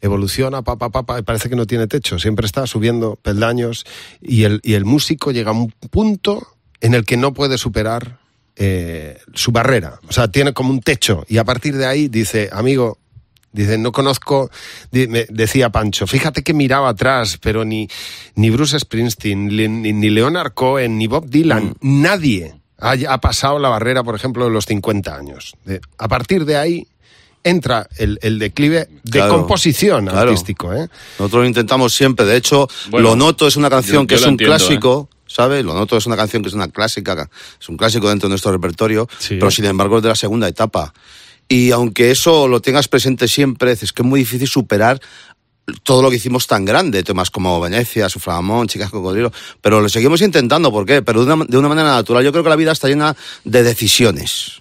evoluciona, 0.00 0.62
papá, 0.62 0.90
papá, 0.90 1.22
parece 1.22 1.48
que 1.48 1.56
no 1.56 1.66
tiene 1.66 1.86
techo, 1.86 2.18
siempre 2.18 2.46
está 2.46 2.66
subiendo 2.66 3.16
peldaños 3.16 3.86
y 4.20 4.44
el, 4.44 4.60
y 4.62 4.74
el 4.74 4.84
músico 4.84 5.32
llega 5.32 5.50
a 5.50 5.54
un 5.54 5.70
punto 5.90 6.46
en 6.80 6.94
el 6.94 7.04
que 7.04 7.16
no 7.16 7.32
puede 7.32 7.56
superar 7.56 8.18
eh, 8.56 9.18
su 9.34 9.52
barrera. 9.52 10.00
O 10.08 10.12
sea, 10.12 10.28
tiene 10.28 10.52
como 10.52 10.70
un 10.70 10.80
techo 10.80 11.24
y 11.28 11.38
a 11.38 11.44
partir 11.44 11.76
de 11.76 11.86
ahí 11.86 12.08
dice, 12.08 12.50
amigo, 12.52 12.98
Dice, 13.54 13.78
no 13.78 13.92
conozco, 13.92 14.50
decía 14.90 15.70
Pancho, 15.70 16.08
fíjate 16.08 16.42
que 16.42 16.52
miraba 16.52 16.88
atrás, 16.88 17.38
pero 17.40 17.64
ni, 17.64 17.88
ni 18.34 18.50
Bruce 18.50 18.80
Springsteen, 18.80 19.46
ni, 19.46 19.92
ni 19.92 20.10
Leonard 20.10 20.54
Cohen, 20.54 20.98
ni 20.98 21.06
Bob 21.06 21.26
Dylan, 21.26 21.76
mm. 21.80 22.02
nadie 22.02 22.54
ha, 22.78 23.20
pasado 23.20 23.60
la 23.60 23.68
barrera, 23.68 24.02
por 24.02 24.16
ejemplo, 24.16 24.44
de 24.44 24.50
los 24.50 24.66
50 24.66 25.16
años. 25.16 25.54
a 25.98 26.08
partir 26.08 26.44
de 26.44 26.56
ahí 26.56 26.88
entra 27.44 27.86
el, 27.96 28.38
declive 28.38 28.88
de 29.04 29.20
composición 29.28 30.08
artístico. 30.08 30.72
¿eh? 30.72 30.88
Nosotros 31.18 31.42
lo 31.42 31.46
intentamos 31.46 31.94
siempre. 31.94 32.26
De 32.26 32.36
hecho, 32.36 32.68
Lo 32.90 33.14
Noto 33.14 33.46
es 33.46 33.56
una 33.56 33.70
canción 33.70 34.06
que 34.06 34.16
es 34.16 34.26
un 34.26 34.36
clásico. 34.36 35.08
¿Sabes? 35.34 35.64
Lo 35.64 35.74
noto, 35.74 35.96
es 35.96 36.06
una 36.06 36.16
canción 36.16 36.42
que 36.42 36.48
es 36.48 36.54
una 36.54 36.68
clásica, 36.68 37.28
es 37.60 37.68
un 37.68 37.76
clásico 37.76 38.08
dentro 38.08 38.28
de 38.28 38.30
nuestro 38.30 38.52
repertorio, 38.52 39.08
pero 39.28 39.50
sin 39.50 39.64
embargo 39.64 39.96
es 39.96 40.02
de 40.04 40.10
la 40.10 40.14
segunda 40.14 40.46
etapa. 40.46 40.94
Y 41.48 41.72
aunque 41.72 42.12
eso 42.12 42.46
lo 42.46 42.60
tengas 42.60 42.86
presente 42.86 43.26
siempre, 43.26 43.72
es 43.72 43.92
que 43.92 44.02
es 44.02 44.08
muy 44.08 44.20
difícil 44.20 44.46
superar 44.46 45.00
todo 45.82 46.02
lo 46.02 46.10
que 46.10 46.16
hicimos 46.16 46.46
tan 46.46 46.64
grande, 46.64 47.02
temas 47.02 47.30
como 47.30 47.60
Venecia, 47.60 48.08
Sufragamón, 48.08 48.68
Chicas 48.68 48.90
Cocodrilo, 48.90 49.32
pero 49.60 49.80
lo 49.80 49.88
seguimos 49.88 50.20
intentando, 50.20 50.70
¿por 50.70 50.86
qué? 50.86 51.02
Pero 51.02 51.24
de 51.24 51.32
una, 51.32 51.44
de 51.44 51.58
una 51.58 51.68
manera 51.68 51.90
natural. 51.90 52.22
Yo 52.22 52.30
creo 52.30 52.44
que 52.44 52.50
la 52.50 52.56
vida 52.56 52.70
está 52.70 52.86
llena 52.86 53.16
de 53.44 53.64
decisiones, 53.64 54.60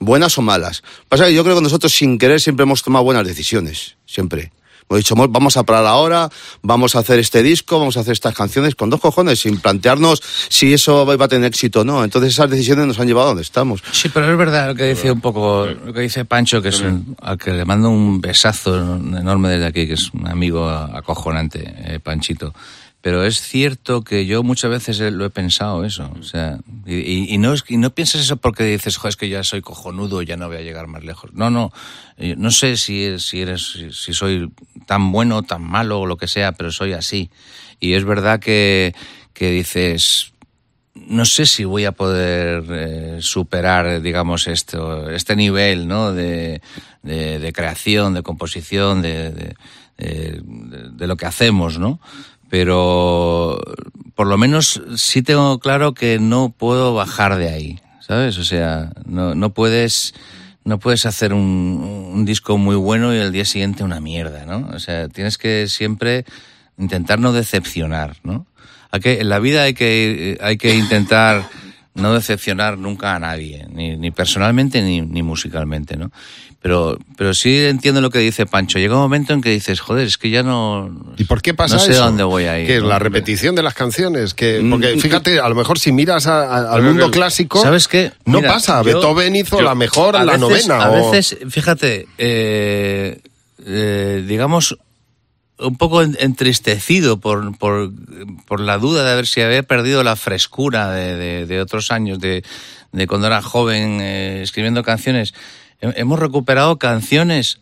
buenas 0.00 0.36
o 0.36 0.42
malas. 0.42 0.82
Pasa 1.08 1.26
que 1.26 1.34
yo 1.34 1.44
creo 1.44 1.54
que 1.54 1.62
nosotros 1.62 1.92
sin 1.92 2.18
querer 2.18 2.40
siempre 2.40 2.64
hemos 2.64 2.82
tomado 2.82 3.04
buenas 3.04 3.24
decisiones, 3.24 3.96
siempre. 4.04 4.50
Hemos 4.88 5.00
dicho, 5.00 5.14
vamos 5.16 5.56
a 5.58 5.64
parar 5.64 5.84
ahora, 5.86 6.30
vamos 6.62 6.96
a 6.96 7.00
hacer 7.00 7.18
este 7.18 7.42
disco, 7.42 7.78
vamos 7.78 7.98
a 7.98 8.00
hacer 8.00 8.12
estas 8.12 8.34
canciones 8.34 8.74
con 8.74 8.88
dos 8.88 9.00
cojones, 9.00 9.40
sin 9.40 9.60
plantearnos 9.60 10.22
si 10.48 10.72
eso 10.72 11.04
va 11.04 11.24
a 11.24 11.28
tener 11.28 11.48
éxito 11.48 11.80
o 11.80 11.84
no. 11.84 12.02
Entonces 12.02 12.32
esas 12.32 12.48
decisiones 12.48 12.86
nos 12.86 12.98
han 12.98 13.06
llevado 13.06 13.26
a 13.26 13.28
donde 13.30 13.42
estamos. 13.42 13.82
Sí, 13.92 14.08
pero 14.08 14.30
es 14.30 14.38
verdad 14.38 14.68
lo 14.68 14.74
que 14.74 14.84
dice 14.84 15.10
un 15.12 15.20
poco, 15.20 15.66
lo 15.66 15.92
que 15.92 16.00
dice 16.00 16.24
Pancho, 16.24 16.62
que 16.62 16.70
es 16.70 16.82
al 17.20 17.36
que 17.36 17.52
le 17.52 17.64
mando 17.66 17.90
un 17.90 18.20
besazo 18.20 18.96
enorme 18.96 19.50
desde 19.50 19.66
aquí, 19.66 19.86
que 19.86 19.94
es 19.94 20.10
un 20.14 20.26
amigo 20.26 20.68
acojonante, 20.68 21.74
eh, 21.84 22.00
Panchito. 22.00 22.54
Pero 23.00 23.24
es 23.24 23.40
cierto 23.40 24.02
que 24.02 24.26
yo 24.26 24.42
muchas 24.42 24.70
veces 24.70 24.98
lo 25.12 25.24
he 25.24 25.30
pensado 25.30 25.84
eso. 25.84 26.10
O 26.18 26.24
sea, 26.24 26.58
y, 26.84 27.38
no, 27.38 27.54
y 27.68 27.76
no 27.76 27.90
piensas 27.90 28.22
eso 28.22 28.36
porque 28.38 28.64
dices, 28.64 28.98
es 29.02 29.16
que 29.16 29.28
ya 29.28 29.44
soy 29.44 29.60
cojonudo, 29.60 30.22
ya 30.22 30.36
no 30.36 30.48
voy 30.48 30.56
a 30.56 30.62
llegar 30.62 30.88
más 30.88 31.04
lejos. 31.04 31.32
No, 31.32 31.48
no. 31.48 31.72
No 32.16 32.50
sé 32.50 32.76
si, 32.76 33.18
si, 33.20 33.40
eres, 33.42 33.78
si 33.92 34.12
soy 34.12 34.50
tan 34.86 35.12
bueno, 35.12 35.44
tan 35.44 35.62
malo 35.62 36.00
o 36.00 36.06
lo 36.06 36.16
que 36.16 36.26
sea, 36.26 36.52
pero 36.52 36.72
soy 36.72 36.92
así. 36.92 37.30
Y 37.78 37.92
es 37.92 38.04
verdad 38.04 38.40
que, 38.40 38.94
que 39.32 39.52
dices, 39.52 40.32
no 41.06 41.24
sé 41.24 41.46
si 41.46 41.64
voy 41.64 41.84
a 41.84 41.92
poder 41.92 42.64
eh, 42.70 43.18
superar, 43.20 44.02
digamos, 44.02 44.48
esto, 44.48 45.08
este 45.10 45.36
nivel 45.36 45.86
¿no? 45.86 46.12
de, 46.12 46.60
de, 47.02 47.52
creación, 47.52 48.14
de 48.14 48.22
composición, 48.22 49.02
de, 49.02 49.54
de, 49.96 51.06
lo 51.06 51.16
que 51.16 51.26
hacemos, 51.26 51.78
¿no? 51.78 52.00
Pero 52.48 53.60
por 54.14 54.26
lo 54.26 54.36
menos 54.38 54.82
sí 54.96 55.22
tengo 55.22 55.58
claro 55.58 55.94
que 55.94 56.18
no 56.18 56.50
puedo 56.50 56.94
bajar 56.94 57.36
de 57.36 57.50
ahí, 57.50 57.80
¿sabes? 58.00 58.38
O 58.38 58.44
sea, 58.44 58.92
no, 59.06 59.34
no 59.34 59.50
puedes 59.50 60.14
no 60.68 60.78
puedes 60.78 61.06
hacer 61.06 61.32
un, 61.32 62.24
disco 62.26 62.58
muy 62.58 62.76
bueno 62.76 63.14
y 63.14 63.18
el 63.18 63.32
día 63.32 63.46
siguiente 63.46 63.84
una 63.84 64.00
mierda, 64.00 64.44
¿no? 64.44 64.68
O 64.74 64.78
sea, 64.78 65.08
tienes 65.08 65.38
que 65.38 65.66
siempre 65.66 66.26
intentar 66.76 67.18
no 67.18 67.32
decepcionar, 67.32 68.16
¿no? 68.22 68.46
Hay 68.90 69.00
que, 69.00 69.20
en 69.20 69.30
la 69.30 69.38
vida 69.38 69.62
hay 69.62 69.72
que, 69.72 70.36
hay 70.42 70.58
que 70.58 70.74
intentar 70.74 71.48
no 71.94 72.12
decepcionar 72.12 72.76
nunca 72.76 73.14
a 73.14 73.18
nadie, 73.18 73.66
ni, 73.72 73.96
ni 73.96 74.10
personalmente 74.10 74.82
ni, 74.82 75.00
ni 75.00 75.22
musicalmente, 75.22 75.96
¿no? 75.96 76.12
Pero, 76.60 76.98
pero 77.16 77.34
sí 77.34 77.56
entiendo 77.66 78.00
lo 78.00 78.10
que 78.10 78.18
dice 78.18 78.44
Pancho. 78.44 78.80
Llega 78.80 78.96
un 78.96 79.00
momento 79.00 79.32
en 79.32 79.40
que 79.40 79.50
dices, 79.50 79.78
joder, 79.78 80.06
es 80.08 80.18
que 80.18 80.28
ya 80.28 80.42
no. 80.42 80.90
¿Y 81.16 81.24
por 81.24 81.40
qué 81.40 81.54
pasa 81.54 81.76
no 81.76 81.80
sé 81.80 81.94
dónde 81.94 82.24
voy 82.24 82.44
a 82.44 82.58
ir. 82.58 82.66
Que 82.66 82.78
es 82.78 82.82
la 82.82 82.98
repetición 82.98 83.54
de 83.54 83.62
las 83.62 83.74
canciones. 83.74 84.34
Que, 84.34 84.60
mm, 84.60 84.70
porque 84.70 84.98
fíjate, 84.98 85.38
a 85.38 85.48
lo 85.48 85.54
mejor 85.54 85.78
si 85.78 85.92
miras 85.92 86.26
al 86.26 86.82
mundo 86.82 87.10
clásico. 87.12 87.62
¿Sabes 87.62 87.86
qué? 87.86 88.12
no 88.24 88.42
pasa. 88.42 88.82
Beethoven 88.82 89.36
hizo 89.36 89.62
la 89.62 89.76
mejor, 89.76 90.14
la 90.14 90.36
novena. 90.36 90.82
A 90.82 90.90
veces, 90.90 91.38
fíjate, 91.48 92.08
eh, 92.18 93.20
eh, 93.64 94.24
digamos, 94.26 94.76
un 95.58 95.76
poco 95.76 96.02
entristecido 96.02 97.18
por, 97.18 97.56
por, 97.56 97.92
por, 98.46 98.60
la 98.60 98.78
duda 98.78 99.04
de 99.04 99.14
ver 99.14 99.26
si 99.26 99.40
había 99.42 99.62
perdido 99.62 100.02
la 100.02 100.16
frescura 100.16 100.90
de, 100.92 101.46
de, 101.46 101.60
otros 101.60 101.90
años, 101.90 102.18
de, 102.20 102.44
de, 102.92 103.06
cuando 103.06 103.26
era 103.26 103.42
joven 103.42 104.00
eh, 104.00 104.42
escribiendo 104.42 104.82
canciones 104.82 105.34
hemos 105.80 106.18
recuperado 106.18 106.78
canciones. 106.78 107.60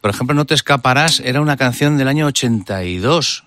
Por 0.00 0.10
ejemplo, 0.10 0.34
No 0.34 0.44
te 0.44 0.54
escaparás 0.54 1.20
era 1.20 1.40
una 1.40 1.56
canción 1.56 1.96
del 1.96 2.08
año 2.08 2.26
82 2.26 3.44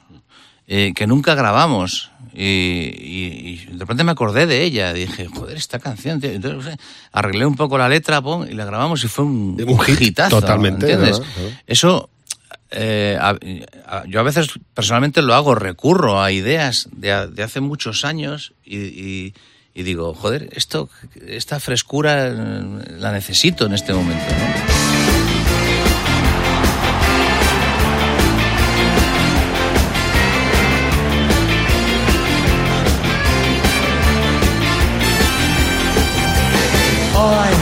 eh, 0.67 0.93
que 0.95 1.07
nunca 1.07 1.35
grabamos. 1.35 2.11
Y, 2.39 3.65
de 3.65 3.79
repente 3.79 4.03
me 4.03 4.11
acordé 4.11 4.45
de 4.45 4.63
ella. 4.63 4.93
Dije, 4.93 5.27
joder, 5.27 5.57
esta 5.57 5.79
canción. 5.79 6.19
Entonces, 6.23 6.77
arreglé 7.11 7.45
un 7.45 7.55
poco 7.55 7.77
la 7.77 7.89
letra 7.89 8.21
y 8.49 8.53
la 8.53 8.65
grabamos 8.65 9.03
y 9.03 9.07
fue 9.07 9.25
un, 9.25 9.57
un 9.59 9.97
hitazo. 9.99 10.39
Totalmente. 10.39 10.91
¿entiendes? 10.91 11.21
Eso. 11.65 12.09
Eh, 12.69 13.17
yo 14.07 14.19
a 14.19 14.23
veces 14.23 14.49
personalmente 14.73 15.21
lo 15.21 15.33
hago, 15.33 15.55
recurro 15.55 16.21
a 16.21 16.31
ideas 16.31 16.89
de, 16.91 17.27
de 17.27 17.43
hace 17.43 17.61
muchos 17.61 18.03
años 18.03 18.53
y 18.65 18.75
y 18.75 19.33
digo, 19.83 20.13
joder, 20.13 20.49
esto, 20.53 20.89
esta 21.27 21.59
frescura 21.59 22.27
eh, 22.27 22.33
la 22.97 23.11
necesito 23.11 23.65
en 23.65 23.73
este 23.73 23.93
momento. 23.93 24.25
Hoy 37.15 37.53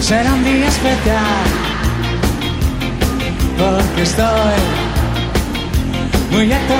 será 0.00 0.32
un 0.32 0.44
día 0.44 0.68
especial 0.68 1.66
porque 3.58 4.02
estoy 4.02 4.86
muy 6.30 6.52
alto 6.52 6.74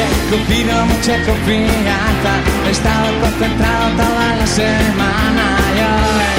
y 0.00 0.02
he 0.02 0.06
cogido 0.30 0.74
mucha 0.86 1.14
confianza, 1.24 2.32
he 2.66 2.70
estado 2.70 3.06
concentrado 3.20 3.84
toda 3.96 4.36
la 4.36 4.46
semana 4.46 5.44
y 5.76 5.78
hoy, 5.92 6.30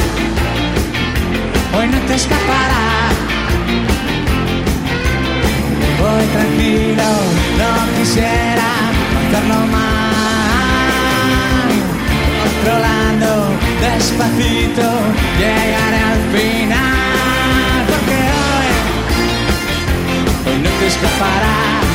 hoy 1.77 1.87
no 1.87 1.99
te 2.07 2.13
escaparás. 2.15 3.13
Voy 5.99 6.25
tranquilo, 6.35 7.09
no 7.59 7.71
quisiera 7.99 8.69
hacerlo 9.19 9.59
mal. 9.77 10.89
Controlando 12.43 13.29
despacito, 13.81 14.87
llegaré 15.39 16.01
al 16.13 16.21
final. 16.35 17.77
Porque 17.89 18.17
hoy, 18.49 18.69
hoy 20.47 20.57
no 20.63 20.69
te 20.79 20.85
escaparás 20.87 21.90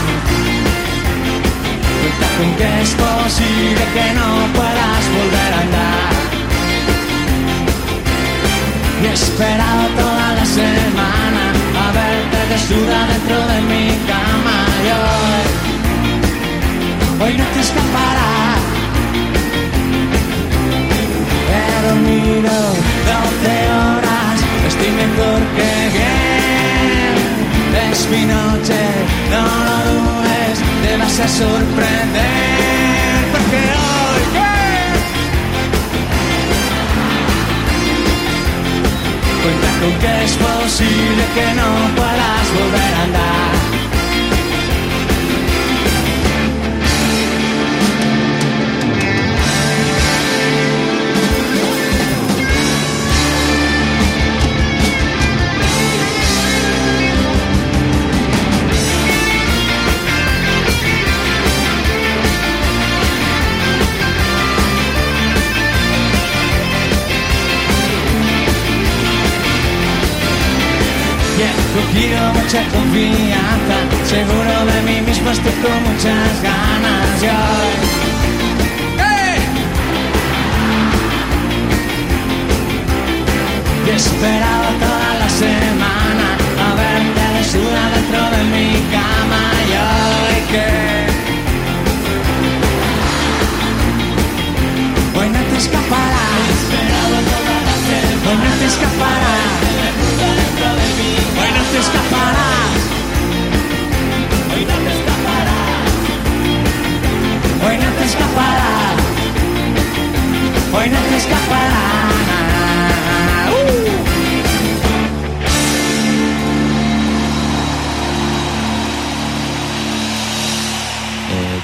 con 2.38 2.54
que 2.56 2.82
es 2.82 2.90
posible 2.94 3.82
que 3.94 4.06
no 4.14 4.28
puedas 4.54 5.02
volver 5.16 5.52
a 5.52 5.60
andar. 5.60 6.12
Y 9.02 9.06
he 9.06 9.12
esperado 9.12 9.82
toda 9.96 10.26
la 10.38 10.46
semana 10.46 11.42
a 11.82 11.86
verte 11.98 12.38
desnuda 12.50 13.06
dentro 13.12 13.38
de 13.52 13.58
mi 13.70 13.86
cama 14.10 14.56
hoy, 15.04 15.44
hoy 17.22 17.32
no 17.38 17.44
te 17.44 17.60
escaparás. 17.60 18.60
He 21.52 21.66
dormido 21.86 22.54
12 23.12 23.46
horas, 23.80 24.36
estoy 24.68 24.90
mejor 25.02 25.40
que 25.56 25.70
bien. 25.96 27.14
Es 27.90 28.00
mi 28.10 28.22
noche, 28.24 28.80
no 29.30 29.42
lo 29.68 29.82
te 30.10 30.15
vas 31.06 31.20
a 31.20 31.28
sorprender 31.28 32.26
porque 33.32 33.58
hoy 33.80 34.22
cuenta 39.42 39.68
con 39.80 39.92
que 40.00 40.24
es 40.24 40.34
posible 40.36 41.22
que 41.36 41.46
no 41.60 41.70
puedas 41.94 42.46
volver 42.58 42.92
a 42.94 43.02
andar 43.04 43.85
cogido 71.96 72.20
mucha 72.34 72.62
confianza, 72.68 73.76
seguro 74.04 74.54
de 74.66 74.82
mí 74.82 75.00
mismo 75.00 75.30
estoy 75.30 75.52
con 75.52 75.82
muchas 75.84 76.42
ganas. 76.42 77.22
Yo, 77.22 77.38
¡Hey! 78.98 79.40
He 83.86 83.94
esperado 83.96 84.68
toda 84.84 85.10
la 85.20 85.28
semana 85.30 86.26
a 86.66 86.74
verte 86.74 87.24
desnuda 87.38 87.82
dentro 87.94 88.22
de 88.34 88.40
mi 88.54 88.70
cama 88.94 89.42
y 89.66 89.72
hoy 89.86 90.38
que 90.52 90.68
hoy 95.18 95.28
no 95.30 95.40
te 95.50 95.56
escaparás. 95.56 96.56
Hoy 98.26 98.36
no 98.36 98.36
te 98.36 98.36
escaparás. 98.36 98.36
Hoy 98.36 98.36
no 98.36 98.50
te 98.58 98.66
escaparás. 98.66 99.85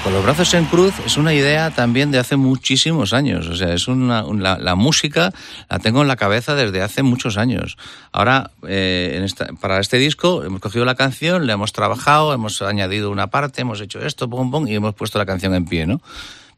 Con 0.03 0.11
los 0.11 0.23
brazos 0.25 0.53
en 0.53 0.65
cruz 0.65 0.93
es 1.05 1.15
una 1.15 1.33
idea 1.33 1.71
también 1.71 2.11
de 2.11 2.19
hace 2.19 2.35
muchísimos 2.35 3.13
años. 3.13 3.47
O 3.47 3.55
sea, 3.55 3.73
es 3.73 3.87
una, 3.87 4.25
un- 4.25 4.43
la, 4.43 4.57
la 4.59 4.75
música 4.75 5.31
la 5.73 5.79
tengo 5.79 6.03
en 6.03 6.07
la 6.07 6.17
cabeza 6.17 6.53
desde 6.53 6.83
hace 6.83 7.01
muchos 7.01 7.35
años. 7.35 7.77
Ahora, 8.11 8.51
eh, 8.67 9.19
esta- 9.25 9.47
para 9.59 9.79
este 9.79 9.97
disco 9.97 10.43
hemos 10.43 10.61
cogido 10.61 10.85
la 10.85 10.93
canción, 10.93 11.47
la 11.47 11.53
hemos 11.53 11.73
trabajado, 11.73 12.31
hemos 12.31 12.61
añadido 12.61 13.09
una 13.09 13.25
parte, 13.27 13.61
hemos 13.61 13.81
hecho 13.81 13.99
esto, 13.99 14.29
pum, 14.29 14.51
pum, 14.51 14.67
y 14.67 14.75
hemos 14.75 14.93
puesto 14.93 15.17
la 15.17 15.25
canción 15.25 15.55
en 15.55 15.65
pie, 15.65 15.87
¿no? 15.87 15.99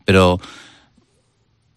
Pero 0.03 0.41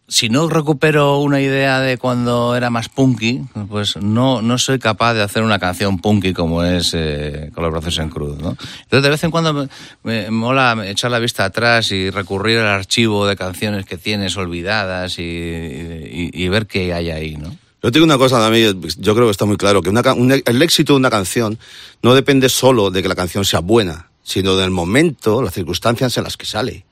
si 0.09 0.31
no 0.31 0.49
recupero 0.49 1.19
una 1.19 1.41
idea 1.41 1.81
de 1.81 1.99
cuando 1.99 2.57
era 2.57 2.71
más 2.71 2.89
punky, 2.89 3.43
pues 3.69 3.97
no, 3.99 4.41
no 4.41 4.57
soy 4.57 4.79
capaz 4.79 5.13
de 5.15 5.23
hacer 5.23 5.43
una 5.43 5.59
canción 5.59 5.99
punky 5.99 6.33
como 6.33 6.65
es 6.65 6.93
eh, 6.95 7.51
con 7.55 7.63
los 7.65 7.73
brazos 7.73 7.99
en 7.99 8.09
cruz. 8.09 8.39
¿no? 8.39 8.57
Entonces 8.85 9.03
de 9.03 9.11
vez 9.11 9.23
en 9.25 9.31
cuando 9.31 9.69
me, 10.03 10.31
mola 10.31 10.77
echar 10.89 11.11
la 11.11 11.19
vista 11.19 11.45
atrás 11.45 11.93
y 11.93 12.09
recurrir 12.11 12.59
al 12.59 12.69
archivo 12.69 13.27
de 13.27 13.37
canciones 13.37 13.85
que 13.85 13.99
tienes 13.99 14.37
olvidadas 14.37 15.19
y, 15.19 15.23
y- 15.23 16.31
y 16.33 16.49
ver 16.49 16.67
qué 16.67 16.93
hay 16.95 17.11
ahí. 17.11 17.37
¿no? 17.37 17.51
Yo 17.83 17.91
te 17.93 17.99
digo 17.99 18.07
una 18.07 18.19
cosa, 18.19 18.39
David, 18.39 18.77
yo 18.99 19.15
creo 19.15 19.27
que 19.27 19.31
está 19.31 19.45
muy 19.45 19.57
claro, 19.57 19.83
que 19.83 19.91
una 19.91 20.03
un- 20.15 20.33
el 20.33 20.63
éxito 20.63 20.95
de 20.95 20.99
una 20.99 21.11
canción 21.11 21.59
no 22.03 22.15
depende 22.15 22.49
solo 22.49 22.91
de 22.91 23.03
que 23.03 23.09
la 23.09 23.15
canción 23.15 23.45
sea 23.45 23.61
buena, 23.61 24.09
sino 24.23 24.57
del 24.57 24.71
momento, 24.71 25.43
las 25.43 25.55
circunstancias 25.55 26.17
en 26.17 26.25
las 26.25 26.37
que 26.37 26.47
sale. 26.47 26.85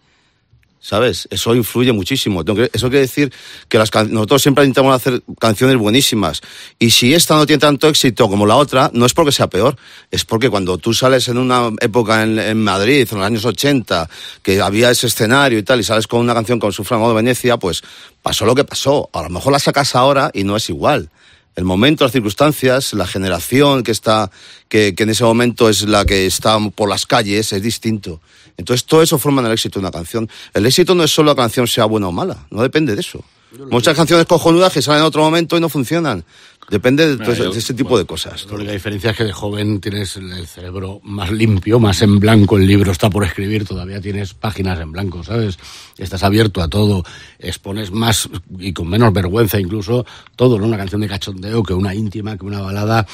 ¿Sabes? 0.87 1.27
Eso 1.33 1.53
influye 1.57 1.91
muchísimo. 1.91 2.45
Eso 2.73 2.89
quiere 2.91 3.01
decir 3.01 3.33
que 3.69 3.77
las 3.77 3.91
can- 3.91 4.13
nosotros 4.13 4.41
siempre 4.41 4.63
intentamos 4.65 4.95
hacer 4.95 5.21
canciones 5.41 5.77
buenísimas. 5.79 6.43
Y 6.79 6.91
si 6.91 7.13
esta 7.13 7.35
no 7.35 7.45
tiene 7.45 7.59
tanto 7.59 7.89
éxito 7.89 8.29
como 8.29 8.47
la 8.47 8.55
otra, 8.55 8.93
no 8.95 9.05
es 9.05 9.13
porque 9.13 9.33
sea 9.33 9.49
peor, 9.49 9.77
es 10.13 10.25
porque 10.25 10.49
cuando 10.49 10.79
tú 10.79 10.95
sales 10.95 11.27
en 11.27 11.39
una 11.39 11.71
época 11.81 12.23
en, 12.23 12.63
Madrid, 12.63 13.09
en 13.11 13.19
los 13.19 13.27
años 13.27 13.45
80, 13.45 14.09
que 14.45 14.61
había 14.61 14.89
ese 14.93 15.09
escenario 15.09 15.59
y 15.59 15.65
tal, 15.65 15.81
y 15.81 15.83
sales 15.83 16.07
con 16.07 16.21
una 16.21 16.35
canción 16.35 16.61
con 16.61 16.73
Sufragado 16.73 17.09
de 17.09 17.17
Venecia, 17.17 17.57
pues 17.57 17.83
pasó 18.23 18.47
lo 18.47 18.55
que 18.55 18.63
pasó. 18.63 19.11
A 19.13 19.23
lo 19.23 19.29
mejor 19.31 19.51
la 19.55 19.59
sacas 19.59 19.97
ahora 19.97 20.31
y 20.33 20.45
no 20.45 20.55
es 20.57 20.69
igual 20.71 21.11
el 21.57 21.65
momento, 21.65 22.05
las 22.05 22.13
circunstancias, 22.13 22.93
la 22.93 23.07
generación 23.07 23.83
que 23.83 23.91
está, 23.91 24.31
que, 24.69 24.95
que 24.95 25.03
en 25.03 25.11
ese 25.11 25.25
momento 25.25 25.69
es 25.69 25.83
la 25.83 26.05
que 26.05 26.27
está 26.27 26.59
por 26.75 26.89
las 26.89 27.07
calles, 27.07 27.53
es 27.53 27.63
distinto. 27.63 28.21
Entonces 28.57 28.85
todo 28.85 29.03
eso 29.03 29.19
forma 29.19 29.41
el 29.43 29.53
éxito 29.53 29.79
de 29.79 29.87
una 29.87 29.91
canción. 29.91 30.29
El 30.55 30.67
éxito 30.67 30.95
no 30.95 31.03
es 31.03 31.11
solo 31.11 31.33
la 31.33 31.37
canción 31.37 31.67
sea 31.67 31.87
buena 31.87 32.09
o 32.09 32.13
mala, 32.13 32.47
no 32.51 32.63
depende 32.63 32.95
de 32.95 33.01
eso. 33.01 33.25
Muchas 33.71 33.97
canciones 33.97 34.27
cojonudas 34.27 34.73
que 34.73 34.83
salen 34.83 35.01
en 35.01 35.07
otro 35.07 35.23
momento 35.23 35.57
y 35.57 35.61
no 35.61 35.69
funcionan. 35.69 36.25
Depende 36.69 37.07
de, 37.07 37.17
todo 37.17 37.33
ese- 37.33 37.43
de 37.53 37.59
ese 37.59 37.75
tipo 37.75 37.97
de 37.97 38.05
cosas. 38.07 38.45
La 38.47 38.55
única 38.57 38.73
diferencia 38.73 39.11
es 39.13 39.17
que 39.17 39.25
de 39.25 39.33
joven 39.33 39.81
tienes 39.81 40.17
el 40.17 40.33
el 40.33 40.47
cerebro 40.49 41.01
más 41.05 41.31
limpio, 41.31 41.79
más 41.79 42.03
en 42.03 42.19
blanco, 42.19 42.57
el 42.57 42.67
libro 42.67 42.91
está 42.93 43.09
por 43.09 43.25
escribir, 43.25 43.65
todavía 43.65 44.01
tienes 44.01 44.35
páginas 44.35 44.81
en 44.81 44.91
blanco, 44.91 45.23
¿sabes? 45.23 45.59
Estás 45.97 46.23
abierto 46.25 46.61
a 46.63 46.69
todo, 46.69 47.05
expones 47.39 47.91
más 47.93 48.29
y 48.59 48.73
con 48.73 48.89
menos 48.89 49.13
vergüenza 49.13 49.61
incluso 49.61 50.05
todo, 50.35 50.59
¿no? 50.59 50.67
Una 50.67 50.77
canción 50.77 51.01
de 51.01 51.09
cachondeo 51.09 51.63
que 51.63 51.73
una 51.75 51.95
íntima, 51.95 52.37
que 52.37 52.45
una 52.45 52.61
balada, 52.61 53.07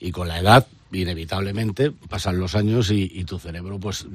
y 0.00 0.10
con 0.10 0.26
la 0.28 0.40
edad, 0.40 0.66
inevitablemente, 0.92 1.92
pasan 2.08 2.38
los 2.38 2.54
años 2.54 2.90
y, 2.90 3.10
y 3.14 3.24
tu 3.24 3.38
cerebro, 3.38 3.78
pues, 3.78 4.06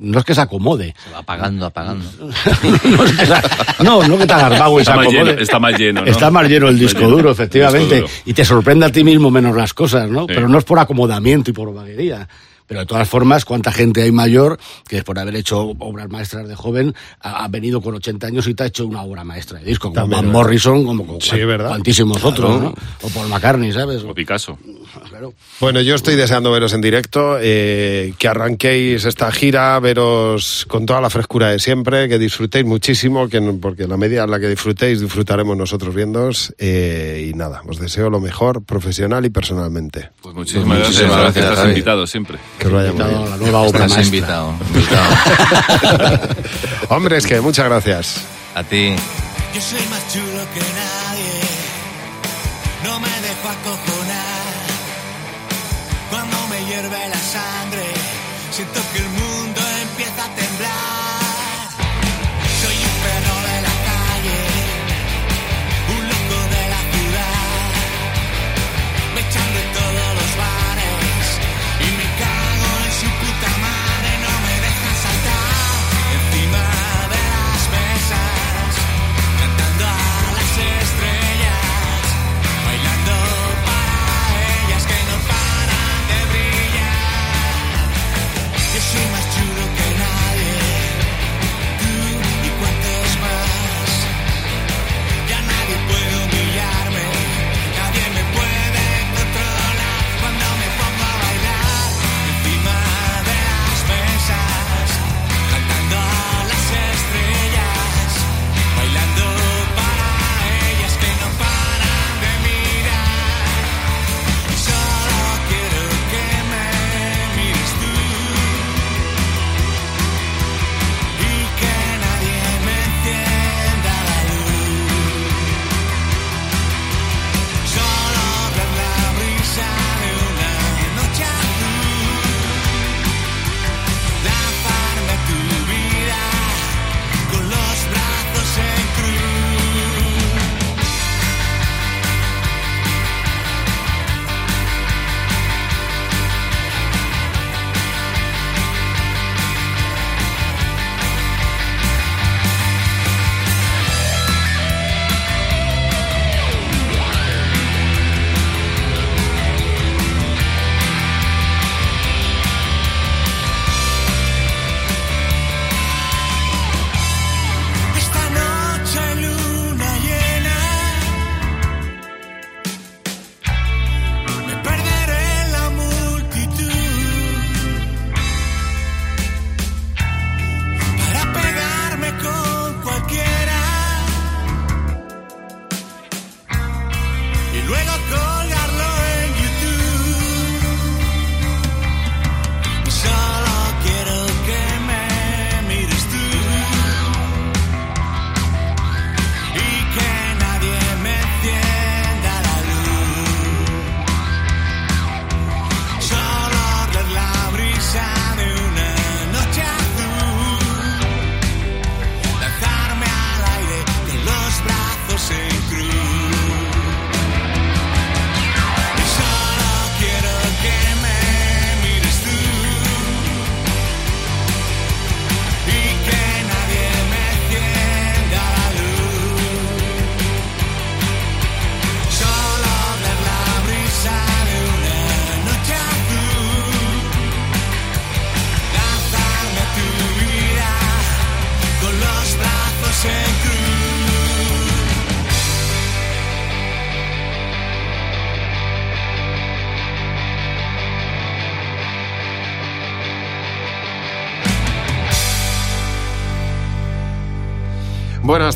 no 0.00 0.18
es 0.18 0.24
que 0.24 0.34
se 0.34 0.40
acomode. 0.40 0.94
Se 1.04 1.10
va 1.12 1.18
apagando, 1.18 1.66
apagando. 1.66 2.04
no, 2.84 3.04
es 3.04 3.12
que 3.12 3.26
se- 3.26 3.84
no, 3.84 4.06
no 4.06 4.18
que 4.18 4.26
te 4.26 4.32
hagas 4.32 4.58
vago 4.58 4.80
y 4.80 4.84
se 4.84 4.90
Está 4.90 4.96
más 4.96 5.06
acomode. 5.06 5.24
lleno, 5.30 5.40
está 5.42 5.58
más 5.58 5.78
lleno, 5.78 6.00
¿no? 6.02 6.06
Está 6.06 6.30
más 6.30 6.48
lleno 6.48 6.68
el 6.68 6.78
disco 6.78 7.00
lleno, 7.00 7.10
duro, 7.16 7.30
efectivamente. 7.30 7.94
disco 7.96 8.08
duro. 8.08 8.22
Y 8.26 8.32
te 8.34 8.44
sorprende 8.44 8.86
a 8.86 8.90
ti 8.92 9.04
mismo 9.04 9.30
menos 9.30 9.56
las 9.56 9.72
cosas, 9.74 10.08
¿no? 10.10 10.22
Sí. 10.22 10.26
Pero 10.28 10.48
no 10.48 10.58
es 10.58 10.64
por 10.64 10.78
acomodamiento 10.78 11.50
y 11.50 11.54
por 11.54 11.72
vaguería. 11.72 12.28
Pero 12.68 12.80
de 12.80 12.86
todas 12.86 13.08
formas, 13.08 13.44
cuánta 13.44 13.72
gente 13.72 14.02
hay 14.02 14.12
mayor 14.12 14.58
que 14.86 14.96
después 14.96 15.14
de 15.16 15.22
haber 15.22 15.34
hecho 15.36 15.74
obras 15.78 16.08
maestras 16.08 16.46
de 16.46 16.54
joven 16.54 16.94
ha, 17.20 17.44
ha 17.44 17.48
venido 17.48 17.80
con 17.80 17.94
80 17.96 18.26
años 18.28 18.46
y 18.46 18.54
te 18.54 18.62
ha 18.62 18.66
hecho 18.66 18.86
una 18.86 19.02
obra 19.02 19.24
maestra 19.24 19.58
de 19.58 19.64
disco, 19.64 19.92
como 19.92 20.06
Van. 20.06 20.30
Morrison, 20.30 20.84
como 20.86 21.06
con 21.06 21.18
cuantísimos 21.18 22.22
otros, 22.24 22.60
¿no? 22.62 22.74
O 23.02 23.08
Paul 23.08 23.28
McCartney, 23.28 23.72
¿sabes? 23.72 24.02
O 24.04 24.14
Picasso. 24.14 24.58
Claro. 25.08 25.32
Bueno, 25.60 25.80
yo 25.80 25.94
estoy 25.94 26.16
deseando 26.16 26.50
veros 26.50 26.72
en 26.72 26.80
directo, 26.80 27.36
eh, 27.40 28.14
que 28.18 28.26
arranquéis 28.28 29.04
esta 29.04 29.30
gira, 29.30 29.78
veros 29.80 30.64
con 30.68 30.86
toda 30.86 31.00
la 31.00 31.08
frescura 31.10 31.48
de 31.50 31.58
siempre, 31.58 32.08
que 32.08 32.18
disfrutéis 32.18 32.64
muchísimo, 32.64 33.28
que 33.28 33.40
porque 33.60 33.86
la 33.86 33.96
medida 33.96 34.24
en 34.24 34.30
la 34.30 34.40
que 34.40 34.48
disfrutéis, 34.48 35.00
disfrutaremos 35.00 35.56
nosotros 35.56 35.94
viéndoos. 35.94 36.54
eh, 36.58 37.30
y 37.30 37.34
nada, 37.34 37.62
os 37.66 37.78
deseo 37.78 38.10
lo 38.10 38.20
mejor 38.20 38.62
profesional 38.64 39.24
y 39.24 39.30
personalmente. 39.30 40.10
Pues 40.22 40.34
muchísimas, 40.34 40.78
muchísimas 40.78 40.92
gracias. 40.92 41.16
gracias, 41.20 41.44
Estás 41.44 41.58
David. 41.58 41.70
invitado 41.70 42.06
siempre. 42.06 42.38
Que 42.58 42.66
os 42.66 42.72
vaya 42.72 42.92
muy 42.92 43.00
Invitado 43.02 43.24
a 43.24 43.28
la 43.30 43.36
nueva 43.36 43.58
obra 43.60 43.86
Estás 43.86 43.96
maestra. 43.96 44.16
invitado, 44.18 44.54
invitado. 44.74 46.28
Hombre, 46.88 47.16
es 47.18 47.26
que 47.26 47.40
muchas 47.40 47.66
gracias. 47.66 48.20
A 48.54 48.62
ti. 48.64 48.94
Yo 49.54 49.60
soy 49.60 49.80
más 49.88 50.12
chulo 50.12 50.42
que 50.52 50.60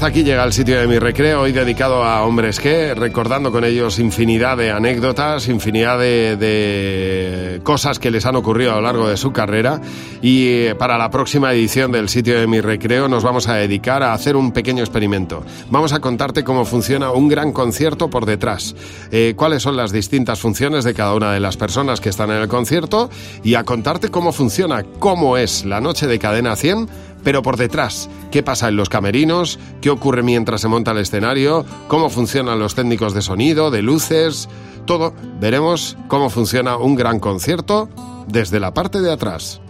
hasta 0.02 0.10
aquí 0.10 0.24
llega 0.24 0.42
el 0.42 0.52
sitio 0.52 0.80
de 0.80 0.88
mi 0.88 0.98
recreo, 0.98 1.42
hoy 1.42 1.52
dedicado 1.52 2.02
a 2.02 2.24
hombres 2.24 2.58
que, 2.58 2.92
recordando 2.92 3.52
con 3.52 3.62
ellos 3.62 4.00
infinidad 4.00 4.56
de 4.56 4.72
anécdotas, 4.72 5.46
infinidad 5.46 5.96
de, 5.96 7.60
cosas 7.62 8.00
que 8.00 8.10
les 8.10 8.26
han 8.26 8.34
ocurrido 8.34 8.72
a 8.72 8.74
lo 8.74 8.80
largo 8.80 9.06
de 9.06 9.16
su 9.16 9.32
carrera. 9.32 9.80
Y 10.20 10.48
eh, 10.48 10.74
para 10.74 10.98
la 10.98 11.08
próxima 11.08 11.52
edición 11.52 11.92
del 11.92 12.08
sitio 12.08 12.36
de 12.40 12.48
mi 12.48 12.60
recreo 12.60 13.06
nos 13.06 13.22
vamos 13.22 13.46
a 13.46 13.54
dedicar 13.54 14.02
a 14.02 14.12
hacer 14.12 14.34
un 14.34 14.50
pequeño 14.50 14.82
experimento. 14.82 15.44
Vamos 15.70 15.92
a 15.92 16.00
contarte 16.00 16.42
cómo 16.42 16.64
funciona 16.64 17.12
un 17.12 17.28
gran 17.28 17.52
concierto 17.52 18.10
por 18.10 18.26
detrás, 18.26 18.74
eh, 19.12 19.34
cuáles 19.36 19.62
son 19.62 19.76
las 19.76 19.92
distintas 19.92 20.40
funciones 20.40 20.82
de 20.82 20.94
cada 20.94 21.14
una 21.14 21.32
de 21.32 21.38
las 21.38 21.56
personas 21.56 22.00
que 22.00 22.08
están 22.08 22.32
en 22.32 22.42
el 22.42 22.48
concierto 22.48 23.08
y 23.44 23.54
a 23.54 23.62
contarte 23.62 24.08
cómo 24.08 24.32
funciona, 24.32 24.82
cómo 24.98 25.36
es 25.36 25.64
la 25.64 25.80
noche 25.80 26.08
de 26.08 26.18
cadena 26.18 26.56
100 26.56 27.11
pero 27.22 27.42
por 27.42 27.56
detrás. 27.56 28.08
¿Qué 28.30 28.42
pasa 28.42 28.68
en 28.68 28.76
los 28.76 28.88
camerinos? 28.88 29.58
¿Qué 29.80 29.90
ocurre 29.90 30.22
mientras 30.22 30.60
se 30.60 30.68
monta 30.68 30.92
el 30.92 30.98
escenario? 30.98 31.64
¿Cómo 31.88 32.10
funcionan 32.10 32.58
los 32.58 32.74
técnicos 32.74 33.14
de 33.14 33.22
sonido, 33.22 33.70
de 33.70 33.82
luces? 33.82 34.48
Todo. 34.86 35.14
Veremos 35.40 35.96
cómo 36.08 36.30
funciona 36.30 36.76
un 36.76 36.94
gran 36.94 37.20
concierto 37.20 37.88
desde 38.26 38.60
la 38.60 38.74
parte 38.74 39.00
de 39.00 39.12
atrás. 39.12 39.60